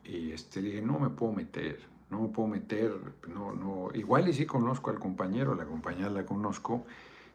Y 0.05 0.30
este, 0.30 0.62
dije, 0.62 0.80
no 0.80 1.01
me 1.01 1.11
puedo 1.11 1.32
meter, 1.32 1.80
no 2.11 2.21
me 2.21 2.29
puedo 2.29 2.49
meter, 2.49 2.93
no, 3.29 3.53
no. 3.53 3.89
Igual 3.95 4.29
y 4.29 4.33
sí 4.33 4.47
conozco 4.47 4.91
al 4.91 4.99
compañero, 4.99 5.55
la 5.55 5.65
compañera 5.65 6.11
la 6.11 6.25
conozco. 6.25 6.85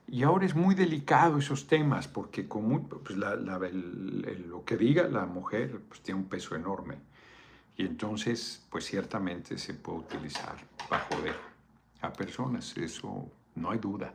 Y 0.08 0.24
ahora 0.24 0.46
es 0.46 0.56
muy 0.56 0.74
delicado 0.74 1.38
esos 1.38 1.68
temas, 1.68 2.08
porque 2.08 2.48
como, 2.48 2.88
pues 2.88 3.16
lo 3.16 4.66
que 4.66 4.78
diga 4.78 5.04
la 5.08 5.26
mujer 5.26 5.82
pues, 5.88 6.02
tiene 6.02 6.22
un 6.22 6.28
peso 6.28 6.56
enorme. 6.56 6.98
Y 7.78 7.86
entonces, 7.86 8.66
pues 8.70 8.86
ciertamente 8.86 9.58
se 9.58 9.74
puede 9.74 10.00
utilizar 10.00 10.56
para 10.90 11.04
joder 11.04 11.36
a 12.02 12.12
personas, 12.12 12.76
eso 12.78 13.30
no 13.56 13.72
hay 13.72 13.80
duda. 13.80 14.14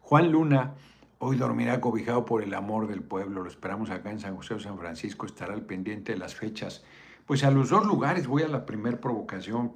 Juan 0.00 0.30
Luna, 0.32 0.74
hoy 1.18 1.36
dormirá 1.36 1.80
cobijado 1.80 2.24
por 2.24 2.42
el 2.42 2.52
amor 2.54 2.88
del 2.88 3.02
pueblo, 3.02 3.42
lo 3.42 3.48
esperamos 3.48 3.90
acá 3.90 4.10
en 4.10 4.20
San 4.20 4.36
José 4.36 4.54
de 4.54 4.60
San 4.60 4.78
Francisco, 4.78 5.26
estará 5.26 5.54
al 5.54 5.62
pendiente 5.62 6.12
de 6.12 6.18
las 6.18 6.34
fechas. 6.34 6.84
Pues 7.26 7.42
a 7.42 7.50
los 7.50 7.70
dos 7.70 7.84
lugares 7.84 8.28
voy 8.28 8.44
a 8.44 8.48
la 8.48 8.64
primer 8.64 9.00
provocación, 9.00 9.72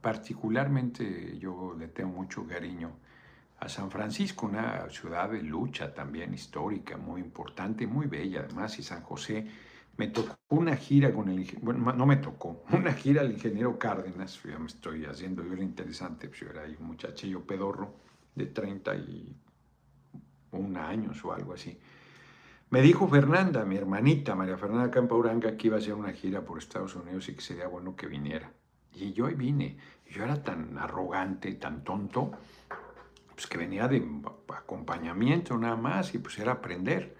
particularmente 0.00 1.36
yo 1.36 1.74
le 1.76 1.88
tengo 1.88 2.12
mucho 2.12 2.46
cariño 2.46 2.92
a 3.58 3.68
San 3.68 3.90
Francisco, 3.90 4.46
una 4.46 4.88
ciudad 4.88 5.28
de 5.28 5.42
lucha 5.42 5.92
también 5.92 6.32
histórica, 6.32 6.96
muy 6.96 7.20
importante, 7.20 7.88
muy 7.88 8.06
bella 8.06 8.44
además, 8.44 8.78
y 8.78 8.84
San 8.84 9.02
José 9.02 9.48
me 9.96 10.06
tocó 10.08 10.36
una 10.50 10.76
gira 10.76 11.12
con 11.12 11.28
el 11.28 11.44
bueno, 11.60 11.92
no 11.92 12.06
me 12.06 12.18
tocó, 12.18 12.62
una 12.72 12.92
gira 12.92 13.22
al 13.22 13.32
ingeniero 13.32 13.80
Cárdenas, 13.80 14.40
ya 14.44 14.60
me 14.60 14.66
estoy 14.66 15.04
haciendo 15.04 15.42
yo 15.42 15.56
lo 15.56 15.62
interesante, 15.62 16.28
pues 16.28 16.38
yo 16.38 16.50
era 16.50 16.62
un 16.78 16.86
muchachillo 16.86 17.44
pedorro 17.44 17.96
de 18.36 18.46
31 18.46 20.80
años 20.80 21.24
o 21.24 21.32
algo 21.32 21.54
así. 21.54 21.76
Me 22.72 22.80
dijo 22.80 23.06
Fernanda, 23.06 23.66
mi 23.66 23.76
hermanita, 23.76 24.34
María 24.34 24.56
Fernanda 24.56 24.90
Campauranga, 24.90 25.58
que 25.58 25.66
iba 25.66 25.76
a 25.76 25.78
hacer 25.78 25.92
una 25.92 26.14
gira 26.14 26.40
por 26.40 26.56
Estados 26.56 26.96
Unidos 26.96 27.28
y 27.28 27.34
que 27.34 27.42
sería 27.42 27.68
bueno 27.68 27.94
que 27.94 28.06
viniera. 28.06 28.50
Y 28.94 29.12
yo 29.12 29.26
vine. 29.26 29.76
Yo 30.08 30.24
era 30.24 30.42
tan 30.42 30.78
arrogante, 30.78 31.52
tan 31.56 31.84
tonto, 31.84 32.30
pues 33.34 33.46
que 33.46 33.58
venía 33.58 33.88
de 33.88 34.02
acompañamiento 34.56 35.58
nada 35.58 35.76
más 35.76 36.14
y 36.14 36.18
pues 36.18 36.38
era 36.38 36.52
aprender. 36.52 37.14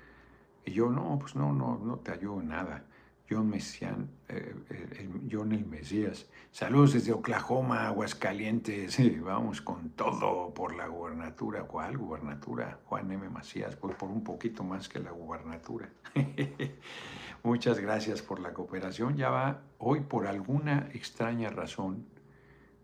Y 0.64 0.72
yo, 0.72 0.88
no, 0.88 1.18
pues 1.20 1.36
no, 1.36 1.52
no, 1.52 1.78
no 1.78 1.98
te 1.98 2.12
ayudo 2.12 2.40
en 2.40 2.48
nada. 2.48 2.86
John, 3.32 3.48
Messian, 3.48 4.10
eh, 4.28 4.54
el, 4.98 5.28
John 5.30 5.52
el 5.52 5.64
Mesías. 5.64 6.26
Saludos 6.50 6.92
desde 6.92 7.12
Oklahoma, 7.12 7.86
Aguascalientes. 7.86 8.92
Sí, 8.92 9.08
vamos 9.20 9.62
con 9.62 9.90
todo 9.90 10.52
por 10.52 10.76
la 10.76 10.86
gubernatura. 10.86 11.62
¿Cuál 11.62 11.96
gubernatura? 11.96 12.78
Juan 12.84 13.10
M. 13.10 13.28
Macías, 13.30 13.74
pues 13.76 13.96
por 13.96 14.10
un 14.10 14.22
poquito 14.22 14.64
más 14.64 14.88
que 14.88 14.98
la 14.98 15.12
gubernatura. 15.12 15.88
Muchas 17.42 17.80
gracias 17.80 18.20
por 18.20 18.38
la 18.38 18.52
cooperación. 18.52 19.16
Ya 19.16 19.30
va, 19.30 19.62
hoy 19.78 20.00
por 20.00 20.26
alguna 20.26 20.90
extraña 20.92 21.48
razón, 21.48 22.04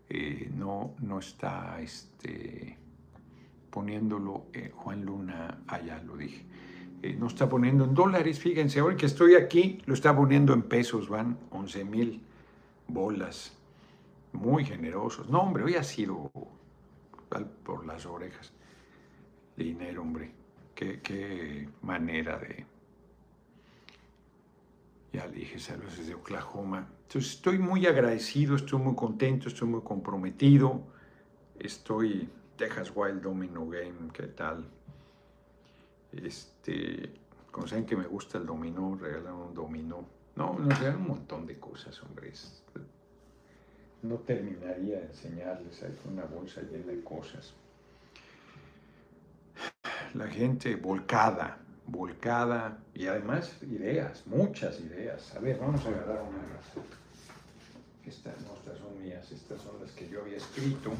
eh, 0.09 0.49
no, 0.51 0.95
no 0.99 1.19
está 1.19 1.79
este, 1.79 2.77
poniéndolo 3.69 4.47
eh, 4.53 4.71
Juan 4.73 5.05
Luna 5.05 5.63
allá, 5.67 6.01
lo 6.01 6.17
dije. 6.17 6.48
Eh, 7.01 7.15
no 7.17 7.27
está 7.27 7.47
poniendo 7.47 7.85
en 7.85 7.93
dólares, 7.93 8.39
fíjense, 8.39 8.79
ahora 8.79 8.97
que 8.97 9.05
estoy 9.05 9.35
aquí 9.35 9.81
lo 9.85 9.93
está 9.93 10.15
poniendo 10.15 10.53
en 10.53 10.63
pesos, 10.63 11.07
van 11.07 11.37
11 11.51 11.85
mil 11.85 12.21
bolas, 12.87 13.57
muy 14.33 14.65
generosos. 14.65 15.29
No, 15.29 15.41
hombre, 15.41 15.63
hoy 15.63 15.75
ha 15.75 15.83
sido 15.83 16.31
por 17.63 17.85
las 17.85 18.05
orejas 18.05 18.51
dinero, 19.55 20.01
hombre, 20.01 20.31
qué, 20.73 20.99
qué 21.01 21.69
manera 21.81 22.37
de... 22.39 22.65
Ya 25.11 25.25
le 25.25 25.37
dije, 25.37 25.59
saludos 25.59 25.97
desde 25.97 26.13
Oklahoma. 26.13 26.87
Entonces 27.03 27.33
estoy 27.33 27.57
muy 27.57 27.85
agradecido, 27.85 28.55
estoy 28.55 28.79
muy 28.79 28.95
contento, 28.95 29.47
estoy 29.47 29.67
muy 29.67 29.81
comprometido, 29.81 30.83
estoy 31.59 32.29
Texas 32.55 32.91
Wild 32.95 33.21
Domino 33.21 33.67
Game, 33.67 34.11
¿qué 34.13 34.27
tal? 34.27 34.69
Este, 36.11 37.11
como 37.51 37.67
saben 37.67 37.85
que 37.85 37.95
me 37.95 38.05
gusta 38.05 38.37
el 38.37 38.45
dominó, 38.45 38.95
regalan 38.95 39.33
un 39.33 39.53
dominó. 39.53 40.05
No, 40.35 40.57
nos 40.57 40.79
regalan 40.79 41.01
un 41.01 41.07
montón 41.07 41.45
de 41.45 41.59
cosas, 41.59 42.01
hombre. 42.03 42.31
No 44.01 44.15
terminaría 44.19 44.99
de 44.99 45.05
enseñarles, 45.07 45.83
hay 45.83 45.97
una 46.09 46.23
bolsa 46.23 46.61
llena 46.61 46.93
de 46.93 47.03
cosas. 47.03 47.53
La 50.13 50.27
gente 50.27 50.75
volcada, 50.75 51.59
volcada 51.85 52.79
y 52.93 53.07
además 53.07 53.57
ideas, 53.63 54.25
muchas 54.25 54.79
ideas. 54.79 55.35
A 55.35 55.39
ver, 55.39 55.59
vamos 55.59 55.85
a 55.85 55.89
agarrar 55.89 56.21
una 56.21 56.39
Estas 58.05 58.41
no, 58.41 58.53
estas 58.55 58.77
son 58.79 59.01
mías, 59.01 59.31
estas 59.31 59.61
son 59.61 59.79
las 59.81 59.91
que 59.91 60.07
yo 60.07 60.21
había 60.21 60.37
escrito. 60.37 60.91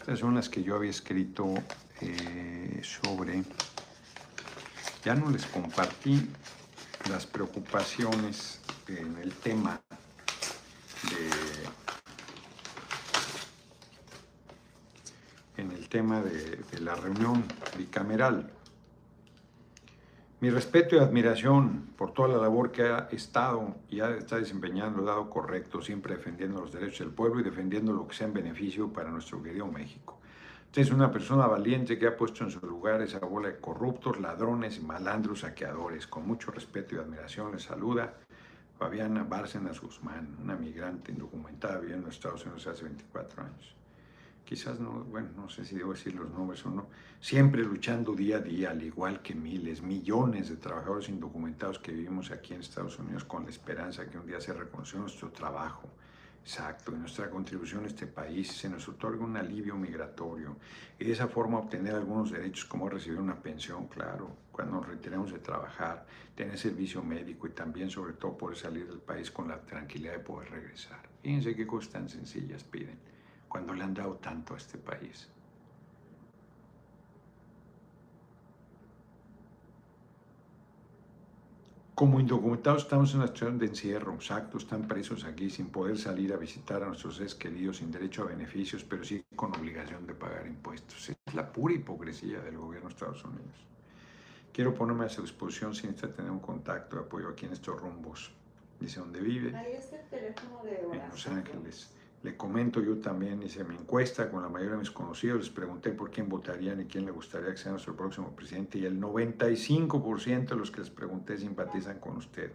Estas 0.00 0.20
son 0.20 0.34
las 0.36 0.48
que 0.48 0.62
yo 0.62 0.76
había 0.76 0.90
escrito 0.90 1.52
eh, 2.00 2.80
sobre 2.82 3.42
ya 5.08 5.14
no 5.14 5.30
les 5.30 5.46
compartí 5.46 6.20
las 7.08 7.24
preocupaciones 7.24 8.60
en 8.88 9.16
el 9.16 9.32
tema 9.32 9.80
de, 15.56 15.62
en 15.62 15.70
el 15.70 15.88
tema 15.88 16.20
de, 16.20 16.80
la 16.80 16.94
reunión 16.94 17.42
bicameral. 17.78 18.52
Mi 20.40 20.50
respeto 20.50 20.96
y 20.96 20.98
admiración 20.98 21.88
por 21.96 22.12
toda 22.12 22.28
la 22.28 22.36
labor 22.36 22.70
que 22.70 22.82
ha 22.82 23.08
estado 23.10 23.76
y 23.88 24.00
ha, 24.00 24.10
está 24.10 24.36
desempeñando, 24.36 25.02
dado 25.02 25.30
correcto, 25.30 25.80
siempre 25.80 26.18
defendiendo 26.18 26.60
los 26.60 26.70
derechos 26.70 26.98
del 26.98 27.14
pueblo 27.14 27.40
y 27.40 27.44
defendiendo 27.44 27.94
lo 27.94 28.06
que 28.06 28.14
sea 28.14 28.26
en 28.26 28.34
beneficio 28.34 28.92
para 28.92 29.08
nuestro 29.10 29.42
querido 29.42 29.68
México. 29.68 30.17
Usted 30.68 30.82
es 30.82 30.90
una 30.90 31.10
persona 31.10 31.46
valiente 31.46 31.98
que 31.98 32.06
ha 32.06 32.14
puesto 32.14 32.44
en 32.44 32.50
su 32.50 32.60
lugar 32.60 33.00
esa 33.00 33.20
bola 33.20 33.48
de 33.48 33.58
corruptos, 33.58 34.20
ladrones, 34.20 34.82
malandros, 34.82 35.40
saqueadores. 35.40 36.06
Con 36.06 36.26
mucho 36.26 36.50
respeto 36.50 36.94
y 36.94 36.98
admiración 36.98 37.52
le 37.52 37.58
saluda 37.58 38.12
Fabiana 38.78 39.24
Bárcenas 39.24 39.80
Guzmán, 39.80 40.36
una 40.42 40.56
migrante 40.56 41.10
indocumentada 41.10 41.78
viviendo 41.78 42.08
en 42.08 42.12
Estados 42.12 42.44
Unidos 42.44 42.66
hace 42.66 42.84
24 42.84 43.44
años. 43.44 43.74
Quizás 44.44 44.78
no, 44.78 45.04
bueno, 45.04 45.30
no 45.36 45.48
sé 45.48 45.64
si 45.64 45.74
debo 45.74 45.94
decir 45.94 46.14
los 46.14 46.30
nombres 46.30 46.64
o 46.66 46.70
no. 46.70 46.88
Siempre 47.18 47.62
luchando 47.62 48.14
día 48.14 48.36
a 48.36 48.40
día, 48.40 48.70
al 48.70 48.82
igual 48.82 49.22
que 49.22 49.34
miles, 49.34 49.80
millones 49.80 50.50
de 50.50 50.56
trabajadores 50.56 51.08
indocumentados 51.08 51.78
que 51.78 51.92
vivimos 51.92 52.30
aquí 52.30 52.52
en 52.52 52.60
Estados 52.60 52.98
Unidos 52.98 53.24
con 53.24 53.44
la 53.44 53.50
esperanza 53.50 54.06
que 54.06 54.18
un 54.18 54.26
día 54.26 54.38
se 54.38 54.52
reconozca 54.52 54.98
nuestro 54.98 55.30
trabajo 55.30 55.88
Exacto, 56.48 56.92
en 56.92 57.00
nuestra 57.00 57.28
contribución 57.28 57.84
a 57.84 57.88
este 57.88 58.06
país 58.06 58.50
se 58.50 58.70
nos 58.70 58.88
otorga 58.88 59.22
un 59.22 59.36
alivio 59.36 59.76
migratorio 59.76 60.56
y 60.98 61.04
de 61.04 61.12
esa 61.12 61.28
forma 61.28 61.58
obtener 61.58 61.94
algunos 61.94 62.30
derechos 62.30 62.64
como 62.64 62.88
recibir 62.88 63.18
una 63.18 63.36
pensión, 63.36 63.86
claro, 63.86 64.34
cuando 64.50 64.76
nos 64.76 64.88
retiremos 64.88 65.30
de 65.30 65.40
trabajar, 65.40 66.06
tener 66.34 66.56
servicio 66.56 67.02
médico 67.02 67.48
y 67.48 67.50
también 67.50 67.90
sobre 67.90 68.14
todo 68.14 68.38
poder 68.38 68.56
salir 68.56 68.88
del 68.88 69.00
país 69.00 69.30
con 69.30 69.46
la 69.46 69.60
tranquilidad 69.60 70.12
de 70.12 70.20
poder 70.20 70.50
regresar. 70.50 71.06
Fíjense 71.22 71.54
qué 71.54 71.66
cosas 71.66 71.92
tan 71.92 72.08
sencillas 72.08 72.64
piden 72.64 72.98
cuando 73.46 73.74
le 73.74 73.84
han 73.84 73.92
dado 73.92 74.14
tanto 74.14 74.54
a 74.54 74.56
este 74.56 74.78
país. 74.78 75.28
Como 81.98 82.20
indocumentados 82.20 82.84
estamos 82.84 83.10
en 83.10 83.16
una 83.16 83.26
situación 83.26 83.58
de 83.58 83.66
encierro, 83.66 84.14
exacto, 84.14 84.58
están 84.58 84.86
presos 84.86 85.24
aquí 85.24 85.50
sin 85.50 85.68
poder 85.68 85.98
salir 85.98 86.32
a 86.32 86.36
visitar 86.36 86.80
a 86.84 86.86
nuestros 86.86 87.16
seres 87.16 87.34
queridos, 87.34 87.78
sin 87.78 87.90
derecho 87.90 88.22
a 88.22 88.26
beneficios, 88.26 88.84
pero 88.84 89.02
sí 89.02 89.24
con 89.34 89.52
obligación 89.52 90.06
de 90.06 90.14
pagar 90.14 90.46
impuestos. 90.46 91.08
Es 91.08 91.34
la 91.34 91.52
pura 91.52 91.74
hipocresía 91.74 92.38
del 92.38 92.56
gobierno 92.56 92.88
de 92.88 92.94
Estados 92.94 93.24
Unidos. 93.24 93.66
Quiero 94.52 94.72
ponerme 94.74 95.06
a 95.06 95.08
su 95.08 95.22
disposición 95.22 95.74
sin 95.74 95.92
tener 95.96 96.30
un 96.30 96.38
contacto 96.38 96.94
de 96.94 97.02
apoyo 97.02 97.30
aquí 97.30 97.46
en 97.46 97.54
estos 97.54 97.80
rumbos. 97.80 98.30
Dice 98.78 99.00
dónde 99.00 99.18
vive. 99.18 99.56
Ahí 99.56 99.72
está 99.72 100.00
el 100.00 100.06
teléfono 100.06 100.62
de 100.62 100.76
En 100.96 101.08
Los 101.10 101.26
Ángeles. 101.26 101.90
Le 102.22 102.36
comento 102.36 102.80
yo 102.80 102.96
también, 102.98 103.42
hice 103.42 103.62
mi 103.62 103.76
encuesta 103.76 104.28
con 104.28 104.42
la 104.42 104.48
mayoría 104.48 104.72
de 104.72 104.80
mis 104.80 104.90
conocidos, 104.90 105.38
les 105.38 105.50
pregunté 105.50 105.90
por 105.90 106.10
quién 106.10 106.28
votarían 106.28 106.80
y 106.80 106.86
quién 106.86 107.04
le 107.04 107.12
gustaría 107.12 107.50
que 107.50 107.56
sea 107.56 107.70
nuestro 107.70 107.94
próximo 107.94 108.34
presidente 108.34 108.78
y 108.78 108.84
el 108.84 109.00
95% 109.00 110.48
de 110.48 110.56
los 110.56 110.70
que 110.72 110.80
les 110.80 110.90
pregunté 110.90 111.38
simpatizan 111.38 112.00
con 112.00 112.16
usted. 112.16 112.50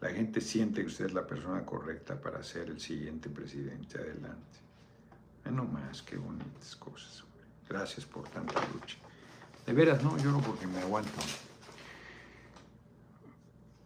La 0.00 0.10
gente 0.10 0.40
siente 0.40 0.80
que 0.80 0.86
usted 0.86 1.06
es 1.06 1.14
la 1.14 1.26
persona 1.26 1.64
correcta 1.64 2.18
para 2.20 2.42
ser 2.42 2.68
el 2.68 2.80
siguiente 2.80 3.28
presidente. 3.28 3.98
Adelante. 3.98 4.58
No 5.50 5.64
más, 5.64 6.02
qué 6.02 6.16
bonitas 6.16 6.74
cosas. 6.76 7.24
Gracias 7.68 8.06
por 8.06 8.28
tanta 8.28 8.60
lucha. 8.72 8.96
De 9.66 9.72
veras, 9.72 10.02
no 10.02 10.16
lloro 10.18 10.40
porque 10.40 10.66
me 10.66 10.78
aguanto. 10.78 11.10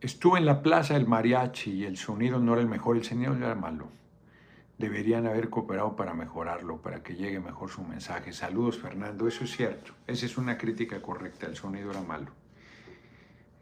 Estuve 0.01 0.39
en 0.39 0.47
la 0.47 0.63
plaza 0.63 0.95
del 0.95 1.07
mariachi 1.07 1.73
y 1.73 1.85
el 1.85 1.97
sonido 1.97 2.39
no 2.39 2.53
era 2.53 2.63
el 2.63 2.69
mejor, 2.69 2.97
el 2.97 3.05
sonido 3.05 3.35
era 3.35 3.55
malo. 3.55 3.89
Deberían 4.79 5.27
haber 5.27 5.51
cooperado 5.51 5.97
para 5.97 6.15
mejorarlo, 6.15 6.81
para 6.81 7.03
que 7.03 7.15
llegue 7.15 7.41
mejor 7.41 7.69
su 7.69 7.83
mensaje. 7.83 8.33
Saludos, 8.33 8.79
Fernando. 8.79 9.27
Eso 9.27 9.45
es 9.45 9.51
cierto. 9.51 9.93
Esa 10.07 10.27
es 10.27 10.39
una 10.39 10.57
crítica 10.57 11.03
correcta. 11.03 11.47
El 11.47 11.57
sonido 11.57 11.91
era 11.91 12.01
malo. 12.01 12.31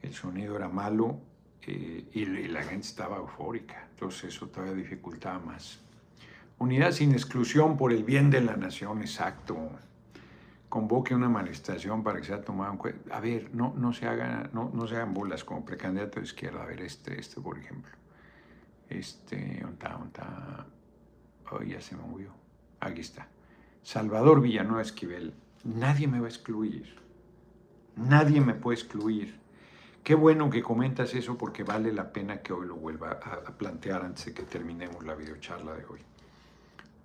El 0.02 0.12
sonido 0.12 0.56
era 0.56 0.68
malo 0.68 1.18
eh, 1.62 2.04
y 2.12 2.26
la 2.26 2.62
gente 2.62 2.86
estaba 2.86 3.16
eufórica. 3.16 3.88
Entonces 3.90 4.34
eso 4.34 4.48
todavía 4.48 4.74
dificultaba 4.74 5.38
más. 5.38 5.80
Unidad 6.58 6.92
sin 6.92 7.12
exclusión 7.12 7.76
por 7.76 7.92
el 7.92 8.04
bien 8.04 8.30
de 8.30 8.42
la 8.42 8.56
nación, 8.56 9.00
exacto 9.00 9.70
convoque 10.68 11.14
una 11.14 11.28
manifestación 11.28 12.02
para 12.02 12.20
que 12.20 12.26
sea 12.26 12.42
tomado 12.42 12.72
en 12.72 12.78
cuenta. 12.78 13.16
A 13.16 13.20
ver, 13.20 13.54
no, 13.54 13.72
no, 13.76 13.94
se 13.94 14.06
hagan, 14.06 14.50
no, 14.52 14.70
no 14.74 14.86
se 14.86 14.96
hagan 14.96 15.14
bolas 15.14 15.44
como 15.44 15.64
precandidato 15.64 16.20
de 16.20 16.26
izquierda. 16.26 16.62
A 16.62 16.66
ver, 16.66 16.82
este, 16.82 17.18
este 17.18 17.40
por 17.40 17.58
ejemplo. 17.58 17.92
Este, 18.88 19.64
onta, 19.64 19.96
onta. 19.96 20.66
Oh, 21.50 21.62
ya 21.62 21.80
se 21.80 21.96
me 21.96 22.02
movió. 22.02 22.30
Aquí 22.80 23.00
está. 23.00 23.28
Salvador 23.82 24.40
Villanueva 24.40 24.82
Esquivel. 24.82 25.34
Nadie 25.64 26.08
me 26.08 26.20
va 26.20 26.26
a 26.26 26.28
excluir. 26.28 26.96
Nadie 27.96 28.40
me 28.40 28.54
puede 28.54 28.78
excluir. 28.78 29.40
Qué 30.02 30.14
bueno 30.14 30.50
que 30.50 30.62
comentas 30.62 31.14
eso 31.14 31.36
porque 31.36 31.64
vale 31.64 31.92
la 31.92 32.12
pena 32.12 32.42
que 32.42 32.52
hoy 32.52 32.66
lo 32.66 32.76
vuelva 32.76 33.12
a, 33.12 33.56
plantear 33.58 34.04
antes 34.04 34.26
de 34.26 34.34
que 34.34 34.42
terminemos 34.42 35.04
la 35.04 35.14
videocharla 35.14 35.74
de 35.74 35.84
hoy. 35.86 36.00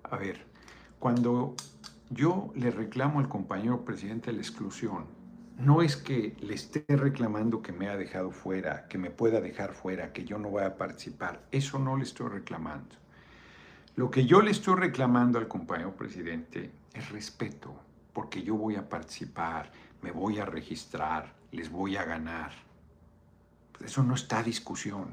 A 0.03 0.17
ver, 0.17 0.45
cuando 0.99 1.55
yo 2.11 2.51
le 2.55 2.71
reclamo 2.71 3.19
al 3.19 3.29
compañero 3.29 3.85
presidente 3.85 4.33
la 4.33 4.39
exclusión. 4.39 5.05
No 5.57 5.81
es 5.81 5.95
que 5.95 6.35
le 6.41 6.55
esté 6.55 6.83
reclamando 6.89 7.61
que 7.61 7.71
me 7.71 7.87
ha 7.87 7.95
dejado 7.95 8.31
fuera, 8.31 8.87
que 8.87 8.97
me 8.97 9.11
pueda 9.11 9.39
dejar 9.39 9.73
fuera, 9.73 10.11
que 10.11 10.25
yo 10.25 10.37
no 10.37 10.49
voy 10.49 10.63
a 10.63 10.75
participar. 10.75 11.47
Eso 11.51 11.79
no 11.79 11.95
le 11.95 12.03
estoy 12.03 12.29
reclamando. 12.29 12.95
Lo 14.01 14.09
que 14.09 14.25
yo 14.25 14.41
le 14.41 14.49
estoy 14.49 14.73
reclamando 14.77 15.37
al 15.37 15.47
compañero 15.47 15.95
presidente 15.95 16.71
es 16.91 17.11
respeto, 17.11 17.71
porque 18.13 18.41
yo 18.41 18.55
voy 18.55 18.75
a 18.75 18.89
participar, 18.89 19.71
me 20.01 20.09
voy 20.09 20.39
a 20.39 20.45
registrar, 20.45 21.35
les 21.51 21.69
voy 21.69 21.97
a 21.97 22.03
ganar. 22.03 22.51
Eso 23.79 24.01
no 24.01 24.15
está 24.15 24.41
discusión. 24.41 25.09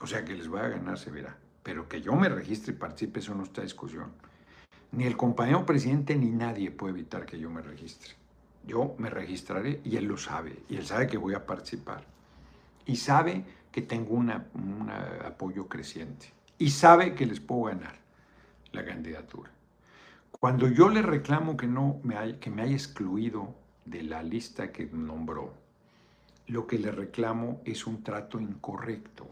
O 0.00 0.08
sea, 0.08 0.24
que 0.24 0.34
les 0.34 0.48
voy 0.48 0.58
a 0.58 0.68
ganar 0.68 0.98
se 0.98 1.12
verá. 1.12 1.38
Pero 1.62 1.88
que 1.88 2.02
yo 2.02 2.16
me 2.16 2.28
registre 2.28 2.72
y 2.72 2.76
participe, 2.76 3.20
eso 3.20 3.36
no 3.36 3.44
está 3.44 3.62
discusión. 3.62 4.10
Ni 4.90 5.04
el 5.04 5.16
compañero 5.16 5.64
presidente 5.64 6.16
ni 6.16 6.30
nadie 6.30 6.72
puede 6.72 6.94
evitar 6.94 7.24
que 7.24 7.38
yo 7.38 7.50
me 7.50 7.62
registre. 7.62 8.14
Yo 8.66 8.96
me 8.98 9.10
registraré 9.10 9.80
y 9.84 9.96
él 9.96 10.06
lo 10.06 10.16
sabe. 10.16 10.64
Y 10.68 10.74
él 10.74 10.86
sabe 10.86 11.06
que 11.06 11.18
voy 11.18 11.34
a 11.34 11.46
participar. 11.46 12.04
Y 12.84 12.96
sabe 12.96 13.44
que 13.70 13.80
tengo 13.80 14.16
un 14.16 14.90
apoyo 15.24 15.68
creciente. 15.68 16.41
Y 16.62 16.70
sabe 16.70 17.16
que 17.16 17.26
les 17.26 17.40
puedo 17.40 17.64
ganar 17.64 17.96
la 18.70 18.84
candidatura. 18.84 19.50
Cuando 20.30 20.68
yo 20.68 20.90
le 20.90 21.02
reclamo 21.02 21.56
que, 21.56 21.66
no 21.66 21.98
me 22.04 22.38
que 22.38 22.50
me 22.50 22.62
haya 22.62 22.74
excluido 22.74 23.52
de 23.84 24.04
la 24.04 24.22
lista 24.22 24.70
que 24.70 24.86
nombró, 24.86 25.54
lo 26.46 26.68
que 26.68 26.78
le 26.78 26.92
reclamo 26.92 27.60
es 27.64 27.84
un 27.84 28.04
trato 28.04 28.38
incorrecto. 28.38 29.28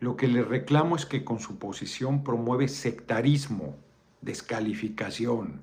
Lo 0.00 0.16
que 0.16 0.26
le 0.26 0.42
reclamo 0.42 0.96
es 0.96 1.06
que 1.06 1.24
con 1.24 1.38
su 1.38 1.60
posición 1.60 2.24
promueve 2.24 2.66
sectarismo 2.66 3.76
descalificación 4.20 5.60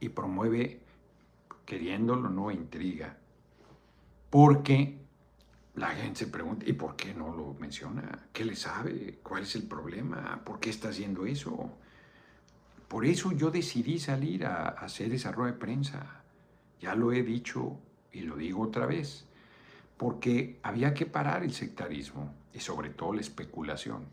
y 0.00 0.10
promueve, 0.10 0.80
queriéndolo 1.64 2.28
no, 2.28 2.50
intriga. 2.50 3.16
Porque 4.28 4.98
la 5.76 5.88
gente 5.88 6.20
se 6.20 6.26
pregunta, 6.28 6.64
¿y 6.68 6.72
por 6.72 6.94
qué 6.96 7.12
no 7.14 7.34
lo 7.34 7.54
menciona? 7.54 8.28
¿Qué 8.32 8.44
le 8.44 8.54
sabe? 8.54 9.18
¿Cuál 9.22 9.42
es 9.42 9.54
el 9.56 9.64
problema? 9.64 10.40
¿Por 10.44 10.60
qué 10.60 10.70
está 10.70 10.90
haciendo 10.90 11.26
eso? 11.26 11.70
Por 12.86 13.04
eso 13.04 13.32
yo 13.32 13.50
decidí 13.50 13.98
salir 13.98 14.46
a, 14.46 14.68
hacer 14.68 15.12
esa 15.12 15.32
rueda 15.32 15.52
de 15.52 15.58
prensa. 15.58 16.22
Ya 16.80 16.94
lo 16.94 17.12
he 17.12 17.22
dicho 17.22 17.78
y 18.12 18.20
lo 18.20 18.36
digo 18.36 18.62
otra 18.62 18.86
vez. 18.86 19.26
Porque 19.96 20.60
había 20.62 20.94
que 20.94 21.06
parar 21.06 21.42
el 21.42 21.52
sectarismo 21.52 22.32
y 22.52 22.60
sobre 22.60 22.90
todo 22.90 23.14
la 23.14 23.20
especulación. 23.20 24.06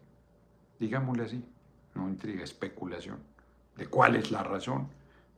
Digámosle 0.80 1.24
así, 1.24 1.46
no 1.94 2.10
intriga, 2.10 2.44
especulación 2.44 3.20
de 3.78 3.88
cuál 3.88 4.16
es 4.16 4.32
la 4.32 4.44
razón. 4.44 4.90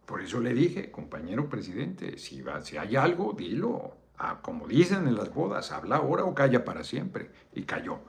Por 0.06 0.22
eso 0.22 0.40
le 0.40 0.54
dije, 0.54 0.92
compañero 0.92 1.50
presidente, 1.50 2.18
si, 2.18 2.42
va, 2.42 2.62
si 2.62 2.78
hay 2.78 2.96
algo, 2.96 3.34
dilo. 3.34 3.98
Como 4.42 4.68
dicen 4.68 5.08
en 5.08 5.16
las 5.16 5.34
bodas, 5.34 5.72
habla 5.72 5.98
ahora 5.98 6.24
o 6.24 6.34
calla 6.34 6.64
para 6.64 6.84
siempre. 6.84 7.32
Y 7.54 7.64
cayó, 7.64 8.00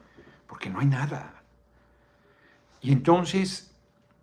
porque 0.47 0.71
no 0.71 0.81
hay 0.81 0.87
nada. 0.87 1.43
Y 2.81 2.93
entonces 2.93 3.75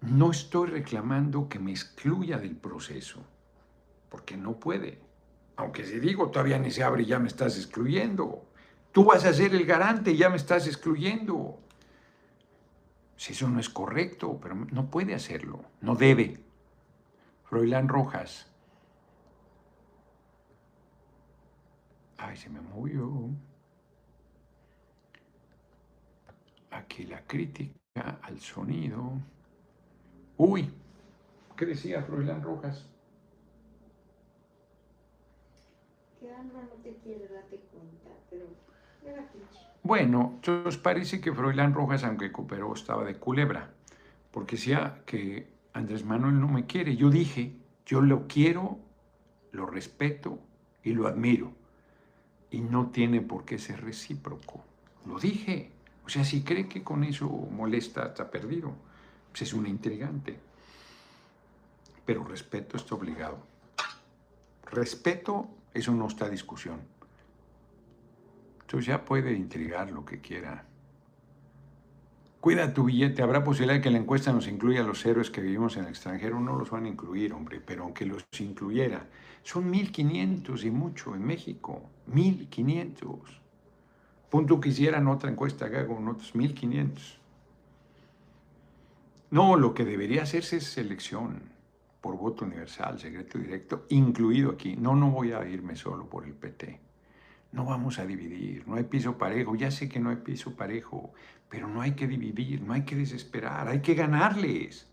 no 0.01 0.31
estoy 0.31 0.69
reclamando 0.69 1.49
que 1.49 1.59
me 1.59 1.71
excluya 1.71 2.37
del 2.37 2.55
proceso, 2.55 3.23
porque 4.09 4.37
no 4.37 4.59
puede. 4.59 4.99
Aunque 5.55 5.85
si 5.85 5.99
digo, 5.99 6.29
todavía 6.29 6.57
ni 6.57 6.71
se 6.71 6.83
abre 6.83 7.05
ya 7.05 7.19
me 7.19 7.27
estás 7.27 7.57
excluyendo. 7.57 8.45
Tú 8.91 9.05
vas 9.05 9.25
a 9.25 9.33
ser 9.33 9.53
el 9.53 9.65
garante 9.65 10.15
ya 10.15 10.29
me 10.29 10.37
estás 10.37 10.67
excluyendo. 10.67 11.59
Si 13.15 13.33
eso 13.33 13.47
no 13.49 13.59
es 13.59 13.69
correcto, 13.69 14.39
pero 14.41 14.55
no 14.55 14.89
puede 14.89 15.13
hacerlo, 15.13 15.63
no 15.81 15.95
debe. 15.95 16.39
Froilán 17.43 17.87
Rojas. 17.87 18.50
Ay, 22.23 22.37
se 22.37 22.49
me 22.49 22.61
movió. 22.61 23.29
Aquí 26.69 27.03
la 27.05 27.25
crítica 27.25 28.19
al 28.21 28.39
sonido. 28.39 29.13
Uy, 30.37 30.69
¿qué 31.57 31.65
decía 31.65 32.03
Froilán 32.03 32.43
Rojas? 32.43 32.87
Que 36.19 36.31
Alma 36.31 36.61
no 36.61 36.83
te 36.83 36.95
quiere 36.97 37.27
darte 37.27 37.57
cuenta, 37.71 38.11
pero 38.29 38.45
era. 39.03 39.27
Bueno, 39.81 40.39
os 40.65 40.77
parece 40.77 41.19
que 41.19 41.33
Froilán 41.33 41.73
Rojas, 41.73 42.03
aunque 42.03 42.31
cooperó, 42.31 42.71
estaba 42.73 43.03
de 43.03 43.15
culebra, 43.15 43.73
porque 44.29 44.57
decía 44.57 45.01
que 45.07 45.47
Andrés 45.73 46.05
Manuel 46.05 46.39
no 46.39 46.47
me 46.47 46.67
quiere. 46.67 46.95
Yo 46.95 47.09
dije, 47.09 47.55
yo 47.83 47.99
lo 48.01 48.27
quiero, 48.27 48.77
lo 49.51 49.65
respeto 49.65 50.37
y 50.83 50.93
lo 50.93 51.07
admiro. 51.07 51.60
Y 52.51 52.61
no 52.61 52.87
tiene 52.87 53.21
por 53.21 53.45
qué 53.45 53.57
ser 53.57 53.81
recíproco. 53.81 54.63
Lo 55.05 55.19
dije. 55.19 55.71
O 56.05 56.09
sea, 56.09 56.25
si 56.25 56.43
cree 56.43 56.67
que 56.67 56.83
con 56.83 57.03
eso 57.03 57.27
molesta, 57.27 58.07
está 58.07 58.29
perdido. 58.29 58.73
Pues 59.31 59.43
es 59.43 59.53
un 59.53 59.65
intrigante. 59.67 60.37
Pero 62.05 62.23
respeto 62.23 62.77
está 62.77 62.95
obligado. 62.95 63.37
Respeto, 64.69 65.47
eso 65.73 65.91
no 65.93 66.07
está 66.07 66.25
a 66.25 66.29
discusión. 66.29 66.81
Entonces 68.61 68.87
ya 68.87 69.03
puede 69.03 69.33
intrigar 69.33 69.91
lo 69.91 70.05
que 70.05 70.19
quiera. 70.19 70.65
Cuida 72.41 72.73
tu 72.73 72.85
billete. 72.85 73.21
Habrá 73.21 73.43
posibilidad 73.43 73.75
de 73.75 73.81
que 73.81 73.91
la 73.91 73.99
encuesta 73.99 74.33
nos 74.33 74.47
incluya 74.47 74.81
a 74.81 74.83
los 74.83 75.05
héroes 75.05 75.29
que 75.29 75.41
vivimos 75.41 75.77
en 75.77 75.83
el 75.83 75.89
extranjero. 75.89 76.39
No 76.39 76.55
los 76.55 76.71
van 76.71 76.85
a 76.85 76.87
incluir, 76.87 77.33
hombre, 77.33 77.61
pero 77.61 77.83
aunque 77.83 78.05
los 78.05 78.25
incluyera, 78.39 79.05
son 79.43 79.71
1.500 79.71 80.63
y 80.63 80.71
mucho 80.71 81.15
en 81.15 81.25
México. 81.25 81.81
1.500. 82.11 83.19
Punto 84.29 84.59
que 84.59 84.69
hicieran 84.69 85.07
otra 85.07 85.29
encuesta 85.29 85.65
acá 85.65 85.85
con 85.87 86.07
otros 86.07 86.33
1.500. 86.33 87.17
No, 89.31 89.55
lo 89.55 89.73
que 89.73 89.85
debería 89.85 90.23
hacerse 90.23 90.57
es 90.57 90.65
selección 90.65 91.41
por 92.01 92.17
voto 92.17 92.45
universal, 92.45 92.99
secreto 92.99 93.37
directo, 93.37 93.85
incluido 93.89 94.51
aquí. 94.51 94.75
No, 94.75 94.95
no 94.95 95.11
voy 95.11 95.31
a 95.31 95.47
irme 95.47 95.75
solo 95.75 96.05
por 96.07 96.25
el 96.25 96.33
PT. 96.33 96.79
No 97.51 97.65
vamos 97.65 97.99
a 97.99 98.05
dividir, 98.05 98.67
no 98.67 98.75
hay 98.75 98.83
piso 98.83 99.17
parejo. 99.17 99.55
Ya 99.55 99.71
sé 99.71 99.87
que 99.87 99.99
no 99.99 100.09
hay 100.09 100.17
piso 100.17 100.55
parejo, 100.55 101.13
pero 101.49 101.67
no 101.67 101.81
hay 101.81 101.91
que 101.91 102.07
dividir, 102.07 102.61
no 102.61 102.73
hay 102.73 102.83
que 102.83 102.95
desesperar, 102.95 103.67
hay 103.67 103.81
que 103.81 103.93
ganarles. 103.93 104.87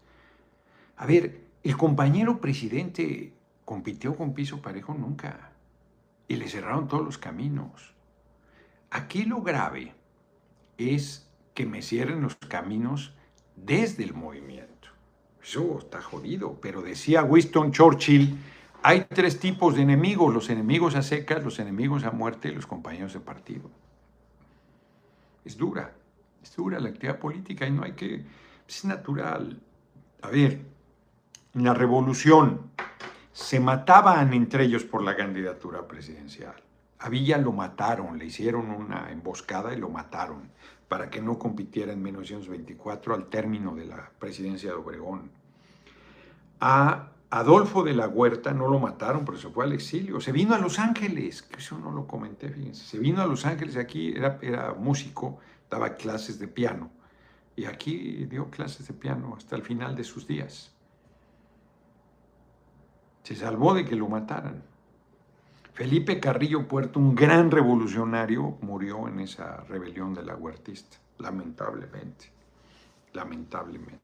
A 0.97 1.07
ver, 1.07 1.41
el 1.63 1.77
compañero 1.77 2.41
presidente 2.41 3.33
compitió 3.69 4.17
con 4.17 4.33
piso 4.33 4.63
parejo 4.63 4.95
nunca 4.95 5.51
y 6.27 6.37
le 6.37 6.49
cerraron 6.49 6.89
todos 6.89 7.05
los 7.05 7.19
caminos. 7.19 7.93
Aquí 8.89 9.25
lo 9.25 9.43
grave 9.43 9.93
es 10.79 11.31
que 11.53 11.67
me 11.67 11.83
cierren 11.83 12.23
los 12.23 12.37
caminos 12.37 13.13
desde 13.57 14.05
el 14.05 14.15
movimiento. 14.15 14.89
Eso 15.43 15.81
está 15.81 16.01
jodido. 16.01 16.59
Pero 16.63 16.81
decía 16.81 17.23
Winston 17.23 17.71
Churchill, 17.71 18.39
hay 18.83 19.05
tres 19.05 19.39
tipos 19.39 19.75
de 19.75 19.83
enemigos, 19.83 20.33
los 20.33 20.49
enemigos 20.49 20.95
a 20.95 21.03
secas, 21.03 21.45
los 21.45 21.59
enemigos 21.59 22.05
a 22.05 22.11
muerte 22.11 22.49
y 22.49 22.55
los 22.55 22.67
compañeros 22.67 23.13
de 23.13 23.21
partido. 23.21 23.71
Es 25.45 25.59
dura, 25.59 25.93
es 26.43 26.57
dura 26.57 26.81
la 26.81 26.89
actividad 26.89 27.19
política 27.19 27.67
y 27.67 27.71
no 27.71 27.83
hay 27.83 27.93
que... 27.93 28.25
Es 28.67 28.87
natural. 28.87 29.61
A 30.23 30.31
ver, 30.31 30.63
la 31.53 31.75
revolución 31.75 32.71
se 33.39 33.61
mataban 33.61 34.35
entre 34.35 34.65
ellos 34.65 34.83
por 34.83 35.01
la 35.01 35.15
candidatura 35.15 35.87
presidencial. 35.87 36.57
A 36.99 37.09
Villa 37.09 37.39
lo 37.39 37.53
mataron, 37.53 38.19
le 38.19 38.25
hicieron 38.25 38.69
una 38.69 39.13
emboscada 39.13 39.73
y 39.73 39.77
lo 39.79 39.89
mataron 39.89 40.51
para 40.89 41.09
que 41.09 41.23
no 41.23 41.39
compitiera 41.39 41.93
en 41.93 42.03
1924 42.03 43.15
al 43.15 43.27
término 43.27 43.77
de 43.77 43.87
la 43.87 44.11
presidencia 44.19 44.71
de 44.71 44.77
Obregón. 44.77 45.31
A 46.59 47.11
Adolfo 47.31 47.85
de 47.85 47.95
la 47.95 48.09
Huerta 48.09 48.53
no 48.53 48.67
lo 48.67 48.81
mataron, 48.81 49.25
pero 49.25 49.39
se 49.39 49.51
fue 49.51 49.67
al 49.67 49.73
exilio. 49.73 50.21
Se 50.21 50.33
vino 50.33 50.57
a 50.57 50.59
Los 50.59 50.81
Ángeles, 50.81 51.43
que 51.43 51.59
eso 51.59 51.79
no 51.79 51.93
lo 51.93 52.09
comenté, 52.09 52.49
fíjense. 52.49 52.85
Se 52.85 52.99
vino 52.99 53.23
a 53.23 53.27
Los 53.27 53.47
Ángeles, 53.47 53.77
aquí 53.77 54.15
era, 54.17 54.41
era 54.43 54.75
músico, 54.75 55.39
daba 55.71 55.95
clases 55.95 56.41
de 56.41 56.49
piano. 56.49 56.91
Y 57.55 57.67
aquí 57.67 58.25
dio 58.25 58.51
clases 58.51 58.89
de 58.89 58.95
piano 58.95 59.37
hasta 59.37 59.55
el 59.55 59.63
final 59.63 59.95
de 59.95 60.03
sus 60.03 60.27
días. 60.27 60.73
Se 63.29 63.37
salvó 63.37 63.75
de 63.75 63.85
que 63.85 63.95
lo 63.95 64.09
mataran. 64.09 64.63
Felipe 65.75 66.19
Carrillo 66.19 66.67
Puerto, 66.67 66.99
un 66.99 67.15
gran 67.15 67.51
revolucionario, 67.51 68.57
murió 68.63 69.07
en 69.07 69.21
esa 69.21 69.65
rebelión 69.65 70.15
de 70.15 70.23
la 70.23 70.35
huertista, 70.35 70.97
lamentablemente, 71.19 72.33
lamentablemente. 73.13 74.01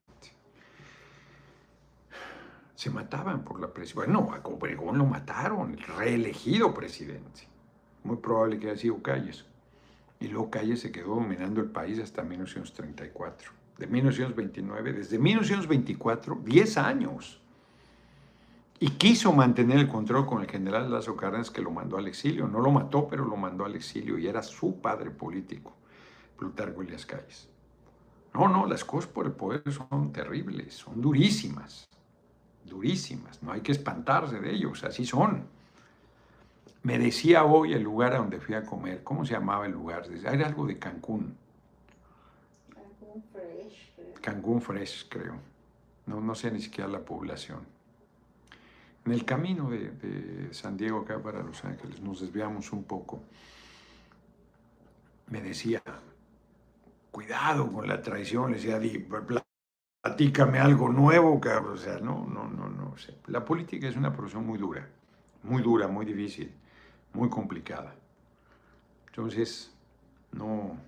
Se 2.75 2.91
mataban 2.91 3.45
por 3.45 3.61
la 3.61 3.72
presidencia. 3.72 4.12
Bueno, 4.12 4.35
a 4.35 4.47
Obregón 4.47 4.99
lo 4.99 5.07
mataron, 5.07 5.79
reelegido 5.97 6.75
presidente. 6.75 7.49
Muy 8.03 8.16
probable 8.16 8.59
que 8.59 8.68
haya 8.68 8.79
sido 8.79 9.01
Calles. 9.01 9.47
Y 10.20 10.29
luego 10.29 10.51
Calles 10.51 10.81
se 10.81 10.93
quedó 10.93 11.14
dominando 11.14 11.62
el 11.62 11.70
país 11.70 11.99
hasta 11.99 12.22
1934. 12.22 13.53
De 13.79 13.87
1929, 13.87 14.93
desde 14.93 15.18
1924, 15.18 16.43
10 16.45 16.77
años 16.77 17.41
y 18.81 18.91
quiso 18.91 19.33
mantener 19.33 19.79
el 19.79 19.89
control 19.89 20.27
con 20.27 20.43
el 20.43 20.51
general 20.51 20.91
Lazo 20.91 21.16
Cárdenas 21.16 21.51
que 21.51 21.62
lo 21.62 21.70
mandó 21.70 21.97
al 21.97 22.09
exilio. 22.09 22.49
No 22.49 22.61
lo 22.61 22.70
mató, 22.70 23.07
pero 23.09 23.25
lo 23.25 23.37
mandó 23.37 23.64
al 23.64 23.75
exilio 23.75 24.18
y 24.18 24.27
era 24.27 24.43
su 24.43 24.81
padre 24.81 25.11
político, 25.11 25.72
Plutarco 26.37 26.83
Elias 26.83 27.07
Calles. 27.07 27.49
No, 28.35 28.49
no, 28.49 28.66
las 28.66 28.85
cosas 28.85 29.09
por 29.09 29.27
el 29.27 29.33
poder 29.33 29.62
son 29.72 30.12
terribles, 30.12 30.75
son 30.75 31.01
durísimas, 31.01 31.89
durísimas. 32.64 33.41
No 33.43 33.53
hay 33.53 33.61
que 33.61 33.70
espantarse 33.70 34.41
de 34.41 34.53
ellos, 34.53 34.83
así 34.83 35.05
son. 35.07 35.47
Me 36.83 36.99
decía 36.99 37.45
hoy 37.45 37.72
el 37.72 37.83
lugar 37.83 38.12
a 38.12 38.18
donde 38.18 38.41
fui 38.41 38.57
a 38.57 38.64
comer, 38.64 39.05
¿cómo 39.05 39.25
se 39.25 39.35
llamaba 39.35 39.66
el 39.66 39.72
lugar? 39.72 40.07
Era 40.12 40.47
algo 40.47 40.66
de 40.66 40.79
Cancún. 40.79 41.37
Cancún 42.75 43.22
Fresh, 43.33 43.95
creo. 43.95 44.14
Cancún 44.20 44.61
Fresh, 44.61 45.09
creo. 45.09 45.37
No, 46.07 46.20
no 46.20 46.35
sé 46.35 46.51
ni 46.51 46.61
siquiera 46.61 46.91
la 46.91 47.01
población. 47.01 47.74
En 49.05 49.12
el 49.12 49.24
camino 49.24 49.68
de, 49.68 50.48
San 50.52 50.76
Diego 50.76 51.00
acá 51.00 51.22
para 51.22 51.42
Los 51.42 51.64
Ángeles, 51.64 52.00
nos 52.00 52.20
desviamos 52.20 52.72
un 52.72 52.84
poco. 52.84 53.22
Me 55.28 55.42
decía, 55.42 55.82
cuidado 57.11 57.70
con 57.70 57.86
la 57.86 58.00
traición, 58.00 58.52
le 58.52 58.57
decía, 58.57 58.80
platícame 60.02 60.59
algo 60.59 60.88
nuevo, 60.88 61.38
cabrón. 61.38 61.74
O 61.74 61.76
sea, 61.76 61.98
no, 61.98 62.26
no, 62.26 62.48
no, 62.48 62.68
no. 62.68 62.94
la 63.26 63.44
política 63.44 63.88
es 63.88 63.96
una 63.96 64.12
profesión 64.12 64.46
muy 64.46 64.59
dura, 64.59 64.88
muy 65.42 65.62
dura, 65.62 65.86
muy 65.86 66.07
difícil, 66.07 66.50
muy 67.12 67.28
complicada. 67.28 67.94
Entonces, 69.09 69.70
no. 70.32 70.78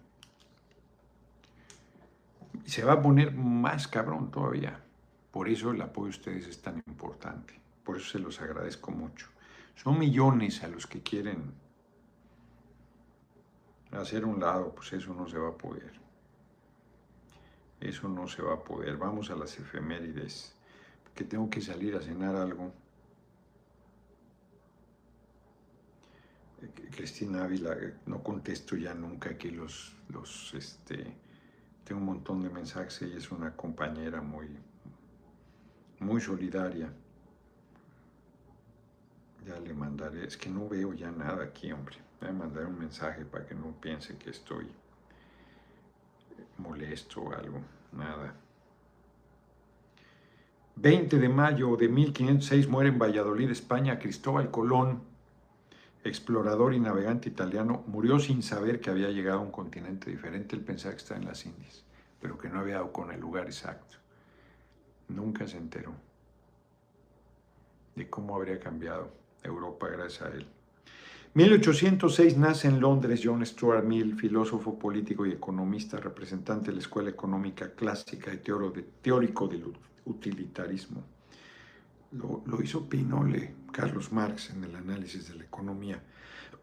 Se 2.65 2.83
va 2.83 2.95
a 2.95 3.03
poner 3.03 3.33
más 3.33 3.87
cabrón 3.87 4.31
todavía. 4.31 4.81
Por 5.31 5.51
eso 5.51 5.71
el 5.71 5.83
apoyo 5.83 6.07
de 6.07 6.11
ustedes 6.11 6.47
es 6.47 6.63
tan 6.63 6.83
importante. 6.87 7.66
Por 7.87 7.99
eso 7.99 8.11
se 8.11 8.19
los 8.19 8.41
agradezco 8.41 8.91
mucho. 8.91 9.29
Son 9.77 9.97
millones 9.97 10.65
a 10.65 10.69
los 10.69 10.89
que 10.89 11.03
quieren 11.03 11.55
hacer 13.93 14.25
un 14.25 14.41
lado, 14.41 14.75
pues 14.75 14.93
eso 14.93 15.15
no 15.15 15.29
se 15.29 15.39
va 15.39 15.51
a 15.51 15.57
poder. 15.57 15.93
Eso 17.81 18.09
no 18.09 18.27
se 18.27 18.43
va 18.43 18.55
a 18.55 18.65
poder. 18.65 18.97
Vamos 18.97 19.31
a 19.31 19.37
las 19.37 19.57
efemérides, 19.57 20.53
que 21.15 21.23
tengo 21.23 21.49
que 21.49 21.61
salir 21.61 21.95
a 21.95 22.01
cenar 22.01 22.35
algo. 22.35 22.73
Cristina 26.91 27.45
Ávila, 27.45 27.77
no 28.07 28.21
contesto 28.23 28.75
ya 28.75 28.95
nunca 28.95 29.31
aquí 29.31 29.51
los, 29.51 29.95
los, 30.09 30.55
este, 30.55 31.15
tengo 31.85 32.01
un 32.01 32.07
montón 32.07 32.43
de 32.43 32.51
mensajes, 32.51 33.01
ella 33.03 33.19
es 33.19 33.31
una 33.31 33.55
compañera 33.55 34.21
muy, 34.23 34.49
muy 36.01 36.21
solidaria. 36.21 36.91
Ya 39.47 39.61
le 39.61 39.75
mandaré, 39.75 40.27
es 40.27 40.37
que 40.37 40.51
no 40.51 40.69
veo 40.69 40.93
ya 40.93 41.11
nada 41.13 41.45
aquí, 41.45 41.71
hombre. 41.71 41.97
Voy 42.21 42.31
a 42.31 42.33
mandar 42.33 42.67
un 42.67 42.79
mensaje 42.79 43.25
para 43.25 43.47
que 43.47 43.55
no 43.55 43.73
piense 43.81 44.17
que 44.17 44.31
estoy 44.31 44.67
molesto 46.59 47.23
o 47.23 47.33
algo, 47.33 47.61
nada. 47.93 48.35
20 50.75 51.19
de 51.19 51.29
mayo 51.29 51.77
de 51.77 51.89
1506 51.89 52.69
muere 52.69 52.89
en 52.89 52.99
Valladolid, 52.99 53.49
España, 53.51 53.99
Cristóbal 54.01 54.51
Colón, 54.51 55.03
explorador 56.03 56.75
y 56.75 56.81
navegante 56.81 57.29
italiano, 57.29 57.85
murió 57.87 58.19
sin 58.19 58.43
saber 58.43 58.81
que 58.81 58.91
había 58.91 59.11
llegado 59.11 59.39
a 59.39 59.43
un 59.43 59.53
continente 59.53 60.11
diferente. 60.11 60.57
Él 60.57 60.63
pensaba 60.63 60.95
que 60.95 61.03
estaba 61.03 61.21
en 61.21 61.27
las 61.27 61.47
Indias, 61.47 61.85
pero 62.21 62.37
que 62.37 62.49
no 62.49 62.59
había 62.59 62.75
dado 62.75 62.93
con 62.93 63.13
el 63.13 63.21
lugar 63.21 63.47
exacto. 63.47 63.97
Nunca 65.09 65.47
se 65.47 65.57
enteró 65.57 65.93
de 67.95 68.11
cómo 68.11 68.35
habría 68.35 68.59
cambiado 68.59 69.26
Europa 69.43 69.89
gracias 69.89 70.23
a 70.23 70.29
él. 70.33 70.47
1806 71.37 72.39
nace 72.39 72.67
en 72.67 72.81
Londres 72.81 73.21
John 73.23 73.45
Stuart 73.45 73.85
Mill, 73.85 74.17
filósofo, 74.17 74.79
político 74.79 75.27
y 75.27 75.33
economista, 75.33 75.99
representante 75.99 76.69
de 76.69 76.73
la 76.73 76.79
escuela 76.79 77.11
económica 77.11 77.75
clásica 77.75 78.33
y 78.33 78.39
teórico 78.39 79.47
del 79.47 79.65
utilitarismo. 80.07 81.05
Lo, 82.13 82.63
hizo 82.63 82.89
Pinole, 82.89 83.55
Carlos 83.71 84.13
Marx, 84.13 84.49
en 84.49 84.65
el 84.65 84.75
análisis 84.77 85.29
de 85.29 85.35
la 85.35 85.45
economía. 85.45 86.03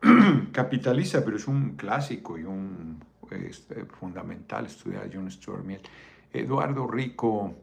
Capitaliza, 0.52 1.24
pero 1.24 1.38
es 1.38 1.48
un 1.48 1.76
clásico 1.76 2.40
y 2.40 2.44
un 2.44 3.00
este, 3.30 3.86
fundamental 3.86 4.66
estudiar 4.66 5.08
John 5.14 5.30
Stuart 5.30 5.64
Mill. 5.64 5.82
Eduardo 6.32 6.88
Rico, 6.88 7.54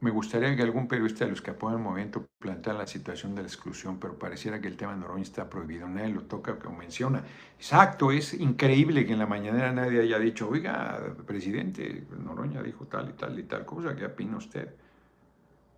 me 0.00 0.10
gustaría 0.10 0.56
que 0.56 0.62
algún 0.62 0.88
periodista 0.88 1.24
de 1.26 1.30
los 1.30 1.42
que 1.42 1.50
apoyan 1.50 1.78
el 1.78 1.84
movimiento 1.84 2.26
planteara 2.38 2.80
la 2.80 2.86
situación 2.86 3.34
de 3.34 3.42
la 3.42 3.48
exclusión, 3.48 3.98
pero 4.00 4.18
pareciera 4.18 4.60
que 4.60 4.68
el 4.68 4.76
tema 4.76 4.94
de 4.94 5.00
Noroña 5.00 5.22
está 5.22 5.48
prohibido, 5.50 5.86
nadie 5.88 6.08
lo 6.08 6.22
toca 6.22 6.56
o 6.64 6.72
menciona. 6.72 7.22
Exacto, 7.58 8.10
es 8.10 8.32
increíble 8.32 9.04
que 9.04 9.12
en 9.12 9.18
la 9.18 9.26
mañanera 9.26 9.72
nadie 9.72 10.00
haya 10.00 10.18
dicho, 10.18 10.48
oiga, 10.48 11.14
presidente, 11.26 12.06
Noroña 12.18 12.62
dijo 12.62 12.86
tal 12.86 13.10
y 13.10 13.12
tal 13.12 13.38
y 13.38 13.42
tal 13.42 13.66
cosa, 13.66 13.94
¿qué 13.94 14.06
opina 14.06 14.38
usted? 14.38 14.74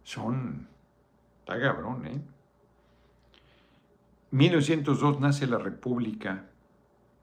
Son, 0.05 0.69
está 1.41 1.61
cabrón, 1.61 2.07
¿eh? 2.07 2.21
1902 4.31 5.21
nace 5.21 5.47
la 5.47 5.59
República 5.59 6.47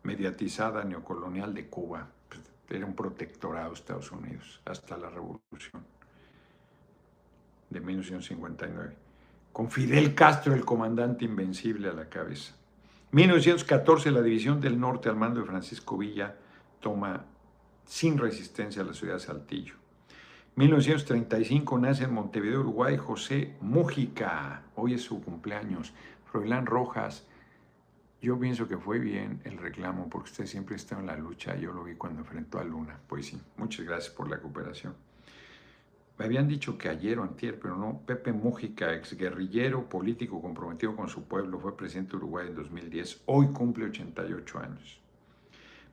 mediatizada 0.04 0.84
neocolonial 0.84 1.54
de 1.54 1.68
Cuba, 1.68 2.08
pues, 2.28 2.42
era 2.70 2.86
un 2.86 2.94
protectorado 2.94 3.70
de 3.70 3.76
Estados 3.76 4.12
Unidos 4.12 4.62
hasta 4.66 4.98
la 4.98 5.10
revolución 5.10 5.99
de 7.70 7.80
1959, 7.80 8.96
con 9.52 9.70
Fidel 9.70 10.16
Castro, 10.16 10.54
el 10.54 10.66
comandante 10.66 11.26
invencible 11.26 11.90
a 11.90 11.94
la 11.94 12.10
cabeza. 12.10 12.56
1914, 13.12 14.12
la 14.12 14.22
División 14.22 14.62
del 14.62 14.80
Norte 14.80 15.10
al 15.10 15.16
mando 15.16 15.40
de 15.42 15.48
Francisco 15.48 15.98
Villa 15.98 16.36
toma 16.80 17.26
sin 17.86 18.18
resistencia 18.18 18.84
la 18.84 18.94
ciudad 18.94 19.16
de 19.16 19.20
Saltillo. 19.20 19.76
1935 20.56 21.80
nace 21.80 22.04
en 22.04 22.14
Montevideo, 22.14 22.60
Uruguay, 22.60 22.98
José 22.98 23.56
Mújica. 23.62 24.64
Hoy 24.76 24.94
es 24.94 25.04
su 25.04 25.22
cumpleaños. 25.22 25.94
Froilán 26.26 26.66
Rojas. 26.66 27.26
Yo 28.22 28.38
pienso 28.38 28.68
que 28.68 28.78
fue 28.78 29.00
bien 29.00 29.42
el 29.46 29.58
reclamo 29.58 30.10
porque 30.10 30.30
usted 30.30 30.46
siempre 30.46 30.76
está 30.76 31.00
en 31.00 31.06
la 31.06 31.16
lucha. 31.16 31.56
Yo 31.56 31.72
lo 31.72 31.84
vi 31.84 31.96
cuando 31.96 32.20
enfrentó 32.22 32.60
a 32.60 32.64
Luna. 32.64 33.00
Pues 33.08 33.28
sí, 33.28 33.42
muchas 33.58 33.86
gracias 33.86 34.14
por 34.14 34.30
la 34.30 34.40
cooperación. 34.40 34.94
Me 36.20 36.26
habían 36.26 36.50
dicho 36.50 36.78
que 36.78 36.90
ayer 36.90 37.18
o 37.18 37.24
antier, 37.24 37.58
pero 37.62 37.78
no. 37.78 38.02
Pepe 38.06 38.34
Mújica, 38.34 38.94
exguerrillero 38.94 39.88
político 39.88 40.42
comprometido 40.42 40.94
con 40.94 41.08
su 41.08 41.24
pueblo, 41.24 41.60
fue 41.60 41.78
presidente 41.78 42.12
de 42.12 42.18
Uruguay 42.18 42.48
en 42.50 42.56
2010. 42.56 43.22
Hoy 43.28 43.48
cumple 43.54 43.86
88 43.86 44.60
años. 44.60 45.00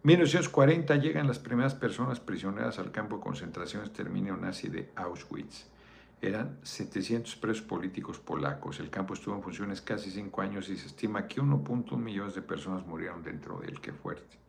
1940 0.03 0.97
llegan 0.97 1.29
las 1.29 1.39
primeras 1.39 1.77
personas 1.77 2.19
prisioneras 2.19 2.81
al 2.81 2.91
campo 2.91 3.17
de 3.17 3.23
concentración 3.23 3.85
exterminio 3.85 4.37
nazi 4.37 4.69
de 4.69 4.91
Auschwitz. 4.97 5.67
Eran 6.21 6.59
700 6.65 7.37
presos 7.37 7.63
políticos 7.63 8.19
polacos. 8.19 8.81
El 8.81 8.91
campo 8.91 9.15
estuvo 9.15 9.37
en 9.37 9.43
funciones 9.43 9.81
casi 9.81 10.11
cinco 10.11 10.43
años 10.43 10.69
y 10.69 10.77
se 10.77 10.89
estima 10.89 11.29
que 11.29 11.41
1.1 11.41 11.97
millones 11.99 12.35
de 12.35 12.43
personas 12.43 12.85
murieron 12.85 13.23
dentro 13.23 13.61
de 13.61 13.69
él. 13.69 13.79
Fuerte. 14.03 14.46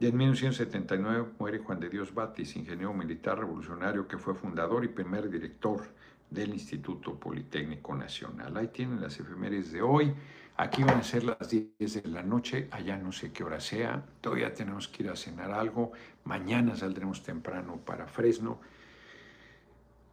Y 0.00 0.06
en 0.06 0.16
1979 0.16 1.32
muere 1.38 1.58
Juan 1.58 1.80
de 1.80 1.88
Dios 1.88 2.14
Batis, 2.14 2.54
ingeniero 2.54 2.94
militar 2.94 3.38
revolucionario 3.38 4.06
que 4.06 4.16
fue 4.16 4.34
fundador 4.34 4.84
y 4.84 4.88
primer 4.88 5.28
director 5.28 5.82
del 6.30 6.50
Instituto 6.50 7.14
Politécnico 7.18 7.96
Nacional. 7.96 8.56
Ahí 8.56 8.68
tienen 8.68 9.00
las 9.00 9.18
efemérides 9.18 9.72
de 9.72 9.82
hoy. 9.82 10.14
Aquí 10.56 10.84
van 10.84 10.98
a 10.98 11.02
ser 11.02 11.24
las 11.24 11.48
10 11.48 12.02
de 12.02 12.08
la 12.08 12.22
noche, 12.22 12.68
allá 12.70 12.96
no 12.96 13.10
sé 13.10 13.32
qué 13.32 13.42
hora 13.42 13.60
sea. 13.60 14.04
Todavía 14.20 14.54
tenemos 14.54 14.86
que 14.88 15.04
ir 15.04 15.10
a 15.10 15.16
cenar 15.16 15.50
algo. 15.50 15.92
Mañana 16.24 16.76
saldremos 16.76 17.22
temprano 17.22 17.76
para 17.84 18.06
Fresno. 18.06 18.60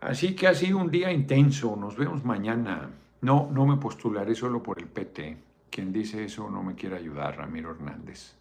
Así 0.01 0.35
que 0.35 0.47
ha 0.47 0.53
sido 0.55 0.77
un 0.77 0.89
día 0.89 1.11
intenso. 1.11 1.75
Nos 1.75 1.95
vemos 1.95 2.23
mañana. 2.23 2.89
No, 3.21 3.49
no 3.51 3.65
me 3.65 3.77
postularé 3.77 4.35
solo 4.35 4.61
por 4.61 4.79
el 4.79 4.87
PT. 4.87 5.37
Quien 5.69 5.91
dice 5.91 6.23
eso 6.23 6.49
no 6.49 6.63
me 6.63 6.75
quiere 6.75 6.95
ayudar, 6.95 7.37
Ramiro 7.37 7.71
Hernández. 7.71 8.35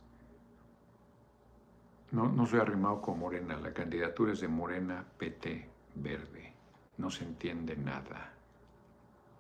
No, 2.13 2.29
no 2.29 2.47
soy 2.47 2.61
arrimado 2.61 3.01
con 3.01 3.19
Morena. 3.19 3.57
La 3.59 3.73
candidatura 3.73 4.33
es 4.33 4.41
de 4.41 4.49
Morena, 4.49 5.05
PT, 5.19 5.69
Verde. 5.97 6.53
No 6.99 7.11
se 7.11 7.25
entiende 7.25 7.77
nada. 7.77 8.33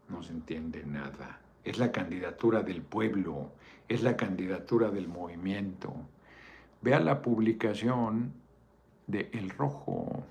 No 0.08 0.22
se 0.22 0.32
entiende 0.32 0.84
nada. 0.84 1.40
Es 1.62 1.78
la 1.78 1.92
candidatura 1.92 2.62
del 2.62 2.82
pueblo. 2.82 3.52
Es 3.88 4.02
la 4.02 4.16
candidatura 4.16 4.90
del 4.90 5.08
movimiento. 5.08 5.94
Vea 6.82 7.00
la 7.00 7.22
publicación 7.22 8.34
de 9.06 9.30
El 9.32 9.50
Rojo 9.50 10.24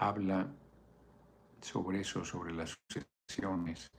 habla 0.00 0.48
sobre 1.60 2.00
eso, 2.00 2.24
sobre 2.24 2.52
las 2.52 2.74
sucesiones 2.88 3.90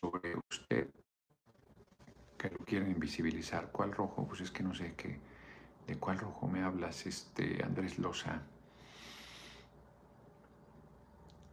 sobre 0.00 0.34
usted 0.50 0.88
que 2.36 2.50
lo 2.50 2.58
quieren 2.58 2.90
invisibilizar. 2.90 3.70
¿Cuál 3.70 3.92
rojo? 3.92 4.26
Pues 4.26 4.40
es 4.40 4.50
que 4.50 4.62
no 4.62 4.74
sé 4.74 4.94
qué. 4.96 5.18
¿De 5.88 5.96
cuál 5.96 6.18
rojo 6.18 6.46
me 6.46 6.62
hablas, 6.62 7.06
este 7.06 7.64
Andrés 7.64 7.98
Loza? 7.98 8.42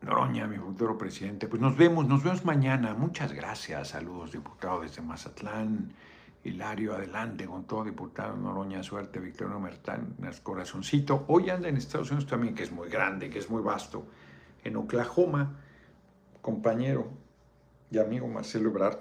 Noroña, 0.01 0.45
mi 0.45 0.57
futuro 0.57 0.97
presidente. 0.97 1.47
Pues 1.47 1.61
nos 1.61 1.77
vemos, 1.77 2.05
nos 2.05 2.21
vemos 2.21 2.43
mañana. 2.43 2.93
Muchas 2.93 3.31
gracias. 3.31 3.88
Saludos, 3.88 4.33
diputado 4.33 4.81
desde 4.81 5.01
Mazatlán. 5.01 5.93
Hilario, 6.43 6.93
adelante 6.93 7.45
con 7.45 7.63
todo, 7.63 7.86
diputado 7.86 8.36
Noroña, 8.36 8.83
suerte, 8.83 9.21
Victorio 9.21 9.57
Mertán, 9.57 10.17
corazoncito. 10.43 11.23
Hoy 11.29 11.49
anda 11.49 11.69
en 11.69 11.77
Estados 11.77 12.11
Unidos 12.11 12.29
también, 12.29 12.53
que 12.53 12.63
es 12.63 12.73
muy 12.73 12.89
grande, 12.89 13.29
que 13.29 13.39
es 13.39 13.49
muy 13.49 13.63
vasto. 13.63 14.05
En 14.65 14.75
Oklahoma, 14.75 15.61
compañero 16.41 17.09
y 17.89 17.99
amigo 17.99 18.27
Marcelo 18.27 18.69
Ebrard, 18.69 18.99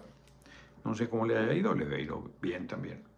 no 0.84 0.94
sé 0.94 1.08
cómo 1.08 1.26
le 1.26 1.36
haya 1.36 1.52
ido, 1.54 1.74
le 1.74 1.92
ha 1.92 1.98
ido 1.98 2.30
bien 2.40 2.68
también. 2.68 3.13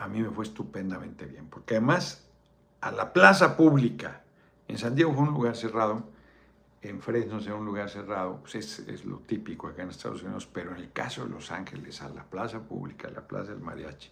A 0.00 0.08
mí 0.08 0.20
me 0.20 0.30
fue 0.30 0.44
estupendamente 0.44 1.26
bien, 1.26 1.46
porque 1.48 1.76
además 1.76 2.26
a 2.80 2.90
la 2.90 3.12
plaza 3.12 3.56
pública, 3.56 4.22
en 4.66 4.78
San 4.78 4.94
Diego 4.94 5.12
fue 5.12 5.24
un 5.24 5.34
lugar 5.34 5.54
cerrado, 5.56 6.04
en 6.82 7.02
Fresno 7.02 7.40
sea 7.40 7.54
un 7.54 7.66
lugar 7.66 7.90
cerrado, 7.90 8.38
pues 8.40 8.54
es, 8.54 9.04
lo 9.04 9.18
típico 9.18 9.68
acá 9.68 9.82
en 9.82 9.90
Estados 9.90 10.22
Unidos, 10.22 10.48
pero 10.50 10.70
en 10.70 10.78
el 10.78 10.90
caso 10.92 11.24
de 11.24 11.30
Los 11.30 11.52
Ángeles, 11.52 12.00
a 12.00 12.08
la 12.08 12.24
plaza 12.24 12.60
pública, 12.60 13.08
a 13.08 13.10
la 13.10 13.26
plaza 13.26 13.52
del 13.52 13.60
mariachi. 13.60 14.10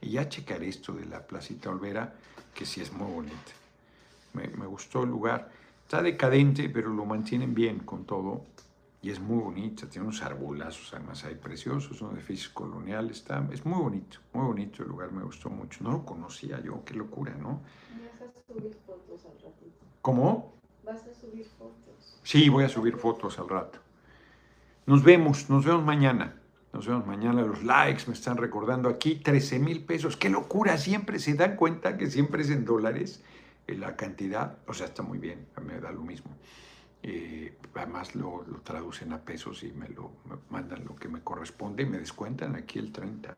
Y 0.00 0.10
ya 0.10 0.28
checaré 0.28 0.68
esto 0.68 0.92
de 0.92 1.06
la 1.06 1.24
placita 1.24 1.70
Olvera, 1.70 2.14
que 2.52 2.66
sí 2.66 2.80
es 2.80 2.92
muy 2.92 3.08
bonita. 3.08 3.52
Me, 4.32 4.48
gustó 4.66 5.04
el 5.04 5.10
lugar. 5.10 5.48
Está 5.84 6.02
decadente, 6.02 6.68
pero 6.68 6.88
lo 6.88 7.04
mantienen 7.04 7.54
bien 7.54 7.78
con 7.80 8.04
todo. 8.04 8.44
Y 9.02 9.10
es 9.10 9.18
muy 9.18 9.42
bonita, 9.42 9.88
tiene 9.88 10.06
unos 10.06 10.22
arbolazos, 10.22 10.94
además 10.94 11.24
hay 11.24 11.34
preciosos, 11.34 11.96
son 11.98 12.14
edificios 12.14 12.50
coloniales, 12.50 13.18
está, 13.18 13.44
es 13.52 13.66
muy 13.66 13.82
bonito, 13.82 14.18
muy 14.32 14.46
bonito 14.46 14.84
el 14.84 14.88
lugar, 14.88 15.10
me 15.10 15.24
gustó 15.24 15.50
mucho. 15.50 15.82
No 15.82 15.90
lo 15.90 16.04
conocía 16.04 16.60
yo, 16.60 16.84
qué 16.84 16.94
locura, 16.94 17.34
¿no? 17.34 17.60
subir 18.46 18.76
fotos 18.86 19.24
al 19.26 19.42
ratito. 19.42 19.84
¿Cómo? 20.02 20.54
¿Vas 20.84 21.06
a 21.06 21.14
subir 21.14 21.46
fotos? 21.46 22.20
Sí, 22.22 22.48
voy 22.48 22.64
a 22.64 22.68
subir 22.68 22.96
fotos 22.96 23.38
al 23.38 23.48
rato. 23.48 23.78
Nos 24.86 25.02
vemos, 25.02 25.48
nos 25.48 25.64
vemos 25.64 25.84
mañana. 25.84 26.36
Nos 26.72 26.86
vemos 26.86 27.06
mañana. 27.06 27.42
Los 27.42 27.62
likes 27.62 28.04
me 28.06 28.14
están 28.14 28.36
recordando 28.36 28.88
aquí 28.88 29.16
13 29.16 29.58
mil 29.58 29.84
pesos. 29.84 30.16
¡Qué 30.16 30.28
locura! 30.28 30.78
Siempre 30.78 31.18
se 31.18 31.34
dan 31.34 31.56
cuenta 31.56 31.96
que 31.96 32.10
siempre 32.10 32.42
es 32.42 32.50
en 32.50 32.64
dólares 32.64 33.22
eh, 33.66 33.76
la 33.76 33.96
cantidad. 33.96 34.58
O 34.66 34.74
sea, 34.74 34.86
está 34.86 35.02
muy 35.02 35.18
bien, 35.18 35.46
a 35.56 35.60
mí 35.60 35.72
me 35.72 35.80
da 35.80 35.92
lo 35.92 36.02
mismo. 36.02 36.30
Eh, 37.04 37.56
además 37.74 38.14
lo, 38.14 38.44
traducen 38.62 39.12
a 39.12 39.20
pesos 39.20 39.64
y 39.64 39.72
me 39.72 39.88
lo 39.88 40.12
mandan 40.50 40.84
lo 40.84 40.94
que 40.94 41.08
me 41.08 41.20
corresponde 41.22 41.82
y 41.82 41.86
me 41.86 41.98
descuentan 41.98 42.54
aquí 42.54 42.78
el 42.78 42.92
30. 42.92 43.34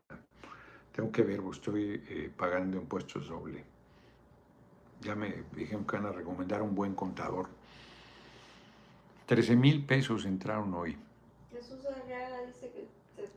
Tengo 0.91 1.11
que 1.11 1.23
ver, 1.23 1.41
estoy 1.51 2.01
eh, 2.07 2.31
pagando 2.35 2.77
impuestos 2.77 3.27
doble. 3.27 3.63
Ya 5.01 5.15
me 5.15 5.43
dijeron 5.55 5.85
que 5.85 5.97
van 5.97 6.05
a 6.05 6.11
recomendar 6.11 6.61
un 6.61 6.75
buen 6.75 6.93
contador. 6.93 7.47
13 9.25 9.55
mil 9.55 9.83
pesos 9.83 10.25
entraron 10.25 10.73
hoy. 10.75 10.95
Jesús 11.51 11.79
Arriaga 11.87 12.41
dice 12.45 12.71
que 12.71 12.87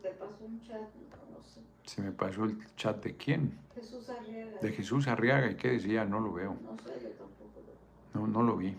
te, 0.02 0.10
pasó 0.10 0.44
un 0.44 0.60
chat, 0.60 0.80
no, 1.32 1.42
sé. 1.42 1.60
¿Se 1.84 2.02
me 2.02 2.12
pasó 2.12 2.44
el 2.44 2.58
chat 2.76 3.02
de 3.02 3.16
quién? 3.16 3.58
Jesús 3.74 4.08
Arriaga. 4.10 4.60
De 4.60 4.72
Jesús 4.72 5.08
Arriaga. 5.08 5.50
¿Y 5.50 5.56
qué 5.56 5.68
decía? 5.70 6.04
No 6.04 6.20
lo 6.20 6.34
veo. 6.34 6.56
No 6.62 6.76
sé, 6.78 7.00
yo 7.02 7.08
tampoco 7.10 7.62
No, 8.12 8.26
no 8.26 8.42
lo 8.42 8.56
vi. 8.58 8.76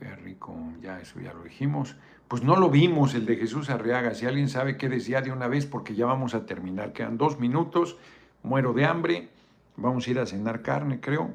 Es 0.00 0.22
rico, 0.22 0.56
ya 0.80 1.00
eso 1.00 1.20
ya 1.20 1.32
lo 1.32 1.42
dijimos. 1.42 1.96
Pues 2.28 2.42
no 2.42 2.56
lo 2.56 2.70
vimos, 2.70 3.14
el 3.14 3.26
de 3.26 3.36
Jesús 3.36 3.68
Arriaga. 3.70 4.14
Si 4.14 4.26
alguien 4.26 4.48
sabe 4.48 4.76
qué 4.76 4.88
decía 4.88 5.20
de 5.20 5.32
una 5.32 5.48
vez, 5.48 5.66
porque 5.66 5.94
ya 5.94 6.06
vamos 6.06 6.34
a 6.34 6.46
terminar. 6.46 6.92
Quedan 6.92 7.18
dos 7.18 7.38
minutos, 7.38 7.98
muero 8.42 8.72
de 8.72 8.86
hambre. 8.86 9.28
Vamos 9.76 10.06
a 10.06 10.10
ir 10.10 10.18
a 10.18 10.26
cenar 10.26 10.62
carne, 10.62 11.00
creo. 11.00 11.34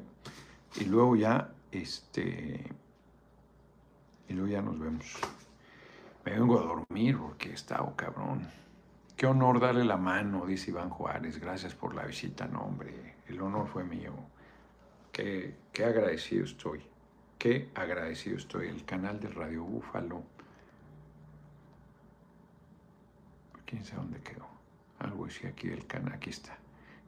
Y 0.80 0.86
luego 0.86 1.16
ya, 1.16 1.52
este, 1.72 2.64
y 4.28 4.34
luego 4.34 4.48
ya 4.48 4.62
nos 4.62 4.80
vemos. 4.80 5.06
Me 6.26 6.32
vengo 6.34 6.60
a 6.60 6.64
dormir 6.64 7.18
porque 7.18 7.50
he 7.50 7.54
estado 7.54 7.96
cabrón. 7.96 8.48
Qué 9.16 9.26
honor 9.26 9.60
darle 9.60 9.86
la 9.86 9.98
mano, 9.98 10.46
dice 10.46 10.72
Iván 10.72 10.90
Juárez. 10.90 11.40
Gracias 11.40 11.74
por 11.74 11.96
la 11.96 12.06
visita, 12.06 12.48
no, 12.48 12.62
hombre. 12.62 13.16
El 13.28 13.42
honor 13.42 13.68
fue 13.68 13.84
mío. 13.84 14.14
Qué, 15.12 15.56
qué 15.72 15.86
agradecido 15.86 16.46
estoy. 16.46 16.82
Qué 17.38 17.70
agradecido 17.76 18.38
estoy. 18.38 18.68
El 18.68 18.84
canal 18.84 19.20
de 19.20 19.30
Radio 19.30 19.64
Búfalo. 19.64 20.24
¿Quién 23.66 23.86
sabe 23.86 24.02
dónde 24.02 24.20
quedó? 24.22 24.48
Algo 25.00 25.26
decía 25.26 25.50
aquí 25.50 25.68
del 25.68 25.86
canal. 25.86 26.14
Aquí 26.14 26.32
está. 26.32 26.58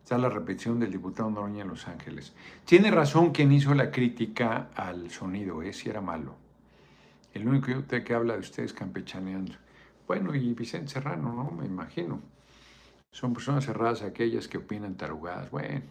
Está 0.03 0.17
la 0.17 0.29
repetición 0.29 0.79
del 0.79 0.91
diputado 0.91 1.29
Noroña 1.29 1.63
en 1.63 1.69
Los 1.69 1.87
Ángeles. 1.87 2.33
Tiene 2.65 2.91
razón 2.91 3.31
quien 3.31 3.51
hizo 3.51 3.73
la 3.73 3.91
crítica 3.91 4.69
al 4.75 5.09
sonido, 5.09 5.63
¿eh? 5.63 5.73
si 5.73 5.89
era 5.89 6.01
malo. 6.01 6.35
El 7.33 7.47
único 7.47 7.71
que 7.87 8.13
habla 8.13 8.33
de 8.33 8.39
ustedes 8.39 8.73
campechaneando. 8.73 9.53
Bueno, 10.07 10.33
y 10.35 10.53
Vicente 10.53 10.89
Serrano, 10.89 11.31
¿no? 11.33 11.51
Me 11.51 11.65
imagino. 11.65 12.19
Son 13.11 13.33
personas 13.33 13.65
cerradas 13.65 14.01
aquellas 14.01 14.47
que 14.47 14.57
opinan 14.57 14.95
tarugadas. 14.95 15.49
Bueno, 15.51 15.81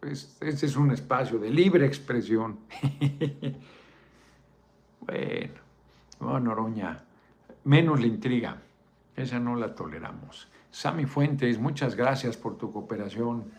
pues 0.00 0.36
este 0.40 0.66
es 0.66 0.76
un 0.76 0.90
espacio 0.90 1.38
de 1.38 1.50
libre 1.50 1.86
expresión. 1.86 2.58
bueno, 5.08 5.54
no, 6.20 6.40
Noroña, 6.40 7.02
menos 7.64 8.00
la 8.00 8.06
intriga. 8.06 8.58
Esa 9.16 9.40
no 9.40 9.56
la 9.56 9.74
toleramos. 9.74 10.48
Sami 10.70 11.06
Fuentes, 11.06 11.58
muchas 11.58 11.96
gracias 11.96 12.36
por 12.36 12.56
tu 12.56 12.72
cooperación. 12.72 13.50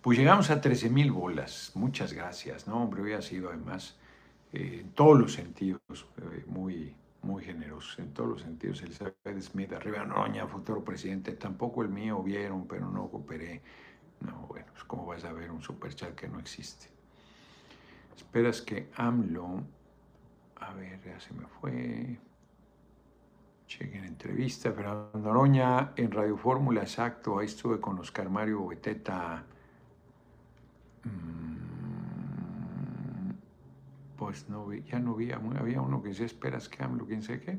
Pues 0.00 0.18
llegamos 0.18 0.50
a 0.50 0.60
13 0.60 0.90
mil 0.90 1.12
bolas. 1.12 1.72
Muchas 1.74 2.12
gracias. 2.12 2.66
No, 2.66 2.82
hombre, 2.82 3.02
hubiera 3.02 3.22
sido 3.22 3.50
además 3.50 3.96
eh, 4.52 4.80
en 4.80 4.90
todos 4.90 5.18
los 5.18 5.32
sentidos 5.32 5.80
eh, 5.90 6.44
muy, 6.46 6.94
muy 7.22 7.44
generoso. 7.44 8.02
En 8.02 8.12
todos 8.12 8.30
los 8.30 8.42
sentidos. 8.42 8.82
Elizabeth 8.82 9.40
Smith, 9.40 9.72
arriba 9.72 10.04
Noroña, 10.04 10.46
futuro 10.46 10.82
presidente. 10.82 11.32
Tampoco 11.32 11.82
el 11.82 11.88
mío 11.88 12.22
vieron, 12.22 12.66
pero 12.66 12.90
no 12.90 13.08
cooperé. 13.08 13.62
No, 14.20 14.46
bueno, 14.48 14.66
es 14.76 14.84
como 14.84 15.06
vas 15.06 15.24
a 15.24 15.32
ver 15.32 15.50
un 15.50 15.62
superchat 15.62 16.14
que 16.14 16.28
no 16.28 16.38
existe. 16.38 16.88
Esperas 18.16 18.62
que 18.62 18.88
AMLO. 18.96 19.62
A 20.66 20.72
ver, 20.74 21.00
ya 21.04 21.20
se 21.20 21.34
me 21.34 21.46
fue. 21.46 22.18
Chequen 23.66 24.04
entrevista, 24.04 24.72
Fernando 24.72 25.18
Noroña 25.18 25.92
en 25.96 26.10
Radio 26.10 26.36
Fórmula, 26.36 26.82
exacto, 26.82 27.38
ahí 27.38 27.46
estuve 27.46 27.80
con 27.80 27.98
Oscar 27.98 28.28
Mario 28.28 28.66
Beteta. 28.66 29.42
Mm, 31.02 31.54
pues 34.16 34.48
no 34.48 34.72
ya 34.72 34.98
no 34.98 35.14
vi, 35.14 35.32
había 35.32 35.80
uno 35.80 36.02
que 36.02 36.10
decía, 36.10 36.26
esperas 36.26 36.68
que 36.68 36.82
AMLO, 36.84 37.06
quién 37.06 37.22
sé 37.22 37.40
qué. 37.40 37.58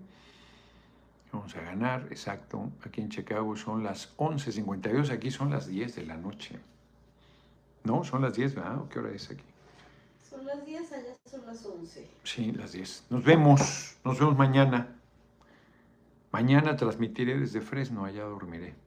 Vamos 1.31 1.55
a 1.55 1.61
ganar, 1.61 2.07
exacto. 2.11 2.71
Aquí 2.85 3.01
en 3.01 3.09
Chicago 3.09 3.55
son 3.55 3.83
las 3.83 4.15
11.52, 4.17 5.09
aquí 5.11 5.31
son 5.31 5.49
las 5.49 5.67
10 5.67 5.95
de 5.95 6.05
la 6.05 6.17
noche. 6.17 6.59
No, 7.83 8.03
son 8.03 8.21
las 8.21 8.35
10, 8.35 8.55
¿verdad? 8.55 8.77
¿O 8.79 8.89
¿Qué 8.89 8.99
hora 8.99 9.11
es 9.11 9.29
aquí? 9.29 9.43
Son 10.35 10.45
las 10.45 10.65
10, 10.65 10.91
allá 10.91 11.15
son 11.31 11.45
las 11.45 11.65
11. 11.65 12.09
Sí, 12.23 12.51
las 12.51 12.73
10. 12.73 13.05
Nos 13.09 13.23
vemos, 13.23 13.95
nos 14.03 14.19
vemos 14.19 14.37
mañana. 14.37 14.93
Mañana 16.31 16.75
transmitiré 16.75 17.39
desde 17.39 17.61
Fresno, 17.61 18.03
allá 18.03 18.23
dormiré. 18.23 18.75